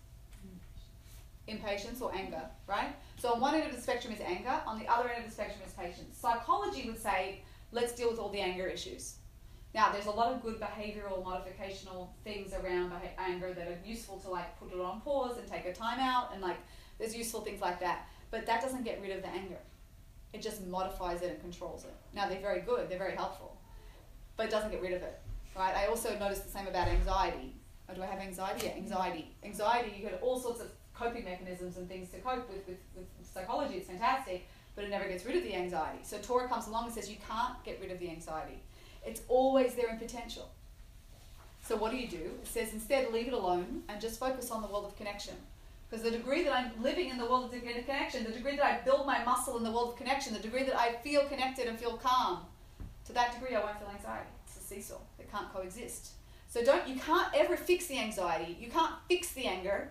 Impatience 1.48 2.00
or 2.00 2.14
anger, 2.14 2.42
right? 2.66 2.94
So 3.18 3.32
on 3.32 3.40
one 3.40 3.54
end 3.54 3.68
of 3.68 3.74
the 3.74 3.80
spectrum 3.80 4.12
is 4.12 4.20
anger. 4.20 4.60
On 4.66 4.78
the 4.78 4.86
other 4.88 5.08
end 5.08 5.24
of 5.24 5.30
the 5.30 5.34
spectrum 5.34 5.60
is 5.66 5.72
patience. 5.72 6.18
Psychology 6.18 6.88
would 6.88 7.00
say 7.00 7.42
let's 7.72 7.92
deal 7.92 8.10
with 8.10 8.18
all 8.18 8.30
the 8.30 8.40
anger 8.40 8.66
issues. 8.66 9.16
Now, 9.74 9.92
there's 9.92 10.06
a 10.06 10.10
lot 10.10 10.32
of 10.32 10.42
good 10.42 10.58
behavioral 10.58 11.22
modificational 11.22 12.08
things 12.24 12.54
around 12.54 12.92
anger 13.18 13.52
that 13.52 13.68
are 13.68 13.78
useful 13.84 14.18
to 14.20 14.30
like 14.30 14.58
put 14.58 14.72
it 14.72 14.80
on 14.80 15.02
pause 15.02 15.36
and 15.36 15.46
take 15.46 15.66
a 15.66 15.72
time 15.72 16.00
out 16.00 16.32
and 16.32 16.40
like 16.40 16.56
there's 16.98 17.14
useful 17.14 17.42
things 17.42 17.60
like 17.60 17.78
that. 17.80 18.08
But 18.30 18.46
that 18.46 18.62
doesn't 18.62 18.84
get 18.84 19.00
rid 19.02 19.10
of 19.10 19.22
the 19.22 19.28
anger. 19.28 19.58
It 20.32 20.42
just 20.42 20.66
modifies 20.66 21.22
it 21.22 21.30
and 21.30 21.40
controls 21.40 21.84
it. 21.84 21.94
Now, 22.14 22.28
they're 22.28 22.40
very 22.40 22.62
good, 22.62 22.88
they're 22.88 22.98
very 22.98 23.14
helpful, 23.14 23.56
but 24.36 24.46
it 24.46 24.50
doesn't 24.50 24.70
get 24.70 24.80
rid 24.80 24.94
of 24.94 25.02
it, 25.02 25.20
right? 25.54 25.76
I 25.76 25.86
also 25.86 26.18
noticed 26.18 26.44
the 26.44 26.50
same 26.50 26.66
about 26.66 26.88
anxiety. 26.88 27.54
Oh, 27.88 27.94
do 27.94 28.02
I 28.02 28.06
have 28.06 28.18
anxiety? 28.18 28.66
Yeah, 28.66 28.72
anxiety. 28.76 29.36
Anxiety, 29.44 29.94
you 29.96 30.02
get 30.08 30.20
all 30.22 30.40
sorts 30.40 30.60
of 30.60 30.68
coping 30.98 31.24
mechanisms 31.24 31.76
and 31.76 31.88
things 31.88 32.10
to 32.10 32.18
cope 32.18 32.48
with, 32.48 32.66
with, 32.66 32.78
with 32.96 33.06
psychology. 33.22 33.74
It's 33.74 33.88
fantastic, 33.88 34.46
but 34.74 34.84
it 34.84 34.90
never 34.90 35.08
gets 35.08 35.24
rid 35.24 35.36
of 35.36 35.42
the 35.42 35.54
anxiety. 35.54 36.00
So 36.02 36.18
Torah 36.18 36.48
comes 36.48 36.66
along 36.66 36.86
and 36.86 36.94
says 36.94 37.10
you 37.10 37.16
can't 37.28 37.62
get 37.64 37.78
rid 37.80 37.90
of 37.90 37.98
the 37.98 38.10
anxiety. 38.10 38.60
It's 39.04 39.22
always 39.28 39.74
there 39.74 39.90
in 39.90 39.98
potential. 39.98 40.50
So 41.62 41.76
what 41.76 41.90
do 41.90 41.96
you 41.96 42.08
do? 42.08 42.30
It 42.42 42.46
says 42.46 42.72
instead 42.72 43.12
leave 43.12 43.28
it 43.28 43.32
alone 43.32 43.82
and 43.88 44.00
just 44.00 44.20
focus 44.20 44.50
on 44.50 44.62
the 44.62 44.68
world 44.68 44.84
of 44.84 44.96
connection. 44.96 45.34
Because 45.88 46.04
the 46.04 46.10
degree 46.10 46.42
that 46.42 46.52
I'm 46.52 46.82
living 46.82 47.10
in 47.10 47.18
the 47.18 47.24
world 47.24 47.52
of 47.52 47.60
connection, 47.60 48.24
the 48.24 48.32
degree 48.32 48.56
that 48.56 48.64
I 48.64 48.84
build 48.84 49.06
my 49.06 49.24
muscle 49.24 49.56
in 49.56 49.62
the 49.62 49.70
world 49.70 49.90
of 49.90 49.96
connection, 49.96 50.32
the 50.32 50.40
degree 50.40 50.64
that 50.64 50.78
I 50.78 50.94
feel 50.96 51.24
connected 51.26 51.68
and 51.68 51.78
feel 51.78 51.96
calm, 51.96 52.40
to 53.06 53.12
that 53.12 53.34
degree 53.34 53.54
I 53.54 53.60
won't 53.60 53.78
feel 53.78 53.88
anxiety. 53.88 54.28
It's 54.46 54.56
a 54.56 54.60
seesaw. 54.60 54.98
They 55.16 55.24
can't 55.24 55.52
coexist. 55.52 56.10
So 56.48 56.64
don't 56.64 56.88
you 56.88 56.96
can't 56.96 57.28
ever 57.34 57.56
fix 57.56 57.86
the 57.86 57.98
anxiety. 57.98 58.56
You 58.60 58.68
can't 58.68 58.94
fix 59.08 59.32
the 59.32 59.46
anger. 59.46 59.90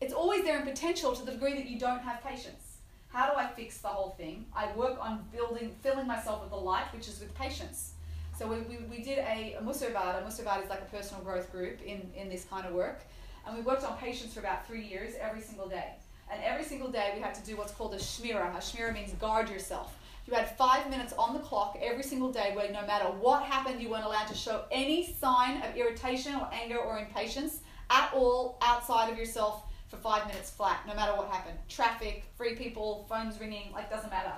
It's 0.00 0.14
always 0.14 0.44
there 0.44 0.58
in 0.58 0.64
potential 0.64 1.12
to 1.14 1.26
the 1.26 1.32
degree 1.32 1.52
that 1.52 1.68
you 1.68 1.78
don't 1.78 2.00
have 2.00 2.24
patience. 2.24 2.78
How 3.08 3.30
do 3.30 3.36
I 3.36 3.46
fix 3.48 3.78
the 3.78 3.88
whole 3.88 4.10
thing? 4.10 4.46
I 4.56 4.72
work 4.72 4.96
on 4.98 5.26
building, 5.30 5.72
filling 5.82 6.06
myself 6.06 6.40
with 6.40 6.50
the 6.50 6.56
light, 6.56 6.86
which 6.94 7.06
is 7.06 7.20
with 7.20 7.34
patience. 7.34 7.92
So 8.38 8.46
we, 8.46 8.60
we, 8.60 8.78
we 8.84 9.02
did 9.02 9.18
a, 9.18 9.56
a 9.58 9.62
Mussar 9.62 9.92
vaad. 9.92 10.22
A 10.22 10.26
Mussar 10.26 10.42
vaad 10.42 10.62
is 10.62 10.70
like 10.70 10.80
a 10.80 10.96
personal 10.96 11.22
growth 11.22 11.52
group 11.52 11.82
in, 11.82 12.10
in 12.16 12.30
this 12.30 12.44
kind 12.44 12.66
of 12.66 12.72
work. 12.72 13.00
And 13.46 13.54
we 13.54 13.62
worked 13.62 13.84
on 13.84 13.98
patience 13.98 14.32
for 14.32 14.40
about 14.40 14.66
three 14.66 14.82
years, 14.82 15.12
every 15.20 15.42
single 15.42 15.68
day. 15.68 15.92
And 16.32 16.42
every 16.42 16.64
single 16.64 16.90
day 16.90 17.12
we 17.14 17.20
had 17.20 17.34
to 17.34 17.44
do 17.44 17.58
what's 17.58 17.72
called 17.72 17.92
a 17.92 17.98
shmira. 17.98 18.54
A 18.54 18.58
shmira 18.58 18.94
means 18.94 19.12
guard 19.14 19.50
yourself. 19.50 19.98
You 20.26 20.32
had 20.32 20.56
five 20.56 20.88
minutes 20.88 21.12
on 21.18 21.34
the 21.34 21.40
clock 21.40 21.78
every 21.82 22.04
single 22.04 22.32
day 22.32 22.52
where 22.54 22.72
no 22.72 22.86
matter 22.86 23.04
what 23.04 23.42
happened, 23.42 23.82
you 23.82 23.90
weren't 23.90 24.06
allowed 24.06 24.28
to 24.28 24.34
show 24.34 24.64
any 24.72 25.12
sign 25.12 25.60
of 25.60 25.76
irritation 25.76 26.36
or 26.36 26.48
anger 26.54 26.78
or 26.78 26.98
impatience 26.98 27.60
at 27.90 28.10
all 28.14 28.56
outside 28.62 29.12
of 29.12 29.18
yourself 29.18 29.64
for 29.90 29.96
five 29.96 30.26
minutes 30.28 30.50
flat, 30.50 30.86
no 30.86 30.94
matter 30.94 31.12
what 31.12 31.28
happened. 31.28 31.58
Traffic, 31.68 32.24
free 32.36 32.54
people, 32.54 33.06
phones 33.08 33.38
ringing, 33.40 33.72
like 33.72 33.90
doesn't 33.90 34.10
matter. 34.10 34.32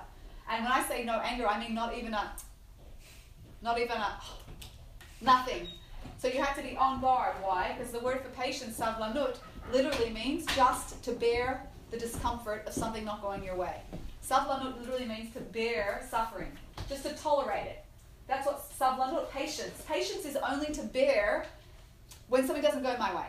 And 0.49 0.63
when 0.63 0.73
I 0.73 0.83
say 0.83 1.05
no 1.05 1.19
anger, 1.19 1.47
I 1.47 1.59
mean 1.59 1.73
not 1.73 1.95
even 1.95 2.13
a, 2.13 2.31
not 3.61 3.79
even 3.79 3.97
a, 3.97 4.19
nothing. 5.21 5.67
So 6.17 6.27
you 6.27 6.41
have 6.41 6.55
to 6.57 6.63
be 6.63 6.75
on 6.75 7.01
guard. 7.01 7.35
Why? 7.41 7.75
Because 7.77 7.93
the 7.93 7.99
word 7.99 8.21
for 8.21 8.29
patience, 8.29 8.79
savlanut, 8.79 9.37
literally 9.71 10.09
means 10.09 10.45
just 10.55 11.03
to 11.03 11.11
bear 11.11 11.67
the 11.91 11.97
discomfort 11.97 12.63
of 12.67 12.73
something 12.73 13.05
not 13.05 13.21
going 13.21 13.43
your 13.43 13.55
way. 13.55 13.81
Savlanut 14.27 14.79
literally 14.79 15.05
means 15.05 15.33
to 15.33 15.39
bear 15.39 16.05
suffering, 16.09 16.51
just 16.89 17.03
to 17.03 17.13
tolerate 17.13 17.67
it. 17.67 17.85
That's 18.27 18.47
what 18.47 18.63
savlanut, 18.79 19.29
patience. 19.29 19.83
Patience 19.87 20.25
is 20.25 20.37
only 20.37 20.73
to 20.73 20.81
bear 20.81 21.45
when 22.29 22.45
something 22.45 22.63
doesn't 22.63 22.83
go 22.83 22.95
my 22.97 23.13
way. 23.15 23.27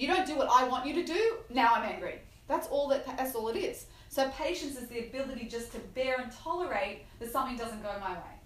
You 0.00 0.06
don't 0.06 0.26
do 0.26 0.34
what 0.34 0.48
I 0.50 0.66
want 0.66 0.86
you 0.86 0.94
to 0.94 1.04
do, 1.04 1.36
now 1.50 1.74
I'm 1.74 1.82
angry. 1.82 2.20
That's 2.48 2.66
all 2.68 2.88
that 2.88 3.04
that's 3.18 3.34
all 3.34 3.48
it 3.48 3.56
is. 3.56 3.84
So 4.08 4.30
patience 4.30 4.78
is 4.78 4.88
the 4.88 5.00
ability 5.00 5.44
just 5.44 5.72
to 5.72 5.78
bear 5.94 6.20
and 6.20 6.32
tolerate 6.32 7.04
that 7.18 7.30
something 7.30 7.58
doesn't 7.58 7.82
go 7.82 7.92
my 8.00 8.12
way. 8.12 8.36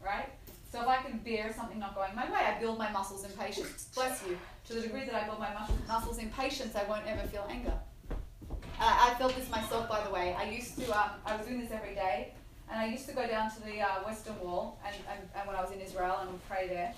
Right? 0.00 0.28
So 0.70 0.80
if 0.80 0.86
I 0.86 0.98
can 0.98 1.18
bear 1.18 1.52
something 1.52 1.80
not 1.80 1.96
going 1.96 2.14
my 2.14 2.30
way, 2.30 2.38
I 2.38 2.60
build 2.60 2.78
my 2.78 2.92
muscles 2.92 3.24
in 3.24 3.32
patience. 3.32 3.88
Bless 3.92 4.22
you. 4.24 4.38
To 4.68 4.74
the 4.74 4.82
degree 4.82 5.04
that 5.04 5.14
I 5.16 5.24
build 5.24 5.40
my 5.40 5.52
mus- 5.52 5.72
muscles 5.88 6.18
in 6.18 6.30
patience, 6.30 6.76
I 6.76 6.84
won't 6.84 7.04
ever 7.08 7.26
feel 7.26 7.44
anger. 7.50 7.74
Uh, 8.12 8.16
I 8.78 9.14
felt 9.18 9.34
this 9.34 9.50
myself, 9.50 9.88
by 9.88 10.04
the 10.04 10.10
way. 10.10 10.36
I 10.38 10.44
used 10.44 10.78
to, 10.78 10.96
um, 10.96 11.10
I 11.26 11.36
was 11.36 11.44
doing 11.44 11.60
this 11.60 11.72
every 11.72 11.96
day, 11.96 12.34
and 12.70 12.78
I 12.78 12.86
used 12.86 13.08
to 13.08 13.14
go 13.14 13.26
down 13.26 13.50
to 13.50 13.60
the 13.62 13.80
uh, 13.80 14.04
Western 14.06 14.38
Wall, 14.38 14.78
and, 14.86 14.94
and, 15.10 15.28
and 15.34 15.46
when 15.48 15.56
I 15.56 15.60
was 15.60 15.72
in 15.72 15.80
Israel, 15.80 16.18
and 16.20 16.30
would 16.30 16.48
pray 16.48 16.68
there. 16.68 16.94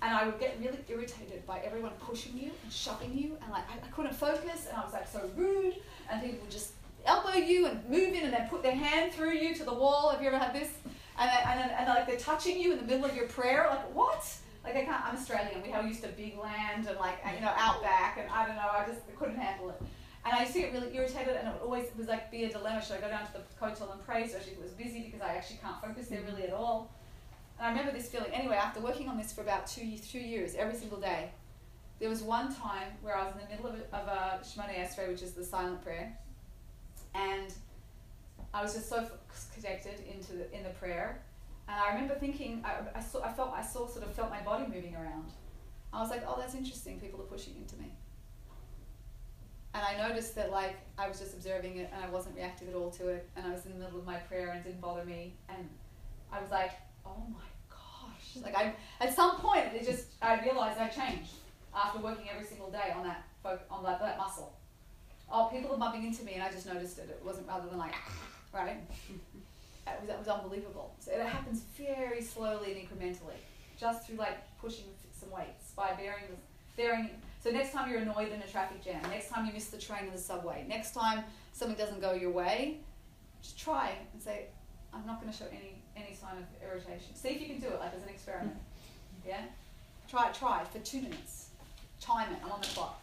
And 0.00 0.14
I 0.14 0.26
would 0.26 0.38
get 0.38 0.56
really 0.60 0.78
irritated 0.88 1.44
by 1.44 1.58
everyone 1.58 1.92
pushing 2.00 2.38
you 2.38 2.52
and 2.62 2.72
shoving 2.72 3.12
you, 3.16 3.36
and 3.42 3.50
like 3.50 3.64
I, 3.68 3.84
I 3.84 3.90
couldn't 3.90 4.14
focus, 4.14 4.66
and 4.68 4.76
I 4.76 4.84
was 4.84 4.92
like 4.92 5.08
so 5.08 5.28
rude, 5.36 5.74
and 6.10 6.22
people 6.22 6.38
would 6.42 6.50
just 6.50 6.72
elbow 7.04 7.32
you 7.32 7.66
and 7.66 7.84
move 7.88 8.14
in, 8.14 8.24
and 8.24 8.32
then 8.32 8.48
put 8.48 8.62
their 8.62 8.76
hand 8.76 9.12
through 9.12 9.32
you 9.32 9.54
to 9.56 9.64
the 9.64 9.74
wall. 9.74 10.10
Have 10.10 10.22
you 10.22 10.28
ever 10.28 10.38
had 10.38 10.54
this? 10.54 10.70
And 11.18 11.28
then, 11.28 11.40
and, 11.48 11.60
then, 11.60 11.70
and 11.78 11.88
like 11.88 12.06
they're 12.06 12.16
touching 12.16 12.60
you 12.60 12.72
in 12.72 12.78
the 12.78 12.84
middle 12.84 13.06
of 13.06 13.16
your 13.16 13.26
prayer, 13.26 13.66
like 13.68 13.92
what? 13.92 14.24
Like 14.62 14.76
I 14.76 14.84
can't. 14.84 15.04
I'm 15.04 15.16
Australian. 15.16 15.62
We 15.62 15.70
have 15.70 15.84
used 15.84 16.02
to 16.02 16.08
big 16.08 16.38
land 16.38 16.86
and 16.86 16.98
like 16.98 17.18
you 17.34 17.40
know 17.40 17.52
outback, 17.56 18.18
and 18.18 18.30
I 18.30 18.46
don't 18.46 18.56
know. 18.56 18.70
I 18.70 18.86
just 18.86 19.00
couldn't 19.18 19.36
handle 19.36 19.70
it. 19.70 19.82
And 20.24 20.34
I 20.34 20.42
used 20.42 20.52
to 20.52 20.60
get 20.60 20.72
really 20.72 20.94
irritated, 20.94 21.36
and 21.36 21.48
it 21.48 21.54
would 21.54 21.62
always 21.62 21.86
was 21.96 22.06
like 22.06 22.30
be 22.30 22.44
a 22.44 22.50
dilemma. 22.50 22.82
Should 22.84 22.98
I 22.98 23.00
go 23.00 23.08
down 23.08 23.26
to 23.26 23.32
the 23.32 23.40
Kotel 23.60 23.90
and 23.92 24.04
pray, 24.04 24.24
if 24.24 24.34
it 24.34 24.60
was 24.60 24.72
busy, 24.72 25.00
because 25.00 25.22
I 25.22 25.34
actually 25.34 25.58
can't 25.62 25.80
focus 25.80 26.08
there 26.08 26.22
really 26.28 26.44
at 26.44 26.52
all. 26.52 26.92
And 27.58 27.66
I 27.66 27.70
remember 27.70 27.92
this 27.92 28.08
feeling. 28.08 28.30
Anyway, 28.32 28.56
after 28.56 28.80
working 28.80 29.08
on 29.08 29.16
this 29.16 29.32
for 29.32 29.40
about 29.40 29.66
two 29.66 29.98
two 29.98 30.20
years, 30.20 30.54
every 30.54 30.74
single 30.74 31.00
day, 31.00 31.30
there 31.98 32.08
was 32.08 32.22
one 32.22 32.54
time 32.54 32.88
where 33.02 33.16
I 33.16 33.24
was 33.24 33.34
in 33.34 33.40
the 33.40 33.48
middle 33.48 33.66
of 33.66 33.74
a, 33.74 33.96
of 33.96 34.08
a 34.08 34.40
Shemona 34.44 34.74
Esrei, 34.76 35.08
which 35.08 35.22
is 35.22 35.32
the 35.32 35.44
silent 35.44 35.82
prayer, 35.82 36.16
and 37.14 37.52
I 38.54 38.62
was 38.62 38.74
just 38.74 38.88
so 38.88 39.08
connected 39.54 40.00
into 40.12 40.32
the, 40.34 40.56
in 40.56 40.62
the 40.62 40.70
prayer, 40.70 41.20
and 41.68 41.76
I 41.78 41.92
remember 41.92 42.14
thinking, 42.14 42.64
I, 42.64 42.98
I 42.98 43.02
saw, 43.02 43.22
I 43.22 43.32
felt, 43.32 43.52
I 43.52 43.62
saw, 43.62 43.86
sort 43.88 44.04
of 44.04 44.14
felt 44.14 44.30
my 44.30 44.40
body 44.40 44.64
moving 44.66 44.94
around. 44.94 45.32
I 45.92 46.00
was 46.00 46.10
like, 46.10 46.22
oh, 46.26 46.36
that's 46.38 46.54
interesting. 46.54 47.00
People 47.00 47.20
are 47.20 47.24
pushing 47.24 47.54
into 47.56 47.76
me. 47.76 47.90
And 49.74 49.82
I 49.84 50.08
noticed 50.08 50.34
that, 50.36 50.50
like, 50.50 50.76
I 50.96 51.08
was 51.08 51.18
just 51.18 51.34
observing 51.34 51.76
it, 51.78 51.90
and 51.92 52.04
I 52.04 52.08
wasn't 52.08 52.36
reactive 52.36 52.68
at 52.68 52.74
all 52.74 52.90
to 52.92 53.08
it, 53.08 53.28
and 53.36 53.46
I 53.46 53.50
was 53.50 53.66
in 53.66 53.72
the 53.72 53.78
middle 53.78 53.98
of 53.98 54.06
my 54.06 54.16
prayer, 54.16 54.50
and 54.50 54.60
it 54.60 54.64
didn't 54.64 54.80
bother 54.80 55.04
me, 55.04 55.34
and 55.48 55.68
I 56.32 56.40
was 56.40 56.50
like, 56.50 56.72
oh 57.04 57.22
my 57.32 57.47
gosh! 58.42 58.52
Like, 58.52 58.74
I, 59.00 59.04
at 59.04 59.14
some 59.14 59.36
point, 59.36 59.66
it 59.74 59.84
just, 59.84 60.06
I 60.22 60.40
realized 60.42 60.78
I 60.78 60.88
changed 60.88 61.32
after 61.74 62.00
working 62.00 62.26
every 62.32 62.46
single 62.46 62.70
day 62.70 62.92
on 62.96 63.04
that, 63.04 63.24
on 63.70 63.84
that, 63.84 64.00
that 64.00 64.18
muscle. 64.18 64.54
Oh, 65.30 65.48
people 65.52 65.72
are 65.72 65.78
bumping 65.78 66.04
into 66.04 66.24
me, 66.24 66.34
and 66.34 66.42
I 66.42 66.50
just 66.50 66.66
noticed 66.66 66.98
it. 66.98 67.08
It 67.10 67.22
wasn't 67.24 67.46
rather 67.48 67.68
than 67.68 67.78
like, 67.78 67.94
right? 68.54 68.78
It 69.86 70.00
was, 70.00 70.10
it 70.10 70.18
was 70.18 70.28
unbelievable. 70.28 70.94
So 71.00 71.12
it 71.12 71.24
happens 71.26 71.62
very 71.76 72.22
slowly 72.22 72.72
and 72.72 72.80
incrementally, 72.80 73.38
just 73.78 74.06
through 74.06 74.16
like 74.16 74.38
pushing 74.60 74.84
some 75.12 75.30
weights 75.30 75.72
by 75.76 75.92
bearing, 75.92 76.24
bearing. 76.76 77.10
So 77.40 77.50
next 77.50 77.72
time 77.72 77.90
you're 77.90 78.00
annoyed 78.00 78.32
in 78.32 78.42
a 78.42 78.46
traffic 78.46 78.82
jam, 78.84 79.00
next 79.10 79.28
time 79.28 79.46
you 79.46 79.52
miss 79.52 79.66
the 79.68 79.78
train 79.78 80.08
or 80.08 80.10
the 80.10 80.18
subway, 80.18 80.64
next 80.68 80.92
time 80.92 81.24
something 81.52 81.76
doesn't 81.76 82.00
go 82.00 82.12
your 82.12 82.30
way, 82.30 82.78
just 83.42 83.58
try 83.58 83.92
and 84.12 84.22
say, 84.22 84.46
I'm 84.92 85.06
not 85.06 85.20
going 85.20 85.32
to 85.32 85.38
show 85.38 85.46
any 85.50 85.77
any 86.04 86.14
sign 86.14 86.36
of 86.38 86.44
irritation. 86.62 87.14
See 87.14 87.28
if 87.28 87.40
you 87.40 87.46
can 87.46 87.60
do 87.60 87.68
it, 87.68 87.80
like 87.80 87.94
as 87.94 88.02
an 88.02 88.08
experiment. 88.08 88.56
Yeah, 89.26 89.42
try 90.08 90.28
it. 90.28 90.34
Try 90.34 90.62
it 90.62 90.68
for 90.68 90.78
two 90.80 91.02
minutes. 91.02 91.50
Time 92.00 92.32
it. 92.32 92.38
I'm 92.44 92.52
on 92.52 92.60
the 92.60 92.66
clock. 92.68 93.02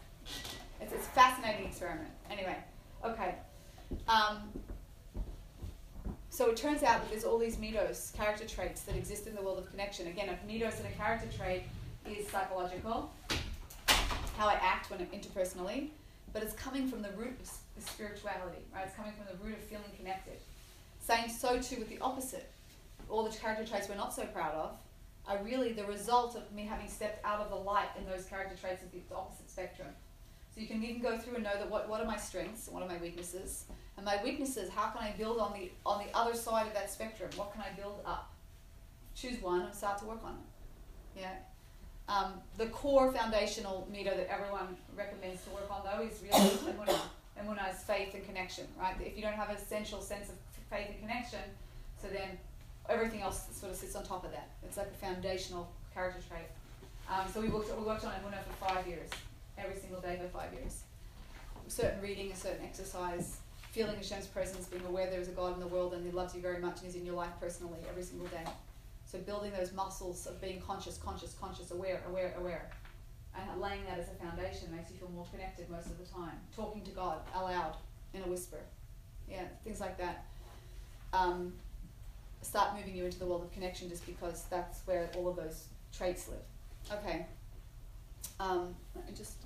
It's, 0.82 0.93
it's 0.93 1.06
a 1.06 1.10
fascinating 1.10 1.66
experiment. 1.68 2.10
Anyway, 2.32 2.58
okay. 3.04 3.36
Um, 4.08 4.38
so 6.30 6.50
it 6.50 6.58
turns 6.58 6.84
out 6.84 7.02
that 7.02 7.10
there's 7.10 7.24
all 7.24 7.38
these 7.38 7.58
middos, 7.58 8.14
character 8.16 8.46
traits 8.46 8.82
that 8.84 8.96
exist 8.96 9.28
in 9.28 9.36
the 9.36 9.41
world 9.41 9.60
of 9.60 9.70
connection. 9.70 10.08
Again, 10.08 10.30
a 10.30 10.52
middos 10.52 10.78
and 10.80 10.88
a 10.88 10.91
character 10.98 11.28
trait 11.38 11.64
is 12.06 12.28
psychological, 12.28 13.12
how 14.38 14.48
I 14.48 14.56
act 14.56 14.89
when 14.89 15.00
I'm 15.00 15.08
interpersonally. 15.08 15.89
but 16.36 16.43
it's 16.43 16.54
coming 16.54 16.86
from 16.89 17.02
the 17.02 17.12
root 17.12 17.34
of 17.78 17.84
spirituality, 17.84 18.60
right? 18.74 18.84
It's 18.86 18.96
coming 18.98 19.14
from 19.14 19.26
the 19.32 19.41
root 19.41 19.56
of 19.58 19.64
feeling 19.64 19.86
connected. 19.98 20.34
Same, 21.00 21.30
so 21.30 21.60
too 21.62 21.78
with 21.78 21.88
the 21.88 21.98
opposite. 22.02 22.52
All 23.10 23.24
the 23.24 23.36
character 23.36 23.66
traits 23.66 23.89
we're 23.89 23.95
not 23.95 24.14
so 24.14 24.26
proud 24.26 24.53
of 24.53 24.78
are 25.28 25.43
really 25.43 25.74
the 25.74 25.86
result 25.86 26.36
of 26.36 26.51
me 26.53 26.64
having 26.64 26.88
stepped 26.88 27.24
out 27.26 27.39
of 27.39 27.49
the 27.49 27.56
light 27.56 27.89
in 27.97 28.06
those 28.06 28.26
character 28.26 28.56
traits 28.56 28.84
of 28.84 28.91
the, 28.91 28.99
opposite 29.16 29.49
spectrum. 29.49 29.88
So 30.53 30.62
you 30.62 30.68
can 30.68 30.84
even 30.84 31.01
go 31.01 31.18
through 31.18 31.36
and 31.36 31.43
know 31.43 31.58
that 31.58 31.70
what, 31.70 31.89
what 31.89 31.99
are 31.99 32.06
my 32.06 32.18
strengths 32.18 32.70
what 32.70 32.82
are 32.84 32.88
my 32.88 32.97
weaknesses, 32.97 33.66
and 33.97 34.06
my 34.06 34.22
weaknesses. 34.24 34.70
How 34.70 34.89
can 34.89 35.03
I 35.03 35.12
build 35.18 35.39
on 35.39 35.53
the 35.53 35.72
on 35.86 36.06
the 36.06 36.18
other 36.18 36.34
side 36.34 36.68
of 36.68 36.74
that 36.74 36.89
spectrum? 36.89 37.30
What 37.36 37.53
can 37.53 37.62
I 37.62 37.76
build 37.80 37.99
up? 38.06 38.32
Choose 39.16 39.41
one 39.41 39.62
and 39.62 39.74
start 39.74 39.97
to 39.99 40.06
work 40.06 40.24
on 40.24 40.34
it. 40.34 41.22
Yeah. 41.22 41.34
Um, 42.08 42.34
the 42.58 42.68
core 42.68 43.12
foundational 43.12 43.88
middah 43.91 44.16
that 44.16 44.32
everyone 44.32 44.78
recommends 44.95 45.43
to 45.43 45.49
work 45.49 45.70
on 45.72 45.82
though 45.84 46.06
is 46.06 46.22
really 46.22 46.49
emunah. 46.74 46.99
Emunah 47.41 47.74
is 47.74 47.82
faith 47.82 48.14
and 48.14 48.26
connection, 48.26 48.66
right? 48.80 48.95
If 49.01 49.18
you 49.18 49.24
don't 49.24 49.34
have 49.34 49.49
an 49.49 49.58
essential 49.58 50.01
sense 50.01 50.30
of 50.30 50.36
faith 50.70 50.88
and 50.89 50.99
connection, 50.99 51.41
so 52.01 52.08
then 52.08 52.38
everything 52.90 53.22
else 53.22 53.48
sort 53.52 53.72
of 53.72 53.78
sits 53.78 53.96
on 53.96 54.04
top 54.04 54.26
of 54.26 54.32
that. 54.32 54.50
It's 54.64 54.78
like 54.78 54.88
a 54.88 55.06
foundational 55.06 55.72
character 55.94 56.22
trait. 56.30 56.48
Um, 57.10 57.32
so 57.32 57.42
we 57.42 57.50
worked, 57.50 57.76
we 57.78 57.86
worked 57.86 58.06
on 58.06 58.12
Emunah 58.12 58.44
for 58.44 58.68
five 58.68 58.88
years, 58.88 59.10
every 59.58 59.76
single 59.76 60.02
day 60.02 60.20
for 60.22 60.28
five 60.38 60.54
years. 60.54 60.82
Certain 61.68 62.02
reading, 62.02 62.32
a 62.32 62.36
certain 62.36 62.64
exercise, 62.64 63.38
feeling 63.72 63.96
Hashem's 63.96 64.28
presence, 64.28 64.68
being 64.68 64.86
aware 64.86 65.10
there 65.10 65.20
is 65.20 65.28
a 65.28 65.32
God 65.32 65.54
in 65.54 65.60
the 65.60 65.68
world 65.68 65.94
and 65.94 66.06
He 66.06 66.12
loves 66.12 66.34
you 66.36 66.42
very 66.42 66.60
much 66.60 66.78
and 66.78 66.86
He's 66.86 66.96
in 66.96 67.06
your 67.06 67.16
life 67.16 67.32
personally 67.40 67.80
every 67.90 68.04
single 68.04 68.28
day. 68.28 68.46
So 69.06 69.20
building 69.20 69.52
those 69.58 69.72
muscles 69.74 70.26
of 70.28 70.42
being 70.42 70.62
conscious, 70.62 70.98
conscious, 70.98 71.34
conscious, 71.40 71.72
aware, 71.72 72.02
aware, 72.10 72.34
aware. 72.40 72.70
And 73.38 73.62
laying 73.62 73.84
that 73.86 74.00
as 74.00 74.08
a 74.08 74.24
foundation 74.24 74.74
makes 74.76 74.90
you 74.90 74.98
feel 74.98 75.10
more 75.10 75.26
connected 75.32 75.70
most 75.70 75.88
of 75.88 75.98
the 75.98 76.06
time. 76.06 76.40
Talking 76.56 76.84
to 76.84 76.92
God 76.92 77.20
aloud 77.36 77.76
in 78.14 78.22
a 78.24 78.28
whisper. 78.28 78.60
Yeah, 79.30 79.44
things 79.64 79.80
like 79.80 79.98
that. 79.98 80.26
Um, 81.14 81.54
start 82.42 82.76
moving 82.76 82.96
you 82.96 83.06
into 83.06 83.20
the 83.20 83.26
world 83.26 83.44
of 83.44 83.52
connection 83.54 83.90
just 83.90 84.06
because 84.06 84.44
that's 84.50 84.80
where 84.86 85.10
all 85.18 85.28
of 85.28 85.36
those 85.36 85.66
traits 85.96 86.28
live. 86.30 87.00
Okay. 87.00 87.26
Um, 88.40 88.76
let 88.96 89.06
me 89.08 89.14
just 89.16 89.38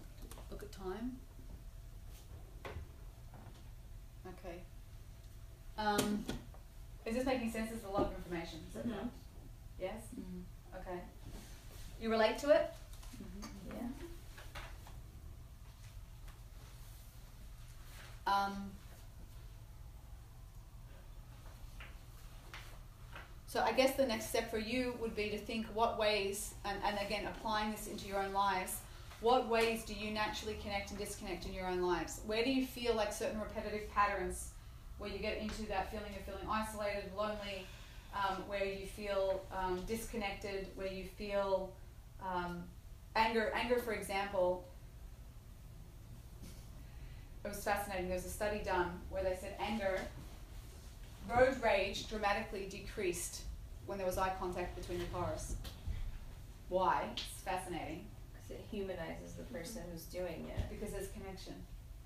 look 0.52 0.64
at 0.64 0.72
time. 0.72 1.18
Okay. 4.28 4.58
Um, 5.78 6.26
is 7.06 7.16
this 7.16 7.26
making 7.26 7.52
sense? 7.52 7.72
It's 7.72 7.86
a 7.86 7.90
lot 7.90 8.04
of 8.04 8.14
information. 8.16 8.60
Is 8.70 8.76
it 8.76 8.86
Mhm. 8.88 8.92
not? 8.92 9.10
Yes? 9.80 10.02
Mm-hmm. 10.20 10.42
Okay. 10.80 11.00
You 12.02 12.10
relate 12.12 12.38
to 12.40 12.50
it? 12.50 12.74
Mm-hmm. 13.16 13.76
Yeah. 13.76 13.90
Um, 18.34 18.72
so 23.50 23.62
I 23.62 23.72
guess 23.72 23.95
the 23.95 24.06
next 24.06 24.30
step 24.30 24.52
for 24.52 24.60
you 24.60 24.93
would 25.02 25.16
be 25.16 25.30
to 25.32 25.38
think 25.39 25.66
what 25.74 25.97
ways, 25.97 26.54
and, 26.66 26.78
and 26.86 26.97
again 27.04 27.26
applying 27.26 27.72
this 27.72 27.88
into 27.88 28.08
your 28.08 28.22
own 28.22 28.32
lives, 28.32 28.78
what 29.22 29.50
ways 29.50 29.84
do 29.84 29.95
you 29.95 30.12
naturally 30.12 30.56
connect 30.62 30.91
and 30.91 31.00
disconnect 31.00 31.47
in 31.47 31.54
your 31.54 31.66
own 31.66 31.82
lives? 31.82 32.22
Where 32.28 32.43
do 32.43 32.52
you 32.52 32.64
feel 32.64 32.93
like 32.93 33.12
certain 33.12 33.39
repetitive 33.39 33.91
patterns 33.91 34.52
where 35.00 35.10
you 35.10 35.18
get 35.18 35.39
into 35.39 35.64
that 35.64 35.89
feeling 35.89 36.14
of 36.16 36.22
feeling 36.26 36.47
isolated, 36.47 37.10
lonely, 37.18 37.66
um, 38.14 38.43
where 38.47 38.66
you 38.66 38.86
feel 38.86 39.41
um, 39.52 39.82
disconnected, 39.88 40.68
where 40.76 40.88
you 40.88 41.06
feel 41.18 41.72
um, 42.24 42.64
anger 43.16 43.52
anger 43.56 43.80
for 43.80 43.93
example 43.93 44.64
it 47.43 47.47
was 47.47 47.64
fascinating 47.64 48.08
there 48.08 48.16
was 48.16 48.26
a 48.26 48.30
study 48.30 48.60
done 48.64 48.91
where 49.10 49.24
they 49.24 49.36
said 49.39 49.56
anger 49.60 50.00
road 51.30 51.56
rage 51.64 52.08
dramatically 52.10 52.68
decreased 52.70 53.42
when 53.86 53.98
there 53.98 54.08
was 54.08 54.18
eye 54.18 54.32
contact 54.40 54.76
between 54.76 55.00
the 55.00 55.06
cars 55.06 55.56
why 56.70 57.06
it's 57.14 57.24
fascinating 57.44 58.06
Because 58.34 58.52
it 58.52 58.64
humanizes 58.70 59.34
the 59.34 59.44
person 59.44 59.82
who's 59.92 60.04
doing 60.06 60.48
it. 60.56 60.62
because 60.70 60.92
there's 60.94 61.08
connection 61.10 61.54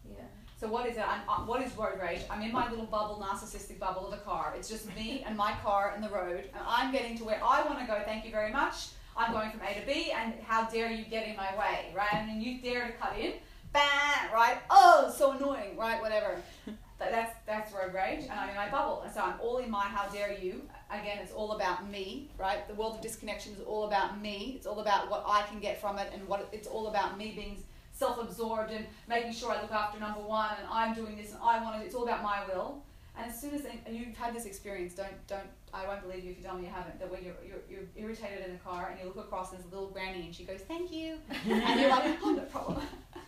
Yeah. 0.10 0.24
so 0.60 0.68
what 0.68 0.88
is 0.88 0.98
it 0.98 1.04
I'm, 1.08 1.22
uh, 1.28 1.46
what 1.46 1.62
is 1.62 1.76
road 1.78 2.00
rage 2.02 2.22
i'm 2.30 2.42
in 2.42 2.52
my 2.52 2.70
little 2.70 2.86
bubble 2.86 3.22
narcissistic 3.26 3.80
bubble 3.80 4.06
of 4.06 4.12
the 4.12 4.24
car 4.26 4.54
it's 4.58 4.70
just 4.70 4.94
me 4.96 5.24
and 5.28 5.36
my 5.38 5.54
car 5.64 5.94
and 5.96 6.04
the 6.04 6.10
road 6.10 6.46
and 6.54 6.64
i'm 6.66 6.92
getting 6.92 7.18
to 7.18 7.24
where 7.24 7.42
i 7.44 7.62
want 7.64 7.80
to 7.80 7.86
go 7.86 8.02
thank 8.06 8.26
you 8.26 8.32
very 8.32 8.52
much 8.52 8.76
I'm 9.16 9.32
going 9.32 9.52
from 9.52 9.60
A 9.62 9.80
to 9.80 9.86
B, 9.86 10.12
and 10.12 10.34
how 10.44 10.64
dare 10.68 10.90
you 10.92 11.06
get 11.06 11.28
in 11.28 11.36
my 11.36 11.56
way, 11.56 11.94
right? 11.96 12.12
And 12.14 12.28
then 12.28 12.42
you 12.42 12.60
dare 12.60 12.88
to 12.88 12.94
cut 12.94 13.16
in, 13.16 13.34
bang, 13.72 14.32
right? 14.34 14.58
Oh, 14.72 15.14
so 15.16 15.34
annoying, 15.34 15.78
right? 15.78 16.02
Whatever. 16.02 16.42
That, 17.04 17.12
that's 17.12 17.36
that's 17.45 17.74
road 17.74 17.93
rage, 17.93 18.24
and 18.24 18.32
I'm 18.32 18.49
in 18.49 18.56
my 18.56 18.70
bubble, 18.70 19.01
and 19.01 19.14
so 19.14 19.22
I'm 19.22 19.39
all 19.41 19.58
in 19.58 19.70
my 19.70 19.84
how 19.84 20.08
dare 20.10 20.34
you. 20.34 20.62
Again, 20.89 21.18
it's 21.22 21.34
all 21.34 21.54
about 21.54 21.89
me, 21.89 22.30
right? 22.38 22.66
The 22.68 22.76
world 22.76 22.95
of 22.95 23.01
disconnection 23.01 23.54
is 23.54 23.60
all 23.62 23.86
about 23.86 24.22
me. 24.22 24.54
It's 24.56 24.66
all 24.66 24.80
about 24.80 25.10
what 25.10 25.24
I 25.28 25.43
can 25.43 25.60
get 25.60 25.82
from 25.82 25.97
it, 25.97 26.10
and 26.14 26.26
what 26.28 26.47
it's 26.51 26.68
all 26.68 26.88
about 26.88 27.18
me 27.18 27.34
being 27.36 27.64
self-absorbed 27.91 28.72
and 28.72 28.86
making 29.08 29.34
sure 29.34 29.51
I 29.51 29.62
look 29.62 29.72
after 29.72 29.99
number 29.99 30.22
one, 30.22 30.56
and 30.58 30.68
I'm 30.72 30.93
doing 30.93 31.18
this, 31.18 31.32
and 31.32 31.39
I 31.43 31.62
want 31.62 31.82
it. 31.82 31.86
It's 31.86 31.95
all 31.95 32.04
about 32.04 32.24
my 32.24 32.43
will. 32.47 32.84
And 33.16 33.30
as 33.30 33.39
soon 33.39 33.54
as 33.54 33.62
and 33.66 33.95
you've 33.95 34.18
had 34.18 34.34
this 34.34 34.45
experience, 34.45 34.93
don't 34.93 35.28
don't 35.28 35.47
I 35.74 35.86
won't 35.88 36.01
believe 36.01 36.24
you 36.24 36.32
if 36.32 36.38
you 36.38 36.43
tell 36.43 36.56
me 36.56 36.64
you 36.64 36.72
haven't. 36.74 36.99
That 36.99 37.12
when 37.12 37.24
you're 37.24 37.36
you're, 37.47 37.62
you're 37.70 37.88
irritated 37.95 38.45
in 38.45 38.54
the 38.54 38.60
car 38.60 38.89
and 38.89 38.99
you 38.99 39.06
look 39.06 39.18
across 39.18 39.51
and 39.51 39.60
there's 39.60 39.72
a 39.72 39.76
little 39.76 39.89
granny 39.89 40.26
and 40.26 40.34
she 40.34 40.45
goes 40.45 40.62
thank 40.62 40.91
you, 40.91 41.18
and 41.45 41.80
you're 41.80 41.89
like 41.89 42.18
oh 42.24 42.32
no 42.32 42.41
problem, 42.43 42.82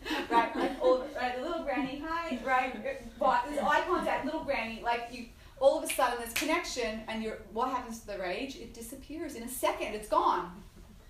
right? 0.30 0.56
Like 0.56 0.72
all 0.82 1.06
right, 1.16 1.38
the 1.38 1.42
little 1.42 1.64
granny 1.64 2.04
hi 2.06 2.40
right, 2.46 2.74
but 3.20 3.46
there's 3.48 3.60
eye 3.60 3.84
contact, 3.88 4.26
little 4.26 4.44
granny 4.44 4.82
like 4.84 5.08
you. 5.12 5.26
All 5.60 5.78
of 5.82 5.90
a 5.90 5.94
sudden, 5.94 6.20
there's 6.20 6.34
connection, 6.34 7.02
and 7.08 7.24
you're. 7.24 7.40
What 7.54 7.70
happens 7.70 8.02
to 8.02 8.08
the 8.08 8.20
rage? 8.20 8.58
It 8.58 8.74
disappears 8.74 9.36
in 9.36 9.44
a 9.44 9.50
second. 9.50 9.94
It's 9.94 10.10
gone. 10.10 10.52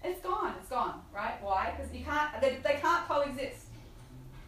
It's 0.03 0.21
gone. 0.21 0.53
It's 0.59 0.69
gone. 0.69 1.01
Right? 1.13 1.41
Why? 1.41 1.73
Because 1.75 1.93
you 1.93 2.05
can't. 2.05 2.39
They, 2.39 2.59
they 2.63 2.79
can't 2.79 3.07
coexist. 3.07 3.65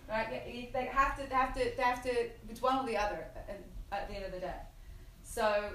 Right? 0.07 0.29
They 0.71 0.85
have 0.85 1.17
to. 1.17 1.27
They 1.27 1.35
have 1.35 1.53
to. 1.55 1.71
They 1.75 1.83
have 1.83 2.03
to. 2.03 2.11
It's 2.49 2.61
one 2.61 2.77
or 2.77 2.85
the 2.85 2.95
other. 2.97 3.25
At 3.91 4.07
the 4.09 4.15
end 4.15 4.25
of 4.25 4.33
the 4.33 4.39
day. 4.39 4.59
So, 5.23 5.69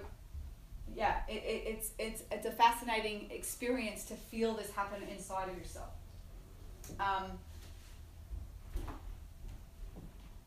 yeah, 0.95 1.21
it, 1.29 1.43
it, 1.45 1.63
it's 1.67 1.91
it's 1.99 2.23
it's 2.31 2.47
a 2.47 2.51
fascinating 2.51 3.29
experience 3.31 4.05
to 4.05 4.15
feel 4.15 4.55
this 4.55 4.71
happen 4.71 5.03
inside 5.11 5.49
of 5.49 5.57
yourself. 5.57 5.91
Um, 7.01 7.39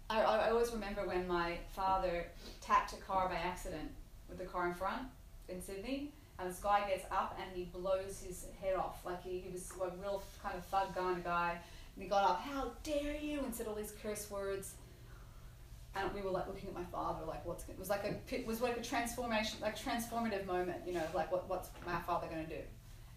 I, 0.09 0.21
I 0.21 0.49
always 0.49 0.71
remember 0.71 1.07
when 1.07 1.27
my 1.27 1.57
father 1.75 2.27
tapped 2.61 2.93
a 2.93 2.97
car 2.97 3.27
by 3.27 3.35
accident 3.35 3.89
with 4.29 4.37
the 4.37 4.45
car 4.45 4.67
in 4.67 4.73
front 4.73 5.03
in 5.49 5.61
Sydney, 5.61 6.11
and 6.39 6.49
this 6.49 6.59
guy 6.59 6.87
gets 6.89 7.05
up 7.11 7.39
and 7.41 7.55
he 7.55 7.65
blows 7.65 8.23
his 8.25 8.47
head 8.61 8.75
off. 8.75 9.05
Like 9.05 9.23
he, 9.23 9.39
he 9.39 9.51
was 9.51 9.71
a 9.81 9.89
real 10.01 10.23
kind 10.43 10.55
of 10.55 10.65
thug 10.65 10.95
kind 10.95 11.17
of 11.17 11.23
guy. 11.23 11.57
And 11.95 12.03
he 12.03 12.09
got 12.09 12.29
up, 12.29 12.41
how 12.41 12.71
dare 12.83 13.15
you, 13.15 13.39
and 13.39 13.55
said 13.55 13.67
all 13.67 13.75
these 13.75 13.93
curse 14.01 14.29
words 14.29 14.75
and 15.95 16.13
we 16.13 16.21
were 16.21 16.29
like 16.29 16.47
looking 16.47 16.69
at 16.69 16.75
my 16.75 16.83
father 16.85 17.25
like 17.25 17.45
what's 17.45 17.63
it 17.69 17.79
was 17.79 17.89
like 17.89 18.03
a 18.03 18.35
it 18.35 18.45
was 18.45 18.61
like 18.61 18.77
a 18.77 18.81
transformation 18.81 19.57
like 19.61 19.77
transformative 19.77 20.45
moment 20.45 20.77
you 20.85 20.93
know 20.93 21.03
like 21.13 21.31
what, 21.31 21.47
what's 21.49 21.69
my 21.85 21.99
father 22.01 22.27
going 22.27 22.45
to 22.45 22.49
do 22.49 22.61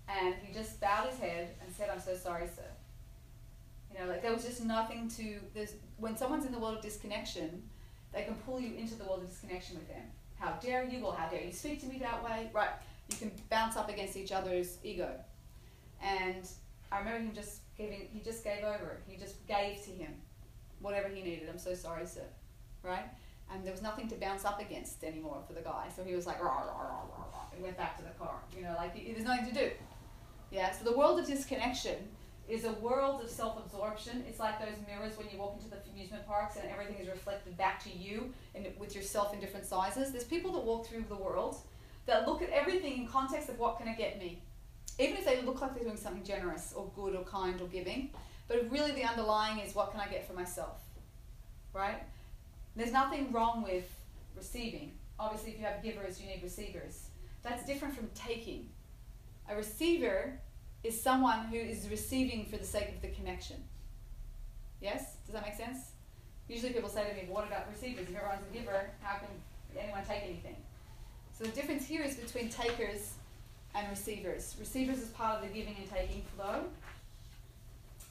and 0.08 0.34
he 0.42 0.52
just 0.52 0.80
bowed 0.80 1.08
his 1.08 1.18
head 1.18 1.48
and 1.62 1.74
said 1.74 1.90
i'm 1.90 2.00
so 2.00 2.14
sorry 2.14 2.46
sir 2.46 2.62
you 3.92 4.00
know 4.00 4.10
like 4.10 4.22
there 4.22 4.32
was 4.32 4.44
just 4.44 4.64
nothing 4.64 5.08
to 5.08 5.38
there's 5.54 5.74
when 5.96 6.16
someone's 6.16 6.44
in 6.44 6.52
the 6.52 6.58
world 6.58 6.76
of 6.76 6.82
disconnection 6.82 7.62
they 8.12 8.22
can 8.22 8.34
pull 8.46 8.60
you 8.60 8.74
into 8.76 8.94
the 8.94 9.04
world 9.04 9.22
of 9.22 9.28
disconnection 9.28 9.76
with 9.76 9.88
them 9.88 10.04
how 10.38 10.52
dare 10.60 10.84
you 10.84 11.04
or 11.04 11.14
how 11.14 11.28
dare 11.28 11.42
you 11.42 11.52
speak 11.52 11.80
to 11.80 11.86
me 11.86 11.98
that 11.98 12.22
way 12.24 12.50
right 12.52 12.70
you 13.10 13.16
can 13.16 13.32
bounce 13.50 13.76
up 13.76 13.88
against 13.88 14.16
each 14.16 14.32
other's 14.32 14.78
ego 14.84 15.10
and 16.02 16.48
i 16.92 16.98
remember 16.98 17.20
him 17.20 17.32
just 17.34 17.60
giving 17.76 18.08
he 18.12 18.20
just 18.20 18.44
gave 18.44 18.64
over 18.64 18.98
he 19.06 19.16
just 19.16 19.46
gave 19.46 19.82
to 19.84 19.90
him 19.90 20.12
whatever 20.80 21.08
he 21.08 21.22
needed 21.22 21.48
i'm 21.48 21.58
so 21.58 21.74
sorry 21.74 22.06
sir 22.06 22.24
right? 22.82 23.04
And 23.52 23.64
there 23.64 23.72
was 23.72 23.82
nothing 23.82 24.08
to 24.08 24.14
bounce 24.16 24.44
up 24.44 24.60
against 24.60 25.02
anymore 25.04 25.42
for 25.46 25.54
the 25.54 25.60
guy. 25.60 25.86
So 25.94 26.04
he 26.04 26.14
was 26.14 26.26
like, 26.26 26.42
rah, 26.42 26.50
rah, 26.50 26.64
rah, 26.64 26.82
rah, 26.82 27.24
rah, 27.32 27.46
and 27.54 27.62
went 27.62 27.76
back 27.76 27.96
to 27.98 28.02
the 28.02 28.10
car. 28.10 28.36
You 28.54 28.62
know, 28.62 28.74
like 28.76 28.94
he, 28.94 29.12
there's 29.12 29.24
nothing 29.24 29.46
to 29.46 29.54
do. 29.54 29.70
Yeah. 30.50 30.70
So 30.72 30.84
the 30.84 30.96
world 30.96 31.18
of 31.18 31.26
disconnection 31.26 31.96
is 32.48 32.64
a 32.64 32.72
world 32.72 33.22
of 33.22 33.28
self-absorption. 33.28 34.24
It's 34.26 34.40
like 34.40 34.58
those 34.58 34.76
mirrors 34.86 35.18
when 35.18 35.28
you 35.30 35.38
walk 35.38 35.56
into 35.58 35.68
the 35.68 35.76
amusement 35.92 36.26
parks 36.26 36.56
and 36.56 36.68
everything 36.70 36.96
is 36.96 37.08
reflected 37.08 37.56
back 37.58 37.82
to 37.84 37.90
you 37.90 38.32
and 38.54 38.66
with 38.78 38.94
yourself 38.94 39.34
in 39.34 39.40
different 39.40 39.66
sizes. 39.66 40.12
There's 40.12 40.24
people 40.24 40.52
that 40.52 40.64
walk 40.64 40.86
through 40.86 41.04
the 41.08 41.16
world 41.16 41.56
that 42.06 42.26
look 42.26 42.40
at 42.40 42.48
everything 42.48 42.96
in 42.96 43.06
context 43.06 43.50
of 43.50 43.58
what 43.58 43.78
can 43.78 43.86
it 43.86 43.98
get 43.98 44.18
me, 44.18 44.42
even 44.98 45.16
if 45.18 45.26
they 45.26 45.42
look 45.42 45.60
like 45.60 45.74
they're 45.74 45.84
doing 45.84 45.98
something 45.98 46.24
generous 46.24 46.72
or 46.74 46.90
good 46.96 47.14
or 47.14 47.22
kind 47.24 47.60
or 47.60 47.66
giving. 47.66 48.10
But 48.48 48.70
really, 48.70 48.92
the 48.92 49.04
underlying 49.04 49.58
is 49.58 49.74
what 49.74 49.92
can 49.92 50.00
I 50.00 50.08
get 50.08 50.26
for 50.26 50.32
myself, 50.32 50.80
right? 51.74 52.02
There's 52.76 52.92
nothing 52.92 53.30
wrong 53.30 53.62
with 53.62 53.84
receiving. 54.34 54.92
Obviously, 55.20 55.50
if 55.50 55.58
you 55.58 55.66
have 55.66 55.82
givers, 55.82 56.18
you 56.18 56.26
need 56.26 56.42
receivers. 56.42 57.08
That's 57.42 57.66
different 57.66 57.94
from 57.94 58.08
taking. 58.14 58.70
A 59.50 59.56
receiver 59.56 60.40
is 60.84 61.00
someone 61.00 61.46
who 61.46 61.56
is 61.56 61.88
receiving 61.90 62.46
for 62.46 62.56
the 62.56 62.64
sake 62.64 62.88
of 62.88 63.02
the 63.02 63.08
connection. 63.08 63.56
Yes? 64.80 65.16
Does 65.26 65.34
that 65.34 65.44
make 65.44 65.56
sense? 65.56 65.78
Usually 66.48 66.72
people 66.72 66.88
say 66.88 67.08
to 67.08 67.14
me, 67.14 67.28
what 67.28 67.46
about 67.46 67.68
receivers? 67.70 68.08
If 68.08 68.16
everyone's 68.16 68.44
a 68.50 68.56
giver, 68.56 68.90
how 69.02 69.18
can 69.18 69.28
anyone 69.78 70.02
take 70.06 70.22
anything? 70.22 70.56
So 71.36 71.44
the 71.44 71.50
difference 71.50 71.86
here 71.86 72.02
is 72.02 72.16
between 72.16 72.48
takers 72.48 73.14
and 73.74 73.88
receivers. 73.90 74.56
Receivers 74.58 74.98
is 74.98 75.08
part 75.08 75.36
of 75.36 75.48
the 75.48 75.54
giving 75.54 75.76
and 75.78 75.90
taking 75.90 76.22
flow. 76.36 76.64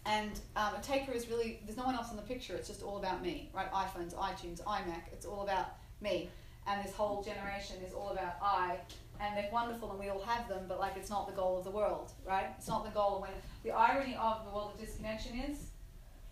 And 0.06 0.32
um, 0.56 0.76
a 0.80 0.82
taker 0.82 1.12
is 1.12 1.28
really, 1.28 1.60
there's 1.66 1.78
no 1.78 1.84
one 1.84 1.96
else 1.96 2.12
in 2.12 2.16
the 2.16 2.22
picture, 2.22 2.56
it's 2.56 2.70
just 2.70 2.82
all 2.82 2.98
about 2.98 3.22
me, 3.22 3.50
right? 3.54 3.70
iPhones, 3.74 4.14
iTunes, 4.14 4.64
iMac, 4.64 5.02
it's 5.12 5.26
all 5.26 5.42
about 5.42 5.76
me. 6.00 6.30
And 6.66 6.84
this 6.86 6.94
whole 6.94 7.22
generation 7.24 7.78
is 7.86 7.94
all 7.94 8.10
about 8.10 8.36
I. 8.42 8.78
And 9.20 9.36
they're 9.36 9.50
wonderful 9.52 9.92
and 9.92 10.00
we 10.00 10.10
all 10.10 10.22
have 10.22 10.48
them, 10.48 10.66
but 10.68 10.80
like 10.80 10.94
it's 10.96 11.10
not 11.10 11.28
the 11.28 11.34
goal 11.34 11.58
of 11.58 11.64
the 11.64 11.72
world, 11.72 12.12
right? 12.26 12.48
It's 12.58 12.68
not 12.68 12.86
the 12.86 12.92
goal. 12.92 13.22
When 13.22 13.32
the 13.64 13.72
irony 13.72 14.16
of 14.16 14.46
the 14.46 14.52
world 14.52 14.72
of 14.74 14.80
disconnection 14.80 15.40
is 15.40 15.58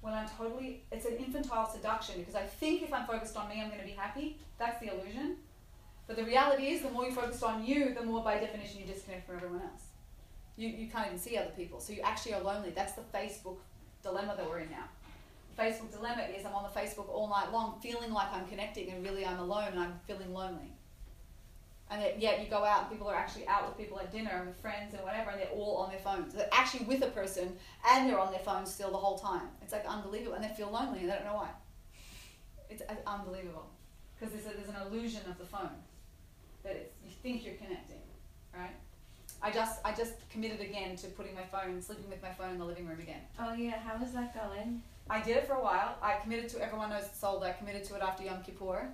when 0.01 0.13
I'm 0.13 0.29
totally, 0.37 0.83
it's 0.91 1.05
an 1.05 1.15
infantile 1.15 1.67
seduction 1.67 2.19
because 2.19 2.35
I 2.35 2.43
think 2.43 2.83
if 2.83 2.93
I'm 2.93 3.07
focused 3.07 3.35
on 3.35 3.49
me, 3.49 3.59
I'm 3.59 3.69
going 3.69 3.79
to 3.81 3.87
be 3.87 3.93
happy. 3.93 4.37
That's 4.59 4.79
the 4.79 4.93
illusion. 4.93 5.37
But 6.05 6.17
the 6.17 6.23
reality 6.23 6.67
is, 6.67 6.83
the 6.83 6.91
more 6.91 7.05
you 7.05 7.11
focus 7.11 7.41
on 7.41 7.65
you, 7.65 7.95
the 7.95 8.03
more 8.03 8.23
by 8.23 8.37
definition 8.37 8.81
you 8.81 8.85
disconnect 8.85 9.25
from 9.25 9.37
everyone 9.37 9.61
else. 9.61 9.85
You, 10.57 10.69
you 10.69 10.87
can't 10.87 11.07
even 11.07 11.17
see 11.17 11.37
other 11.37 11.49
people. 11.57 11.79
So 11.79 11.91
you 11.91 12.01
actually 12.01 12.35
are 12.35 12.41
lonely. 12.41 12.69
That's 12.69 12.93
the 12.93 13.01
Facebook 13.13 13.57
dilemma 14.03 14.35
that 14.37 14.47
we're 14.47 14.59
in 14.59 14.69
now. 14.69 14.85
Facebook 15.57 15.91
dilemma 15.91 16.23
is 16.37 16.45
I'm 16.45 16.53
on 16.53 16.69
the 16.71 16.79
Facebook 16.79 17.09
all 17.09 17.27
night 17.27 17.51
long 17.51 17.79
feeling 17.81 18.11
like 18.11 18.31
I'm 18.31 18.45
connecting 18.47 18.91
and 18.91 19.03
really 19.03 19.25
I'm 19.25 19.39
alone 19.39 19.69
and 19.71 19.79
I'm 19.79 19.99
feeling 20.05 20.31
lonely. 20.33 20.74
And 21.91 22.01
yet, 22.01 22.19
yet 22.19 22.41
you 22.41 22.49
go 22.49 22.63
out 22.63 22.81
and 22.81 22.91
people 22.91 23.07
are 23.07 23.15
actually 23.15 23.47
out 23.47 23.67
with 23.67 23.77
people 23.77 23.99
at 23.99 24.11
dinner 24.11 24.31
and 24.31 24.47
with 24.47 24.57
friends 24.57 24.93
and 24.93 25.03
whatever 25.03 25.29
and 25.29 25.39
they're 25.39 25.49
all 25.49 25.77
on 25.77 25.91
their 25.91 25.99
phones. 25.99 26.33
They're 26.33 26.49
actually 26.51 26.85
with 26.85 27.03
a 27.03 27.07
person 27.07 27.55
and 27.89 28.09
they're 28.09 28.19
on 28.19 28.31
their 28.31 28.39
phones 28.39 28.73
still 28.73 28.91
the 28.91 28.97
whole 28.97 29.19
time. 29.19 29.47
It's 29.61 29.71
like 29.71 29.85
unbelievable 29.85 30.33
and 30.33 30.43
they 30.43 30.49
feel 30.49 30.71
lonely 30.71 31.01
and 31.01 31.09
they 31.09 31.13
don't 31.13 31.25
know 31.25 31.35
why. 31.35 31.49
It's 32.69 32.81
uh, 32.81 32.95
unbelievable. 33.05 33.69
Because 34.17 34.33
there's, 34.33 34.45
there's 34.55 34.69
an 34.69 34.81
illusion 34.87 35.21
of 35.29 35.37
the 35.37 35.45
phone. 35.45 35.69
That 36.63 36.75
it's, 36.75 36.93
you 37.05 37.11
think 37.21 37.45
you're 37.45 37.55
connecting, 37.55 38.01
right? 38.57 38.73
I 39.43 39.51
just 39.51 39.79
I 39.85 39.93
just 39.93 40.13
committed 40.31 40.61
again 40.61 40.95
to 40.95 41.07
putting 41.07 41.35
my 41.35 41.43
phone, 41.43 41.79
sleeping 41.81 42.09
with 42.09 42.21
my 42.21 42.31
phone 42.31 42.51
in 42.51 42.57
the 42.57 42.65
living 42.65 42.87
room 42.87 42.99
again. 42.99 43.21
Oh 43.39 43.53
yeah, 43.53 43.77
how 43.77 44.03
is 44.03 44.13
that 44.13 44.33
going? 44.33 44.81
I 45.07 45.21
did 45.21 45.37
it 45.37 45.45
for 45.45 45.53
a 45.53 45.61
while. 45.61 45.97
I 46.01 46.15
committed 46.15 46.49
to 46.49 46.63
everyone 46.63 46.89
knows 46.89 47.03
it's 47.05 47.19
sold. 47.19 47.43
I 47.43 47.51
committed 47.51 47.83
to 47.85 47.95
it 47.95 48.01
after 48.01 48.23
Yom 48.23 48.41
Kippur. 48.41 48.87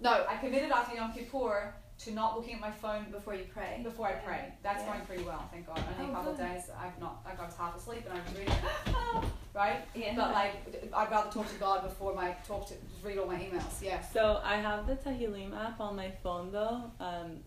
No, 0.00 0.24
I 0.26 0.36
committed 0.36 0.70
after 0.70 0.96
Yom 0.96 1.12
Kippur 1.12 1.74
to 2.00 2.10
not 2.12 2.36
looking 2.36 2.54
at 2.54 2.60
my 2.60 2.70
phone 2.70 3.06
Before 3.10 3.34
you 3.34 3.44
pray. 3.52 3.80
before 3.82 4.08
I 4.08 4.12
pray. 4.12 4.52
That's 4.62 4.82
Yeah. 4.82 4.92
going 4.94 5.06
pretty 5.06 5.22
well, 5.24 5.48
thank 5.52 5.66
God. 5.66 5.82
Only 5.98 6.10
a 6.10 6.14
couple 6.14 6.32
of 6.32 6.38
days 6.38 6.70
I've 6.78 6.98
not 7.00 7.22
like 7.24 7.38
I 7.40 7.44
was 7.46 7.56
half 7.56 7.76
asleep 7.76 8.04
and 8.08 8.18
I 8.18 8.22
was 8.22 8.38
reading 8.38 9.30
right? 9.54 9.80
Yeah. 9.94 10.14
But 10.16 10.32
like 10.32 10.90
I'd 10.92 11.10
rather 11.10 11.30
talk 11.30 11.48
to 11.52 11.58
God 11.58 11.82
before 11.84 12.14
my 12.14 12.32
talk 12.46 12.66
to 12.68 12.74
just 12.90 13.04
read 13.04 13.18
all 13.18 13.26
my 13.26 13.36
emails. 13.36 13.80
Yeah. 13.80 14.00
So 14.02 14.40
I 14.44 14.56
have 14.56 14.86
the 14.86 14.96
Tehillim 14.96 15.56
app 15.56 15.80
on 15.80 15.94
my 15.96 16.10
phone 16.22 16.50
though. 16.50 16.90
Um, 17.00 17.38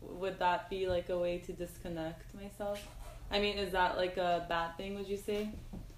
would 0.00 0.38
that 0.38 0.68
be 0.68 0.86
like 0.86 1.08
a 1.08 1.18
way 1.18 1.38
to 1.38 1.52
disconnect 1.52 2.34
myself? 2.34 2.86
I 3.30 3.40
mean, 3.40 3.58
is 3.58 3.72
that 3.72 3.96
like 3.96 4.18
a 4.18 4.44
bad 4.48 4.76
thing? 4.76 4.94
Would 4.96 5.08
you 5.08 5.16
say? 5.16 5.50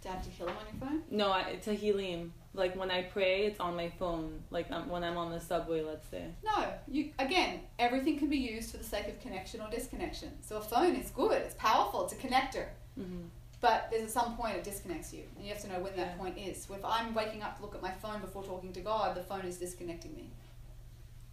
To 0.03 0.09
have 0.09 0.23
Tehillim 0.25 0.49
on 0.49 0.67
your 0.73 0.89
phone? 0.89 1.03
No, 1.11 1.33
I, 1.33 1.59
Tehillim. 1.65 2.31
Like 2.59 2.77
when 2.77 2.91
I 2.91 3.03
pray, 3.03 3.45
it's 3.47 3.61
on 3.61 3.77
my 3.77 3.89
phone. 3.89 4.43
Like 4.51 4.71
um, 4.71 4.89
when 4.89 5.05
I'm 5.05 5.17
on 5.17 5.31
the 5.31 5.41
subway, 5.41 5.83
let's 5.83 6.07
say. 6.09 6.25
No, 6.45 6.67
you 6.89 7.11
again. 7.19 7.61
Everything 7.79 8.19
can 8.19 8.29
be 8.29 8.37
used 8.37 8.73
for 8.73 8.77
the 8.79 8.85
sake 8.85 9.09
of 9.09 9.21
connection 9.21 9.61
or 9.61 9.71
disconnection. 9.71 10.31
So 10.43 10.57
a 10.57 10.61
phone 10.61 10.97
is 10.97 11.11
good. 11.11 11.41
It's 11.43 11.55
powerful. 11.55 12.05
It's 12.05 12.13
a 12.13 12.17
connector. 12.17 12.67
Mm-hmm. 12.99 13.23
But 13.61 13.89
there's 13.91 14.05
at 14.05 14.11
some 14.11 14.37
point 14.37 14.57
it 14.57 14.65
disconnects 14.65 15.13
you, 15.13 15.23
and 15.37 15.45
you 15.45 15.53
have 15.53 15.63
to 15.63 15.69
know 15.69 15.81
when 15.81 15.95
that 15.97 16.09
Yeah. 16.13 16.15
point 16.17 16.39
is. 16.39 16.63
So 16.65 16.75
if 16.75 16.85
I'm 16.85 17.15
waking 17.15 17.43
up 17.43 17.57
to 17.57 17.63
look 17.63 17.75
at 17.75 17.83
my 17.83 17.91
phone 17.91 18.21
before 18.21 18.45
talking 18.45 18.73
to 18.73 18.81
God, 18.81 19.17
the 19.17 19.23
phone 19.23 19.41
is 19.45 19.57
disconnecting 19.59 20.15
me. 20.15 20.31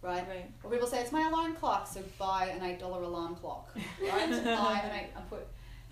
Right? 0.02 0.26
Right. 0.28 0.50
Or 0.62 0.70
people 0.70 0.86
say 0.86 1.00
it's 1.00 1.12
my 1.12 1.26
alarm 1.28 1.54
clock, 1.56 1.86
so 1.88 2.00
buy 2.18 2.46
an 2.46 2.62
eight 2.62 2.78
dollar 2.78 3.02
alarm 3.02 3.34
clock. 3.36 3.70
Right? 4.00 4.30
buy 4.44 4.80
an 4.84 4.94
eight 5.00 5.10
and 5.16 5.28
put. 5.28 5.46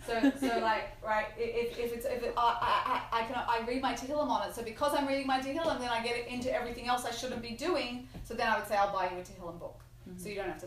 So 0.06 0.32
so 0.38 0.58
like 0.62 0.90
right 1.04 1.26
if, 1.38 1.78
if 1.78 1.92
it's 1.92 2.06
if 2.06 2.22
it, 2.22 2.34
I, 2.36 3.00
I 3.12 3.20
I 3.20 3.22
can 3.24 3.36
I 3.36 3.64
read 3.66 3.82
my 3.82 3.94
Tehillim 3.94 4.28
on 4.28 4.48
it. 4.48 4.54
So 4.54 4.62
because 4.62 4.94
I'm 4.94 5.06
reading 5.06 5.26
my 5.26 5.40
Tehillim, 5.40 5.78
then 5.78 5.88
I 5.88 6.02
get 6.02 6.16
it 6.16 6.26
into 6.28 6.52
everything 6.54 6.86
else 6.88 7.04
I 7.04 7.10
shouldn't 7.10 7.42
be 7.42 7.50
doing. 7.52 8.08
So 8.24 8.34
then 8.34 8.48
I 8.48 8.58
would 8.58 8.68
say 8.68 8.76
I'll 8.76 8.92
buy 8.92 9.10
you 9.10 9.18
a 9.18 9.22
Tehillim 9.22 9.58
book, 9.58 9.80
so 10.16 10.28
you 10.28 10.36
don't 10.36 10.48
have 10.48 10.60
to. 10.60 10.66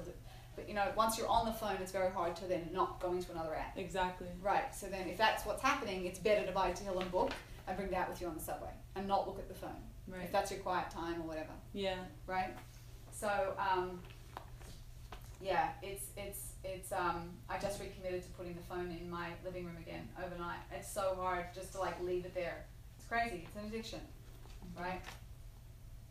But 0.56 0.68
you 0.68 0.74
know, 0.74 0.92
once 0.96 1.18
you're 1.20 1.28
on 1.28 1.46
the 1.46 1.54
phone, 1.54 1.78
it's 1.82 1.92
very 1.92 2.12
hard 2.12 2.36
to 2.38 2.46
then 2.46 2.68
not 2.74 3.00
go 3.00 3.12
into 3.12 3.32
another 3.32 3.56
app. 3.56 3.78
Exactly. 3.78 4.28
Right. 4.42 4.74
So 4.74 4.88
then, 4.88 5.08
if 5.08 5.18
that's 5.18 5.46
what's 5.46 5.62
happening, 5.62 6.06
it's 6.06 6.18
better 6.20 6.46
to 6.48 6.52
buy 6.52 6.70
a 6.70 6.74
Tehillim 6.74 7.12
book 7.12 7.32
and 7.68 7.78
bring 7.78 7.92
that 7.92 8.10
with 8.10 8.20
you 8.22 8.28
on 8.28 8.34
the 8.36 8.42
subway 8.44 8.72
and 8.96 9.08
not 9.08 9.28
look 9.28 9.38
at 9.40 9.48
the 9.48 9.54
phone 9.54 9.76
Right. 10.08 10.24
if 10.24 10.32
that's 10.32 10.50
your 10.52 10.62
quiet 10.62 10.90
time 10.90 11.22
or 11.22 11.28
whatever. 11.28 11.52
Yeah. 11.74 11.98
Right. 12.26 12.56
So 13.12 13.54
um, 13.60 14.00
yeah, 15.42 15.70
it's 15.84 16.06
it's 16.18 16.54
it's 16.68 16.92
um, 16.92 17.30
I 17.50 17.58
just 17.58 17.80
recommitted 17.80 18.24
to 18.24 18.30
putting 18.32 18.56
the 18.56 18.62
phone 18.62 18.92
in 18.92 19.10
my 19.10 19.30
living 19.44 19.66
room 19.66 19.78
again 19.78 20.08
overnight. 20.24 20.60
It's 20.72 20.92
so 20.92 21.16
hard 21.20 21.46
just 21.56 21.72
to 21.74 21.80
like 21.80 22.02
leave 22.04 22.26
it 22.26 22.36
there. 22.36 22.66
It's 22.98 23.08
crazy. 23.08 23.48
It's 23.48 23.56
an 23.56 23.66
addiction, 23.68 24.00
right? 24.78 25.02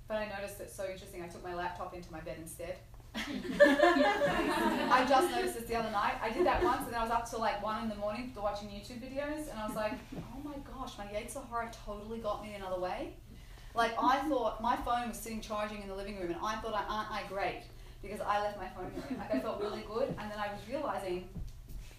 But 0.09 0.17
I 0.19 0.29
noticed 0.29 0.61
it's 0.61 0.75
so 0.75 0.87
interesting. 0.89 1.23
I 1.23 1.29
took 1.29 1.45
my 1.45 1.55
laptop 1.55 1.95
into 1.95 2.11
my 2.11 2.21
bed 2.21 2.37
instead. 2.41 2.77
I 3.17 5.05
just 5.09 5.31
noticed 5.31 5.55
this 5.55 5.65
the 5.65 5.75
other 5.75 5.91
night. 5.91 6.15
I 6.23 6.31
did 6.31 6.47
that 6.47 6.63
once, 6.63 6.87
and 6.87 6.95
I 6.95 7.03
was 7.03 7.11
up 7.11 7.29
till 7.29 7.41
like 7.41 7.63
one 7.63 7.83
in 7.83 7.89
the 7.89 7.95
morning 7.97 8.33
watching 8.37 8.69
YouTube 8.69 9.01
videos, 9.01 9.51
and 9.51 9.59
I 9.59 9.67
was 9.67 9.75
like, 9.75 9.93
"Oh 10.17 10.39
my 10.45 10.55
gosh, 10.71 10.99
my 10.99 11.07
Yetzer 11.07 11.49
Hara 11.51 11.71
totally 11.85 12.19
got 12.19 12.43
me 12.43 12.55
another 12.55 12.81
way." 12.81 13.15
Like 13.75 13.93
I 14.01 14.19
thought 14.29 14.63
my 14.63 14.77
phone 14.77 15.09
was 15.09 15.19
sitting 15.19 15.41
charging 15.41 15.83
in 15.83 15.89
the 15.89 15.95
living 15.95 16.19
room, 16.19 16.31
and 16.31 16.41
I 16.43 16.57
thought, 16.57 16.75
"Aren't 16.89 17.11
I 17.11 17.23
great?" 17.29 17.63
Because 18.03 18.21
I 18.21 18.41
left 18.41 18.59
my 18.59 18.69
phone 18.69 18.91
here. 18.95 19.19
Like 19.19 19.35
I 19.35 19.41
felt 19.41 19.61
really 19.61 19.85
good, 19.87 20.09
and 20.09 20.31
then 20.31 20.39
I 20.39 20.53
was 20.53 20.61
realizing 20.69 21.29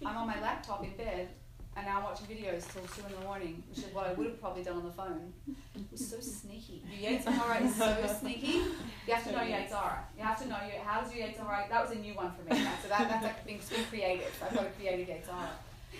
I'm 0.05 0.15
on 0.15 0.27
my 0.27 0.39
laptop 0.41 0.83
in 0.83 0.91
bed, 0.95 1.29
and 1.75 1.85
now 1.85 1.97
I'm 1.97 2.03
watching 2.03 2.27
videos 2.27 2.71
till 2.71 2.83
two 2.83 3.05
in 3.07 3.19
the 3.19 3.25
morning, 3.25 3.63
which 3.69 3.79
is 3.79 3.93
what 3.93 4.07
I 4.07 4.13
would 4.13 4.27
have 4.27 4.39
probably 4.39 4.63
done 4.63 4.77
on 4.77 4.85
the 4.85 4.91
phone. 4.91 5.33
It 5.75 5.91
was 5.91 6.07
so 6.09 6.19
sneaky. 6.19 6.83
Your 6.99 7.11
Yetzer 7.11 7.65
is 7.65 7.75
so 7.75 8.17
sneaky. 8.19 8.61
You 9.07 9.13
have 9.13 9.23
to 9.25 9.31
know 9.31 9.41
your 9.43 9.57
Yetzer 9.57 9.81
Hara. 9.81 10.07
You 10.17 10.23
have 10.23 10.41
to 10.41 10.47
know 10.47 10.57
your 10.71 10.81
how 10.83 11.01
does 11.01 11.13
your 11.13 11.27
Yetzer 11.27 11.45
Hara. 11.45 11.65
That 11.69 11.81
was 11.87 11.95
a 11.95 11.99
new 11.99 12.13
one 12.13 12.31
for 12.31 12.43
me. 12.43 12.59
Right? 12.63 12.77
So 12.81 12.87
that, 12.89 13.09
that's 13.09 13.23
like 13.23 13.45
being, 13.45 13.59
being 13.69 13.85
creative. 13.85 14.43
I've 14.43 14.53
got 14.53 14.65
a 14.65 14.69
creative 14.69 15.07
Yetzer 15.07 15.33
Hara. 15.33 15.49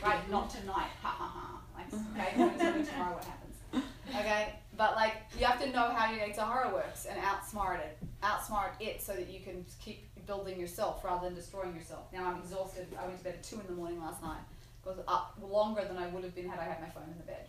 Right? 0.04 0.32
Not 0.32 0.50
tonight. 0.50 0.92
Ha 1.02 1.10
ha 1.10 1.28
ha. 1.36 1.54
Like, 1.78 2.34
okay, 2.34 2.84
tomorrow 2.84 3.14
what 3.16 3.26
happens. 3.26 3.86
Okay, 4.10 4.54
but 4.76 4.96
like 4.96 5.14
you 5.38 5.46
have 5.46 5.62
to 5.62 5.70
know 5.72 5.90
how 5.90 6.12
your 6.12 6.26
Yetzer 6.26 6.48
Hara 6.48 6.74
works 6.74 7.06
and 7.06 7.20
outsmart 7.22 7.80
it, 7.80 8.00
outsmart 8.24 8.72
it, 8.80 9.02
so 9.02 9.14
that 9.14 9.30
you 9.30 9.40
can 9.40 9.66
keep 9.84 10.08
building 10.26 10.60
yourself 10.60 11.04
rather 11.04 11.28
than 11.28 11.36
destroying 11.36 11.76
yourself. 11.76 12.12
Now 12.12 12.26
I'm 12.26 12.40
exhausted. 12.40 12.88
I 13.00 13.06
went 13.06 13.18
to 13.20 13.24
bed 13.24 13.36
at 13.36 13.44
two 13.44 13.60
in 13.60 13.68
the 13.68 13.74
morning 13.74 14.02
last 14.02 14.22
night. 14.22 14.42
Goes 14.84 15.00
up 15.08 15.38
longer 15.42 15.84
than 15.86 15.98
I 15.98 16.08
would 16.08 16.24
have 16.24 16.34
been 16.34 16.48
had 16.48 16.60
I 16.60 16.64
had 16.64 16.82
my 16.82 16.90
phone 16.90 17.10
in 17.12 17.18
the 17.18 17.24
bed. 17.24 17.48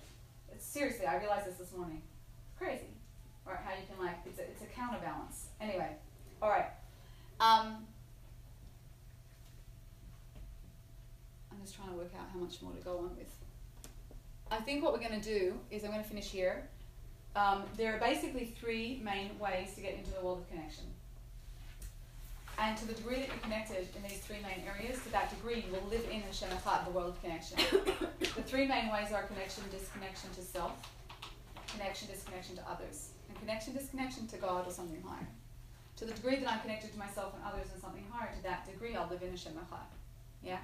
It's, 0.53 0.67
seriously, 0.67 1.07
I 1.07 1.19
realized 1.19 1.47
this 1.47 1.57
this 1.57 1.73
morning. 1.73 2.03
It's 2.51 2.59
crazy. 2.59 2.91
Right, 3.47 3.57
how 3.65 3.71
you 3.71 3.87
can 3.89 4.05
like 4.05 4.17
it's 4.27 4.39
a 4.39 4.43
it's 4.43 4.63
a 4.63 4.67
counterbalance. 4.67 5.47
Anyway, 5.61 5.89
all 6.43 6.51
right. 6.51 6.67
Um, 7.41 7.87
I'm 11.51 11.61
just 11.63 11.75
trying 11.77 11.89
to 11.89 11.95
work 11.95 12.13
out 12.19 12.27
how 12.33 12.41
much 12.41 12.61
more 12.61 12.73
to 12.73 12.81
go 12.85 12.99
on 12.99 13.17
with. 13.17 13.31
I 14.51 14.59
think 14.59 14.83
what 14.83 14.93
we're 14.93 15.07
going 15.07 15.21
to 15.21 15.39
do 15.39 15.55
is 15.71 15.85
I'm 15.85 15.91
going 15.91 16.03
to 16.03 16.09
finish 16.09 16.31
here. 16.31 16.69
Um, 17.39 17.63
there 17.77 17.95
are 17.95 18.01
basically 18.01 18.53
three 18.61 19.01
main 19.05 19.39
ways 19.39 19.75
to 19.77 19.81
get 19.81 19.95
into 19.95 20.11
the 20.11 20.21
world 20.21 20.41
of 20.41 20.51
connection. 20.51 20.85
And 22.59 22.77
to 22.77 22.87
the 22.89 22.95
degree 22.95 23.21
that 23.21 23.29
you're 23.29 23.45
connected 23.47 23.87
in 23.95 24.03
these 24.03 24.19
three 24.19 24.43
main 24.43 24.67
areas, 24.67 25.01
to 25.05 25.13
that 25.13 25.31
degree 25.31 25.65
you 25.65 25.73
will 25.73 25.87
live 25.89 26.05
in 26.11 26.21
Hashem 26.23 26.49
Echad, 26.49 26.85
the 26.85 26.91
world 26.91 27.11
of 27.11 27.23
connection. 27.23 27.59
the 28.19 28.43
three 28.43 28.67
main 28.67 28.91
ways 28.91 29.13
are 29.13 29.23
connection, 29.23 29.63
disconnection 29.71 30.31
to 30.35 30.43
self, 30.43 30.73
connection, 31.69 32.09
disconnection 32.09 32.57
to 32.57 32.63
others, 32.69 33.11
and 33.29 33.39
connection, 33.39 33.73
disconnection 33.73 34.27
to 34.27 34.37
God 34.39 34.67
or 34.67 34.73
something 34.73 35.01
higher. 35.07 35.29
To 35.99 36.07
the 36.07 36.15
degree 36.15 36.41
that 36.41 36.51
I'm 36.51 36.61
connected 36.61 36.91
to 36.93 36.99
myself 36.99 37.35
and 37.35 37.45
others 37.47 37.71
and 37.73 37.81
something 37.81 38.05
higher, 38.11 38.35
to 38.35 38.43
that 38.43 38.67
degree 38.67 38.97
I'll 38.97 39.09
live 39.09 39.23
in 39.23 39.31
Hashem 39.31 39.53
Echad. 39.53 39.87
Yeah? 40.43 40.59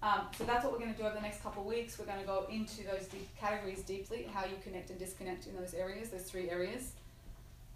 Um, 0.00 0.20
so 0.36 0.44
that's 0.44 0.62
what 0.62 0.72
we're 0.72 0.78
going 0.78 0.92
to 0.92 0.98
do 0.98 1.04
over 1.04 1.14
the 1.14 1.20
next 1.20 1.42
couple 1.42 1.62
of 1.62 1.68
weeks. 1.68 1.98
We're 1.98 2.06
going 2.06 2.20
to 2.20 2.26
go 2.26 2.46
into 2.50 2.84
those 2.84 3.06
deep 3.06 3.28
categories 3.36 3.82
deeply, 3.82 4.28
how 4.32 4.44
you 4.44 4.54
connect 4.62 4.90
and 4.90 4.98
disconnect 4.98 5.46
in 5.46 5.56
those 5.56 5.74
areas, 5.74 6.10
those 6.10 6.22
three 6.22 6.50
areas. 6.50 6.92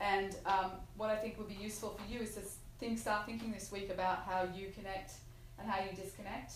And 0.00 0.36
um, 0.46 0.70
what 0.96 1.10
I 1.10 1.16
think 1.16 1.36
would 1.38 1.48
be 1.48 1.54
useful 1.60 1.90
for 1.90 2.12
you 2.12 2.20
is 2.20 2.34
to 2.34 2.42
think, 2.78 2.98
start 2.98 3.26
thinking 3.26 3.52
this 3.52 3.72
week 3.72 3.90
about 3.90 4.24
how 4.24 4.46
you 4.54 4.68
connect 4.74 5.14
and 5.58 5.68
how 5.68 5.82
you 5.82 5.90
disconnect. 5.96 6.52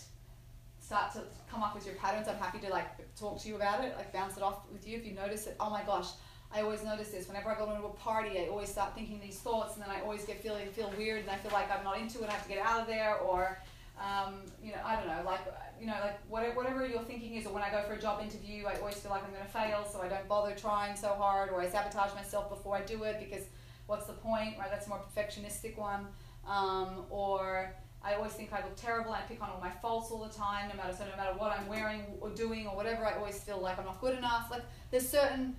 Start 0.79 1.11
to 1.13 1.23
come 1.51 1.63
up 1.63 1.75
with 1.75 1.85
your 1.85 1.95
patterns. 1.95 2.29
I'm 2.29 2.37
happy 2.37 2.59
to 2.59 2.69
like 2.69 2.87
talk 3.17 3.41
to 3.41 3.47
you 3.49 3.55
about 3.55 3.83
it, 3.83 3.93
like 3.97 4.13
bounce 4.13 4.37
it 4.37 4.43
off 4.43 4.69
with 4.71 4.87
you 4.87 4.97
if 4.97 5.05
you 5.05 5.13
notice 5.13 5.47
it. 5.47 5.57
Oh 5.59 5.69
my 5.69 5.83
gosh, 5.83 6.07
I 6.53 6.61
always 6.61 6.83
notice 6.83 7.09
this. 7.09 7.27
Whenever 7.27 7.49
I 7.49 7.57
go 7.57 7.69
into 7.71 7.85
a 7.85 7.89
party, 7.89 8.39
I 8.39 8.47
always 8.47 8.69
start 8.69 8.95
thinking 8.95 9.19
these 9.19 9.37
thoughts, 9.39 9.75
and 9.75 9.83
then 9.83 9.89
I 9.89 9.99
always 10.01 10.23
get 10.23 10.41
feeling 10.41 10.65
feel 10.67 10.93
weird, 10.97 11.21
and 11.21 11.29
I 11.29 11.35
feel 11.35 11.51
like 11.51 11.69
I'm 11.69 11.83
not 11.83 11.99
into 11.99 12.23
it. 12.23 12.29
I 12.29 12.33
have 12.33 12.43
to 12.43 12.49
get 12.49 12.65
out 12.65 12.81
of 12.81 12.87
there, 12.87 13.17
or 13.17 13.61
um, 13.99 14.41
you 14.63 14.71
know, 14.71 14.79
I 14.85 14.95
don't 14.95 15.07
know, 15.07 15.21
like 15.25 15.41
you 15.79 15.87
know, 15.87 15.95
like 16.01 16.19
whatever, 16.27 16.55
whatever 16.55 16.87
your 16.87 17.03
thinking 17.03 17.35
is, 17.35 17.45
or 17.45 17.53
when 17.53 17.63
I 17.63 17.69
go 17.69 17.83
for 17.83 17.93
a 17.93 18.01
job 18.01 18.21
interview, 18.21 18.65
I 18.65 18.75
always 18.75 18.95
feel 18.95 19.11
like 19.11 19.23
I'm 19.23 19.31
going 19.31 19.45
to 19.45 19.51
fail, 19.51 19.87
so 19.91 20.01
I 20.01 20.07
don't 20.07 20.27
bother 20.27 20.55
trying 20.55 20.95
so 20.95 21.09
hard, 21.09 21.49
or 21.49 21.61
I 21.61 21.69
sabotage 21.69 22.13
myself 22.15 22.49
before 22.49 22.75
I 22.75 22.81
do 22.81 23.03
it 23.03 23.19
because 23.19 23.45
what's 23.85 24.05
the 24.05 24.13
point, 24.13 24.57
right? 24.57 24.69
That's 24.69 24.87
a 24.87 24.89
more 24.89 25.01
perfectionistic 25.01 25.77
one. 25.77 26.07
Um, 26.47 27.05
or 27.09 27.73
I 28.03 28.13
always 28.13 28.31
think 28.31 28.53
I 28.53 28.57
look 28.57 28.75
terrible. 28.75 29.11
I 29.11 29.21
pick 29.21 29.41
on 29.41 29.49
all 29.49 29.59
my 29.59 29.69
faults 29.69 30.11
all 30.11 30.23
the 30.23 30.33
time, 30.33 30.69
no 30.69 30.75
matter 30.75 30.95
so 30.95 31.05
no 31.05 31.17
matter 31.17 31.37
what 31.37 31.51
I'm 31.57 31.67
wearing 31.67 32.03
or 32.21 32.29
doing 32.29 32.67
or 32.67 32.75
whatever. 32.75 33.05
I 33.05 33.15
always 33.15 33.39
feel 33.39 33.59
like 33.59 33.77
I'm 33.77 33.85
not 33.85 33.99
good 33.99 34.17
enough. 34.17 34.47
Like 34.49 34.63
there's 34.91 35.07
certain 35.07 35.55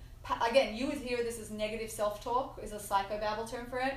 again, 0.49 0.75
you 0.75 0.87
would 0.87 0.97
hear 0.97 1.17
this 1.17 1.39
as 1.39 1.51
negative 1.51 1.89
self-talk 1.89 2.59
is 2.61 2.71
a 2.71 2.77
psychobabble 2.77 3.49
term 3.49 3.65
for 3.69 3.79
it, 3.79 3.93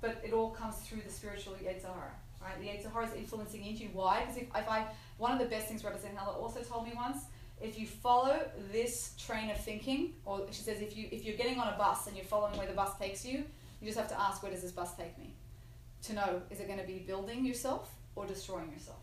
but 0.00 0.20
it 0.24 0.32
all 0.32 0.50
comes 0.50 0.76
through 0.76 1.02
the 1.02 1.10
spiritual 1.10 1.54
Yetzer 1.54 1.84
Hara, 1.84 2.12
right? 2.42 2.58
The 2.60 2.66
Yetzer 2.66 2.92
Hara 2.92 3.06
is 3.06 3.14
influencing 3.14 3.64
into 3.64 3.84
you. 3.84 3.90
Why? 3.92 4.20
Because 4.20 4.36
if, 4.36 4.44
if 4.44 4.68
I 4.68 4.86
one 5.18 5.32
of 5.32 5.38
the 5.38 5.46
best 5.46 5.68
things 5.68 5.82
Rebbetzin 5.82 6.16
Heller 6.16 6.32
also 6.32 6.60
told 6.62 6.86
me 6.86 6.92
once, 6.94 7.24
if 7.60 7.78
you 7.78 7.86
follow 7.86 8.40
this 8.72 9.14
train 9.18 9.50
of 9.50 9.58
thinking, 9.58 10.14
or 10.24 10.46
she 10.50 10.62
says 10.62 10.80
if 10.80 10.96
you 10.96 11.08
if 11.10 11.24
you're 11.24 11.36
getting 11.36 11.58
on 11.58 11.72
a 11.72 11.76
bus 11.76 12.06
and 12.06 12.16
you're 12.16 12.24
following 12.24 12.56
where 12.56 12.66
the 12.66 12.72
bus 12.72 12.96
takes 12.98 13.24
you, 13.24 13.44
you 13.80 13.86
just 13.86 13.98
have 13.98 14.08
to 14.08 14.20
ask 14.20 14.42
where 14.42 14.52
does 14.52 14.62
this 14.62 14.72
bus 14.72 14.94
take 14.96 15.18
me, 15.18 15.34
to 16.02 16.14
know 16.14 16.42
is 16.50 16.60
it 16.60 16.66
going 16.66 16.80
to 16.80 16.86
be 16.86 16.98
building 16.98 17.44
yourself 17.44 17.90
or 18.16 18.26
destroying 18.26 18.70
yourself. 18.72 18.98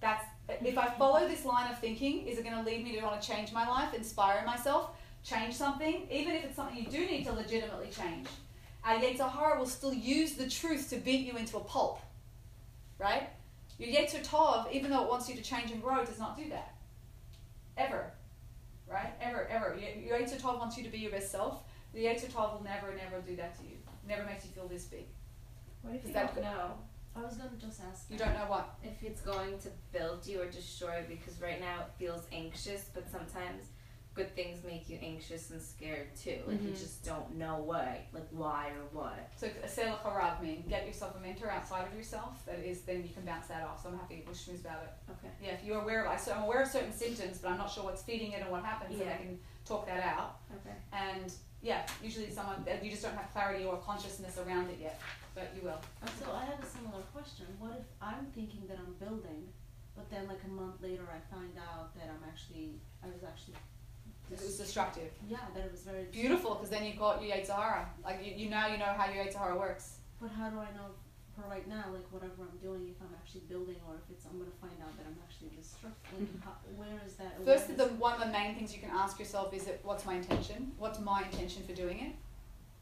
That's 0.00 0.24
if 0.48 0.78
I 0.78 0.88
follow 0.90 1.26
this 1.26 1.44
line 1.44 1.70
of 1.70 1.78
thinking, 1.78 2.26
is 2.26 2.38
it 2.38 2.44
going 2.44 2.56
to 2.56 2.62
lead 2.62 2.84
me 2.84 2.92
to 2.96 3.02
want 3.02 3.20
to 3.20 3.28
change 3.28 3.52
my 3.52 3.66
life, 3.66 3.94
inspire 3.94 4.44
myself, 4.46 4.90
change 5.24 5.54
something, 5.54 6.06
even 6.10 6.34
if 6.34 6.44
it's 6.44 6.56
something 6.56 6.76
you 6.76 6.88
do 6.88 7.04
need 7.04 7.24
to 7.24 7.32
legitimately 7.32 7.88
change. 7.88 8.28
Our 8.86 8.98
Yetzer 8.98 9.30
Hara 9.30 9.58
will 9.58 9.66
still 9.66 9.92
use 9.92 10.34
the 10.34 10.48
truth 10.48 10.90
to 10.90 10.96
beat 10.96 11.26
you 11.26 11.36
into 11.36 11.56
a 11.56 11.60
pulp, 11.60 12.00
right? 12.98 13.28
Your 13.78 13.88
Yetzer 13.88 14.24
Tov, 14.24 14.70
even 14.72 14.90
though 14.90 15.02
it 15.02 15.10
wants 15.10 15.28
you 15.28 15.34
to 15.34 15.42
change 15.42 15.72
and 15.72 15.82
grow, 15.82 16.04
does 16.04 16.20
not 16.20 16.36
do 16.36 16.48
that. 16.50 16.74
Ever. 17.76 18.12
Right? 18.88 19.12
Ever, 19.20 19.48
ever. 19.48 19.76
Your 19.76 20.18
Yetzer 20.18 20.40
Tov 20.40 20.60
wants 20.60 20.78
you 20.78 20.84
to 20.84 20.88
be 20.88 20.98
your 20.98 21.10
best 21.10 21.32
self. 21.32 21.62
The 21.92 22.04
Yetzer 22.04 22.30
Tov 22.30 22.54
will 22.54 22.64
never, 22.64 22.94
never 22.94 23.20
do 23.26 23.34
that 23.36 23.58
to 23.58 23.64
you. 23.64 23.76
Never 24.06 24.24
makes 24.24 24.44
you 24.44 24.52
feel 24.52 24.68
this 24.68 24.84
big. 24.84 25.06
What 25.82 25.96
if 25.96 26.06
you 26.06 26.12
that 26.12 26.34
don't 26.34 26.44
know 26.44 26.78
I 27.16 27.22
was 27.22 27.34
gonna 27.34 27.50
just 27.58 27.80
ask. 27.80 28.10
You 28.10 28.18
don't 28.18 28.34
know 28.34 28.44
what. 28.46 28.78
if 28.84 29.02
it's 29.02 29.22
going 29.22 29.58
to 29.60 29.68
build 29.90 30.26
you 30.26 30.42
or 30.42 30.46
destroy? 30.46 30.98
You, 30.98 31.16
because 31.16 31.40
right 31.40 31.60
now 31.60 31.80
it 31.80 31.90
feels 31.98 32.22
anxious, 32.30 32.90
but 32.92 33.10
sometimes 33.10 33.64
good 34.16 34.34
things 34.34 34.64
make 34.64 34.88
you 34.88 34.98
anxious 35.02 35.50
and 35.50 35.60
scared 35.60 36.16
too. 36.16 36.38
Like 36.46 36.62
you 36.62 36.70
Mhm. 36.70 36.78
just 36.78 37.04
don't 37.04 37.34
know 37.36 37.56
what, 37.58 38.00
like 38.12 38.26
why 38.30 38.70
or 38.70 38.84
what. 38.98 39.30
So 39.36 39.46
Sela 39.66 40.00
Harab 40.02 40.40
mean 40.42 40.64
get 40.68 40.86
yourself 40.86 41.14
a 41.16 41.20
mentor 41.20 41.50
outside 41.50 41.86
of 41.86 41.94
yourself. 41.94 42.44
That 42.46 42.58
is, 42.60 42.80
then 42.82 43.02
you 43.02 43.10
can 43.10 43.24
bounce 43.26 43.46
that 43.48 43.62
off. 43.62 43.82
So 43.82 43.90
I'm 43.90 43.98
happy 43.98 44.24
with 44.26 44.36
Shmooze 44.38 44.62
about 44.62 44.82
it. 44.84 45.12
Okay. 45.12 45.28
Yeah, 45.42 45.52
if 45.52 45.62
you're 45.64 45.82
aware 45.82 46.04
of, 46.06 46.10
I 46.10 46.16
so 46.16 46.32
I'm 46.32 46.44
aware 46.44 46.62
of 46.62 46.68
certain 46.68 46.92
symptoms, 46.92 47.38
but 47.38 47.50
I'm 47.50 47.58
not 47.58 47.70
sure 47.70 47.84
what's 47.84 48.02
feeding 48.02 48.32
it 48.32 48.40
and 48.40 48.50
what 48.50 48.64
happens, 48.64 48.98
and 48.98 49.08
I 49.08 49.12
Yeah. 49.12 49.18
can 49.18 49.38
talk 49.66 49.86
that 49.86 50.02
out. 50.02 50.40
Okay. 50.56 50.74
And 50.92 51.30
yeah, 51.60 51.86
usually 52.02 52.30
someone 52.30 52.64
you 52.82 52.90
just 52.90 53.02
don't 53.02 53.14
have 53.14 53.30
clarity 53.32 53.64
or 53.66 53.76
consciousness 53.78 54.38
around 54.38 54.70
it 54.70 54.78
yet, 54.80 54.98
but 55.34 55.52
you 55.54 55.60
will. 55.62 55.80
So 56.18 56.32
I 56.32 56.44
have 56.46 56.62
a 56.62 56.66
similar 56.66 57.02
question. 57.12 57.46
What 57.58 57.72
if 57.72 57.84
I'm 58.00 58.26
thinking 58.34 58.66
that 58.68 58.78
I'm 58.78 58.94
building, 58.94 59.52
but 59.94 60.08
then 60.10 60.26
like 60.26 60.42
a 60.44 60.48
month 60.48 60.80
later 60.80 61.06
I 61.12 61.20
find 61.34 61.52
out 61.58 61.94
that 61.96 62.08
I'm 62.08 62.24
actually 62.26 62.80
I 63.04 63.08
was 63.08 63.22
actually 63.24 63.56
It 64.30 64.40
was 64.40 64.58
destructive. 64.58 65.10
yeah 65.28 65.38
that 65.54 65.66
it 65.66 65.72
was 65.72 65.82
very 65.82 66.04
Beautiful, 66.10 66.54
because 66.54 66.70
then 66.70 66.84
you've 66.84 66.98
got 66.98 67.22
your 67.22 67.36
Yetzer 67.36 67.54
Hara. 67.54 67.88
Like 68.04 68.24
you, 68.24 68.32
you 68.34 68.50
now 68.50 68.66
you 68.66 68.78
know 68.78 68.92
how 68.96 69.10
your 69.10 69.24
Yetzer 69.24 69.38
Hara 69.38 69.56
works. 69.56 69.98
But 70.20 70.30
how 70.30 70.50
do 70.50 70.58
I 70.58 70.70
know 70.76 70.90
for 71.36 71.48
right 71.48 71.68
now 71.68 71.84
like 71.92 72.10
whatever 72.10 72.42
I'm 72.42 72.58
doing 72.58 72.88
if 72.88 72.96
I'm 73.00 73.14
actually 73.14 73.42
building 73.48 73.76
or 73.86 73.94
if 73.94 74.10
it's 74.10 74.24
I'm 74.24 74.38
gonna 74.38 74.50
find 74.60 74.74
out 74.82 74.96
that 74.96 75.06
I'm 75.06 75.18
actually 75.22 75.50
destructive? 75.56 76.18
Like 76.18 76.28
mm-hmm. 76.28 76.42
how, 76.42 76.56
where 76.74 77.00
is 77.06 77.14
that? 77.14 77.44
First, 77.44 77.68
the 77.68 77.74
awareness? 77.74 78.00
one 78.00 78.12
of 78.14 78.20
the 78.20 78.32
main 78.32 78.54
things 78.54 78.74
you 78.74 78.80
can 78.80 78.90
ask 78.90 79.18
yourself 79.18 79.54
is 79.54 79.64
that 79.64 79.80
what's 79.84 80.04
my 80.04 80.14
intention? 80.14 80.72
What's 80.78 80.98
my 80.98 81.22
intention 81.22 81.62
for 81.62 81.74
doing 81.74 82.00
it? 82.00 82.12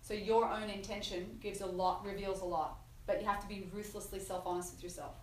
So 0.00 0.12
your 0.14 0.48
own 0.50 0.68
intention 0.68 1.38
gives 1.42 1.62
a 1.62 1.66
lot, 1.66 2.04
reveals 2.04 2.42
a 2.42 2.44
lot, 2.44 2.78
but 3.06 3.20
you 3.20 3.26
have 3.26 3.40
to 3.40 3.48
be 3.48 3.68
ruthlessly 3.72 4.20
self-honest 4.20 4.74
with 4.74 4.82
yourself. 4.82 5.14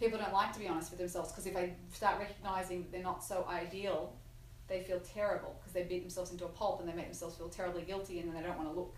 People 0.00 0.18
don't 0.18 0.32
like 0.32 0.52
to 0.54 0.58
be 0.58 0.66
honest 0.66 0.90
with 0.90 0.98
themselves 0.98 1.30
because 1.30 1.46
if 1.46 1.54
they 1.54 1.74
start 1.92 2.18
recognizing 2.18 2.82
that 2.82 2.92
they're 2.92 3.02
not 3.02 3.22
so 3.22 3.46
ideal, 3.50 4.14
they 4.68 4.80
feel 4.82 5.00
terrible 5.00 5.56
because 5.60 5.72
they 5.72 5.82
beat 5.82 6.02
themselves 6.02 6.30
into 6.32 6.44
a 6.44 6.48
pulp 6.48 6.80
and 6.80 6.88
they 6.88 6.94
make 6.94 7.06
themselves 7.06 7.36
feel 7.36 7.48
terribly 7.48 7.82
guilty 7.82 8.20
and 8.20 8.28
then 8.28 8.40
they 8.40 8.46
don't 8.46 8.58
want 8.58 8.70
to 8.72 8.78
look. 8.78 8.94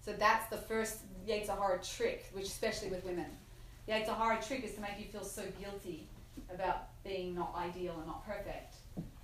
So 0.00 0.12
that's 0.12 0.48
the 0.50 0.56
first 0.56 0.98
Yetzer 1.26 1.56
Hara 1.56 1.80
trick, 1.82 2.26
which 2.32 2.46
especially 2.46 2.88
with 2.88 3.04
women. 3.04 3.26
The 3.86 3.92
Yetzer 3.92 4.16
Hara 4.16 4.42
trick 4.42 4.64
is 4.64 4.74
to 4.74 4.80
make 4.80 4.98
you 4.98 5.06
feel 5.06 5.24
so 5.24 5.42
guilty 5.60 6.08
about 6.52 6.88
being 7.04 7.34
not 7.34 7.54
ideal 7.56 7.94
and 7.98 8.06
not 8.06 8.26
perfect 8.26 8.76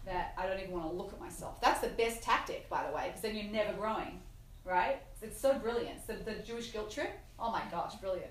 that 0.04 0.34
I 0.38 0.46
don't 0.46 0.58
even 0.58 0.72
want 0.72 0.90
to 0.90 0.92
look 0.92 1.12
at 1.12 1.20
myself. 1.20 1.60
That's 1.60 1.80
the 1.80 1.88
best 1.88 2.22
tactic, 2.22 2.68
by 2.68 2.86
the 2.86 2.94
way, 2.94 3.04
because 3.08 3.20
then 3.20 3.36
you're 3.36 3.52
never 3.52 3.72
growing, 3.74 4.20
right? 4.64 5.00
It's 5.20 5.38
so 5.38 5.58
brilliant. 5.58 6.06
The, 6.06 6.14
the 6.14 6.34
Jewish 6.42 6.72
guilt 6.72 6.90
trip, 6.90 7.10
oh 7.38 7.50
my 7.50 7.62
gosh, 7.70 7.94
brilliant. 7.96 8.30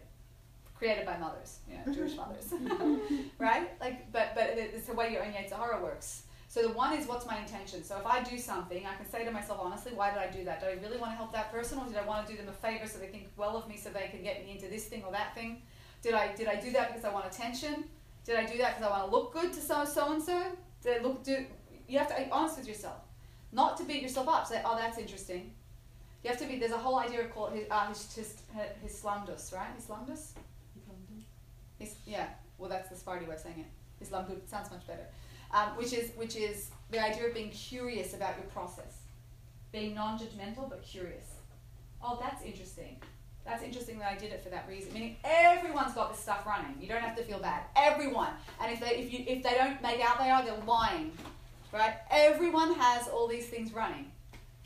Created 0.76 1.06
by 1.06 1.18
mothers, 1.18 1.60
you 1.70 1.76
know, 1.76 1.94
Jewish 1.94 2.16
mothers, 2.18 2.54
right? 3.40 3.70
Like, 3.80 4.12
but 4.12 4.34
but 4.36 4.44
it's 4.58 4.88
the 4.88 4.94
way 4.94 5.12
your 5.12 5.24
own 5.24 5.32
Yetzer 5.34 5.58
Hara 5.58 5.82
works. 5.82 6.24
So 6.58 6.64
the 6.64 6.74
one 6.74 6.98
is 6.98 7.06
what's 7.06 7.28
my 7.28 7.38
intention. 7.38 7.84
So 7.84 8.00
if 8.00 8.06
I 8.08 8.24
do 8.24 8.36
something, 8.36 8.84
I 8.84 8.96
can 8.96 9.08
say 9.08 9.24
to 9.24 9.30
myself 9.30 9.60
honestly, 9.62 9.92
why 9.94 10.10
did 10.10 10.18
I 10.18 10.26
do 10.26 10.44
that? 10.46 10.60
Did 10.60 10.70
I 10.70 10.82
really 10.82 10.98
want 10.98 11.12
to 11.12 11.16
help 11.16 11.32
that 11.34 11.52
person, 11.52 11.78
or 11.78 11.86
did 11.86 11.98
I 11.98 12.04
want 12.04 12.26
to 12.26 12.34
do 12.34 12.40
them 12.40 12.50
a 12.50 12.52
favor 12.52 12.88
so 12.88 12.98
they 12.98 13.06
think 13.06 13.28
well 13.38 13.56
of 13.56 13.70
me, 13.70 13.78
so 13.78 13.92
they 13.92 14.08
can 14.08 14.24
get 14.24 14.44
me 14.44 14.54
into 14.54 14.68
this 14.68 14.86
thing 14.86 15.04
or 15.06 15.12
that 15.12 15.36
thing? 15.36 15.62
Did 16.02 16.16
I 16.16 16.34
did 16.34 16.48
I 16.48 16.56
do 16.56 16.72
that 16.72 16.88
because 16.88 17.06
I 17.06 17.14
want 17.14 17.28
attention? 17.32 17.84
Did 18.26 18.38
I 18.38 18.46
do 18.48 18.58
that 18.58 18.76
because 18.76 18.92
I 18.92 18.98
want 18.98 19.06
to 19.06 19.16
look 19.16 19.34
good 19.34 19.54
to 19.54 19.62
so 19.62 19.86
so 19.86 20.12
and 20.14 20.24
so? 20.24 20.46
Did 20.82 20.98
I 20.98 21.04
look 21.04 21.24
do? 21.24 21.46
You 21.88 22.00
have 22.00 22.08
to 22.08 22.16
be 22.16 22.28
honest 22.32 22.58
with 22.58 22.68
yourself, 22.68 23.02
not 23.52 23.78
to 23.78 23.84
beat 23.84 24.02
yourself 24.02 24.28
up. 24.28 24.48
Say, 24.48 24.60
oh, 24.66 24.76
that's 24.76 24.98
interesting. 24.98 25.52
You 26.24 26.32
have 26.32 26.40
to 26.40 26.48
be. 26.48 26.58
There's 26.58 26.72
a 26.72 26.80
whole 26.80 26.98
idea 26.98 27.24
called 27.26 27.54
his 27.54 27.68
uh, 27.70 27.88
his 27.90 28.16
his, 28.16 28.34
his 28.82 29.00
slumdus, 29.00 29.54
right? 29.54 29.70
His 29.76 29.86
slumdus. 29.86 30.32
His, 31.78 31.94
yeah. 32.08 32.30
Well, 32.58 32.68
that's 32.68 32.90
the 32.90 32.96
Sparty 32.96 33.28
way 33.28 33.36
of 33.36 33.42
saying 33.42 33.60
it. 33.60 34.04
Islam 34.04 34.26
good 34.26 34.50
sounds 34.50 34.72
much 34.72 34.88
better. 34.88 35.06
Um, 35.52 35.70
which 35.78 35.94
is 35.94 36.12
which 36.16 36.36
is 36.36 36.72
the 36.92 37.00
idea 37.00 37.28
of 37.28 37.34
being 37.34 37.50
curious 37.50 38.14
about 38.14 38.36
your 38.38 38.48
process, 38.48 39.02
being 39.72 39.96
non-judgmental 39.96 40.70
but 40.70 40.84
curious. 40.84 41.26
Oh, 42.04 42.18
that's 42.22 42.44
interesting. 42.44 42.98
That's 43.46 43.64
interesting 43.64 43.98
that 44.00 44.12
I 44.12 44.16
did 44.16 44.34
it 44.34 44.44
for 44.44 44.50
that 44.50 44.68
reason. 44.68 44.94
Meaning 44.94 45.16
everyone's 45.24 45.94
got 45.94 46.12
this 46.12 46.22
stuff 46.22 46.46
running. 46.46 46.76
You 46.82 46.90
don't 46.90 47.02
have 47.02 47.16
to 47.16 47.24
feel 47.24 47.40
bad. 47.40 47.64
Everyone. 47.78 48.32
And 48.62 48.74
if 48.74 48.82
they 48.82 48.98
if 48.98 49.14
you 49.14 49.24
if 49.26 49.42
they 49.42 49.56
don't 49.56 49.82
make 49.82 50.02
out 50.02 50.20
they 50.20 50.30
are, 50.30 50.44
they're 50.44 50.66
lying. 50.66 51.14
Right? 51.72 51.94
Everyone 52.12 52.74
has 52.74 53.08
all 53.08 53.28
these 53.28 53.48
things 53.48 53.74
running. 53.74 54.12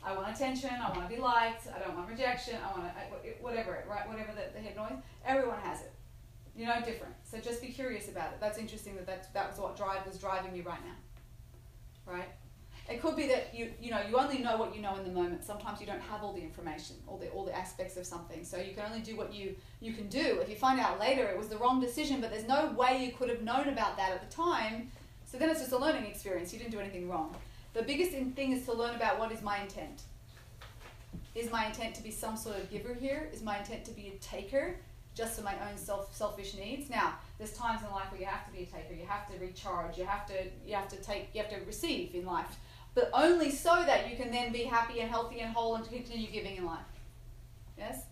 I 0.04 0.14
want 0.16 0.34
attention. 0.34 0.70
I 0.70 0.90
want 0.90 1.08
to 1.08 1.14
be 1.14 1.20
liked. 1.20 1.68
I 1.74 1.78
don't 1.78 1.96
want 1.96 2.08
rejection. 2.08 2.56
I 2.56 2.76
want 2.76 2.92
to 2.92 3.28
whatever. 3.40 3.84
Right? 3.88 4.08
Whatever 4.08 4.32
the, 4.32 4.52
the 4.52 4.58
head 4.58 4.74
noise. 4.74 4.98
Everyone 5.24 5.58
has 5.60 5.82
it. 5.82 5.92
You're 6.56 6.68
no 6.68 6.84
different. 6.84 7.14
So 7.24 7.38
just 7.38 7.62
be 7.62 7.68
curious 7.68 8.08
about 8.08 8.32
it. 8.32 8.38
That's 8.40 8.58
interesting 8.58 8.94
that 8.96 9.06
that's, 9.06 9.28
that 9.28 9.50
was 9.50 9.58
what 9.58 9.76
drive 9.76 10.06
was 10.06 10.18
driving 10.18 10.54
you 10.54 10.62
right 10.62 10.80
now. 10.84 12.12
Right? 12.12 12.28
It 12.90 13.00
could 13.00 13.14
be 13.14 13.28
that 13.28 13.54
you 13.54 13.72
you 13.80 13.90
know 13.90 14.00
you 14.08 14.18
only 14.18 14.38
know 14.38 14.56
what 14.56 14.74
you 14.74 14.82
know 14.82 14.96
in 14.96 15.04
the 15.04 15.12
moment. 15.12 15.44
Sometimes 15.44 15.80
you 15.80 15.86
don't 15.86 16.00
have 16.00 16.22
all 16.22 16.32
the 16.32 16.42
information, 16.42 16.96
all 17.06 17.16
the 17.16 17.28
all 17.28 17.44
the 17.44 17.56
aspects 17.56 17.96
of 17.96 18.04
something. 18.04 18.44
So 18.44 18.56
you 18.56 18.74
can 18.74 18.84
only 18.84 19.00
do 19.00 19.16
what 19.16 19.32
you 19.32 19.54
you 19.80 19.92
can 19.92 20.08
do. 20.08 20.40
If 20.42 20.48
you 20.48 20.56
find 20.56 20.80
out 20.80 20.98
later 20.98 21.24
it 21.26 21.38
was 21.38 21.48
the 21.48 21.56
wrong 21.56 21.80
decision, 21.80 22.20
but 22.20 22.30
there's 22.30 22.48
no 22.48 22.72
way 22.72 23.04
you 23.04 23.12
could 23.12 23.28
have 23.28 23.42
known 23.42 23.68
about 23.68 23.96
that 23.98 24.10
at 24.10 24.28
the 24.28 24.34
time, 24.34 24.90
so 25.24 25.38
then 25.38 25.48
it's 25.48 25.60
just 25.60 25.72
a 25.72 25.78
learning 25.78 26.06
experience. 26.06 26.52
You 26.52 26.58
didn't 26.58 26.72
do 26.72 26.80
anything 26.80 27.08
wrong. 27.08 27.34
The 27.72 27.82
biggest 27.82 28.10
thing 28.10 28.52
is 28.52 28.64
to 28.66 28.72
learn 28.72 28.96
about 28.96 29.18
what 29.18 29.32
is 29.32 29.42
my 29.42 29.62
intent. 29.62 30.02
Is 31.34 31.50
my 31.50 31.66
intent 31.66 31.94
to 31.94 32.02
be 32.02 32.10
some 32.10 32.36
sort 32.36 32.56
of 32.56 32.70
giver 32.70 32.92
here? 32.92 33.30
Is 33.32 33.42
my 33.42 33.58
intent 33.58 33.84
to 33.86 33.92
be 33.92 34.08
a 34.08 34.18
taker? 34.18 34.76
Just 35.14 35.36
for 35.36 35.42
my 35.42 35.54
own 35.68 35.76
self 35.76 36.14
selfish 36.14 36.54
needs. 36.54 36.88
Now, 36.88 37.14
there's 37.38 37.52
times 37.52 37.82
in 37.82 37.90
life 37.90 38.10
where 38.10 38.20
you 38.20 38.26
have 38.26 38.46
to 38.46 38.52
be 38.52 38.62
a 38.62 38.66
taker, 38.66 38.94
you 38.94 39.06
have 39.06 39.30
to 39.30 39.38
recharge, 39.38 39.98
you 39.98 40.04
have 40.04 40.26
to 40.26 40.34
you 40.66 40.74
have 40.74 40.88
to 40.88 40.96
take 40.96 41.28
you 41.34 41.42
have 41.42 41.50
to 41.50 41.64
receive 41.66 42.14
in 42.14 42.24
life. 42.24 42.56
But 42.94 43.10
only 43.14 43.50
so 43.50 43.82
that 43.86 44.10
you 44.10 44.16
can 44.16 44.30
then 44.30 44.52
be 44.52 44.64
happy 44.64 45.00
and 45.00 45.10
healthy 45.10 45.40
and 45.40 45.52
whole 45.52 45.76
and 45.76 45.88
continue 45.88 46.30
giving 46.30 46.56
in 46.56 46.66
life. 46.66 46.80
Yes? 47.78 48.04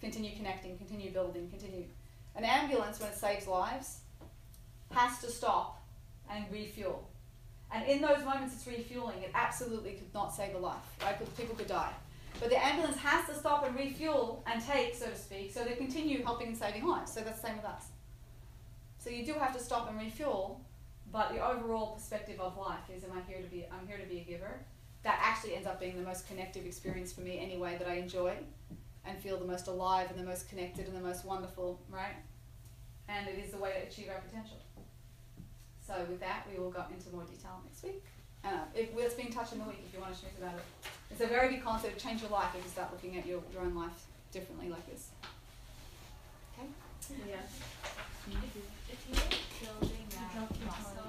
Continue 0.00 0.36
connecting, 0.36 0.78
continue 0.78 1.10
building, 1.10 1.48
continue. 1.50 1.84
An 2.36 2.44
ambulance 2.44 3.00
when 3.00 3.08
it 3.08 3.16
saves 3.16 3.48
lives 3.48 3.98
has 4.92 5.20
to 5.20 5.28
stop 5.28 5.82
and 6.30 6.44
refuel. 6.52 7.08
And 7.72 7.86
in 7.88 8.00
those 8.00 8.24
moments 8.24 8.54
it's 8.54 8.66
refueling, 8.66 9.20
it 9.22 9.30
absolutely 9.34 9.92
could 9.92 10.14
not 10.14 10.32
save 10.32 10.54
a 10.54 10.58
life. 10.58 10.76
Right? 11.02 11.36
People 11.36 11.56
could 11.56 11.66
die. 11.66 11.92
But 12.40 12.50
the 12.50 12.64
ambulance 12.64 12.96
has 12.98 13.26
to 13.28 13.34
stop 13.34 13.66
and 13.66 13.74
refuel 13.76 14.44
and 14.46 14.64
take, 14.64 14.94
so 14.94 15.06
to 15.06 15.16
speak, 15.16 15.52
so 15.52 15.64
they 15.64 15.74
continue 15.74 16.22
helping 16.22 16.48
and 16.48 16.56
saving 16.56 16.86
lives. 16.86 17.12
So 17.12 17.20
that's 17.20 17.40
the 17.40 17.48
same 17.48 17.56
with 17.56 17.66
us. 17.66 17.86
So 18.98 19.10
you 19.10 19.26
do 19.26 19.34
have 19.34 19.56
to 19.56 19.62
stop 19.62 19.88
and 19.90 19.98
refuel, 19.98 20.60
but 21.10 21.32
the 21.32 21.44
overall 21.44 21.94
perspective 21.94 22.38
of 22.40 22.56
life 22.56 22.90
is, 22.94 23.02
am 23.04 23.10
I 23.12 23.28
here 23.30 23.42
to 23.42 23.48
be? 23.48 23.66
I'm 23.72 23.86
here 23.86 23.98
to 23.98 24.06
be 24.06 24.20
a 24.20 24.24
giver. 24.24 24.60
That 25.02 25.18
actually 25.22 25.54
ends 25.54 25.66
up 25.66 25.80
being 25.80 25.96
the 25.96 26.02
most 26.02 26.28
connective 26.28 26.66
experience 26.66 27.12
for 27.12 27.22
me 27.22 27.38
anyway. 27.40 27.76
That 27.78 27.88
I 27.88 27.94
enjoy, 27.94 28.34
and 29.04 29.18
feel 29.18 29.38
the 29.38 29.46
most 29.46 29.66
alive 29.66 30.10
and 30.10 30.18
the 30.18 30.24
most 30.24 30.48
connected 30.48 30.86
and 30.86 30.96
the 30.96 31.00
most 31.00 31.24
wonderful, 31.24 31.80
right? 31.90 32.16
And 33.08 33.26
it 33.26 33.38
is 33.38 33.52
the 33.52 33.58
way 33.58 33.72
to 33.72 33.88
achieve 33.88 34.10
our 34.14 34.20
potential. 34.20 34.58
So 35.86 35.94
with 36.08 36.20
that, 36.20 36.46
we 36.52 36.60
will 36.60 36.70
go 36.70 36.84
into 36.92 37.08
more 37.10 37.24
detail 37.24 37.62
next 37.64 37.82
week. 37.82 38.04
Uh, 38.44 38.64
if, 38.74 38.94
let's 38.94 39.14
be 39.14 39.22
in 39.22 39.32
touch 39.32 39.52
in 39.52 39.58
the 39.58 39.64
week 39.64 39.80
if 39.86 39.94
you 39.94 40.00
want 40.00 40.12
to 40.12 40.18
speak 40.18 40.34
about 40.38 40.54
it. 40.54 40.64
It's 41.10 41.20
a 41.20 41.26
very 41.26 41.48
big 41.48 41.64
concept. 41.64 41.98
Change 41.98 42.22
your 42.22 42.30
life 42.30 42.54
if 42.56 42.64
you 42.64 42.70
start 42.70 42.92
looking 42.92 43.16
at 43.18 43.26
your, 43.26 43.42
your 43.52 43.62
own 43.62 43.74
life 43.74 44.06
differently 44.32 44.68
like 44.68 44.86
this. 44.90 45.08
Okay. 46.54 46.68
Yeah. 47.28 47.36
If, 48.26 48.56
if 48.92 49.00
you 49.08 49.14
were 49.14 49.80
building 49.80 50.06
that 50.10 50.66
muscle, 50.66 51.07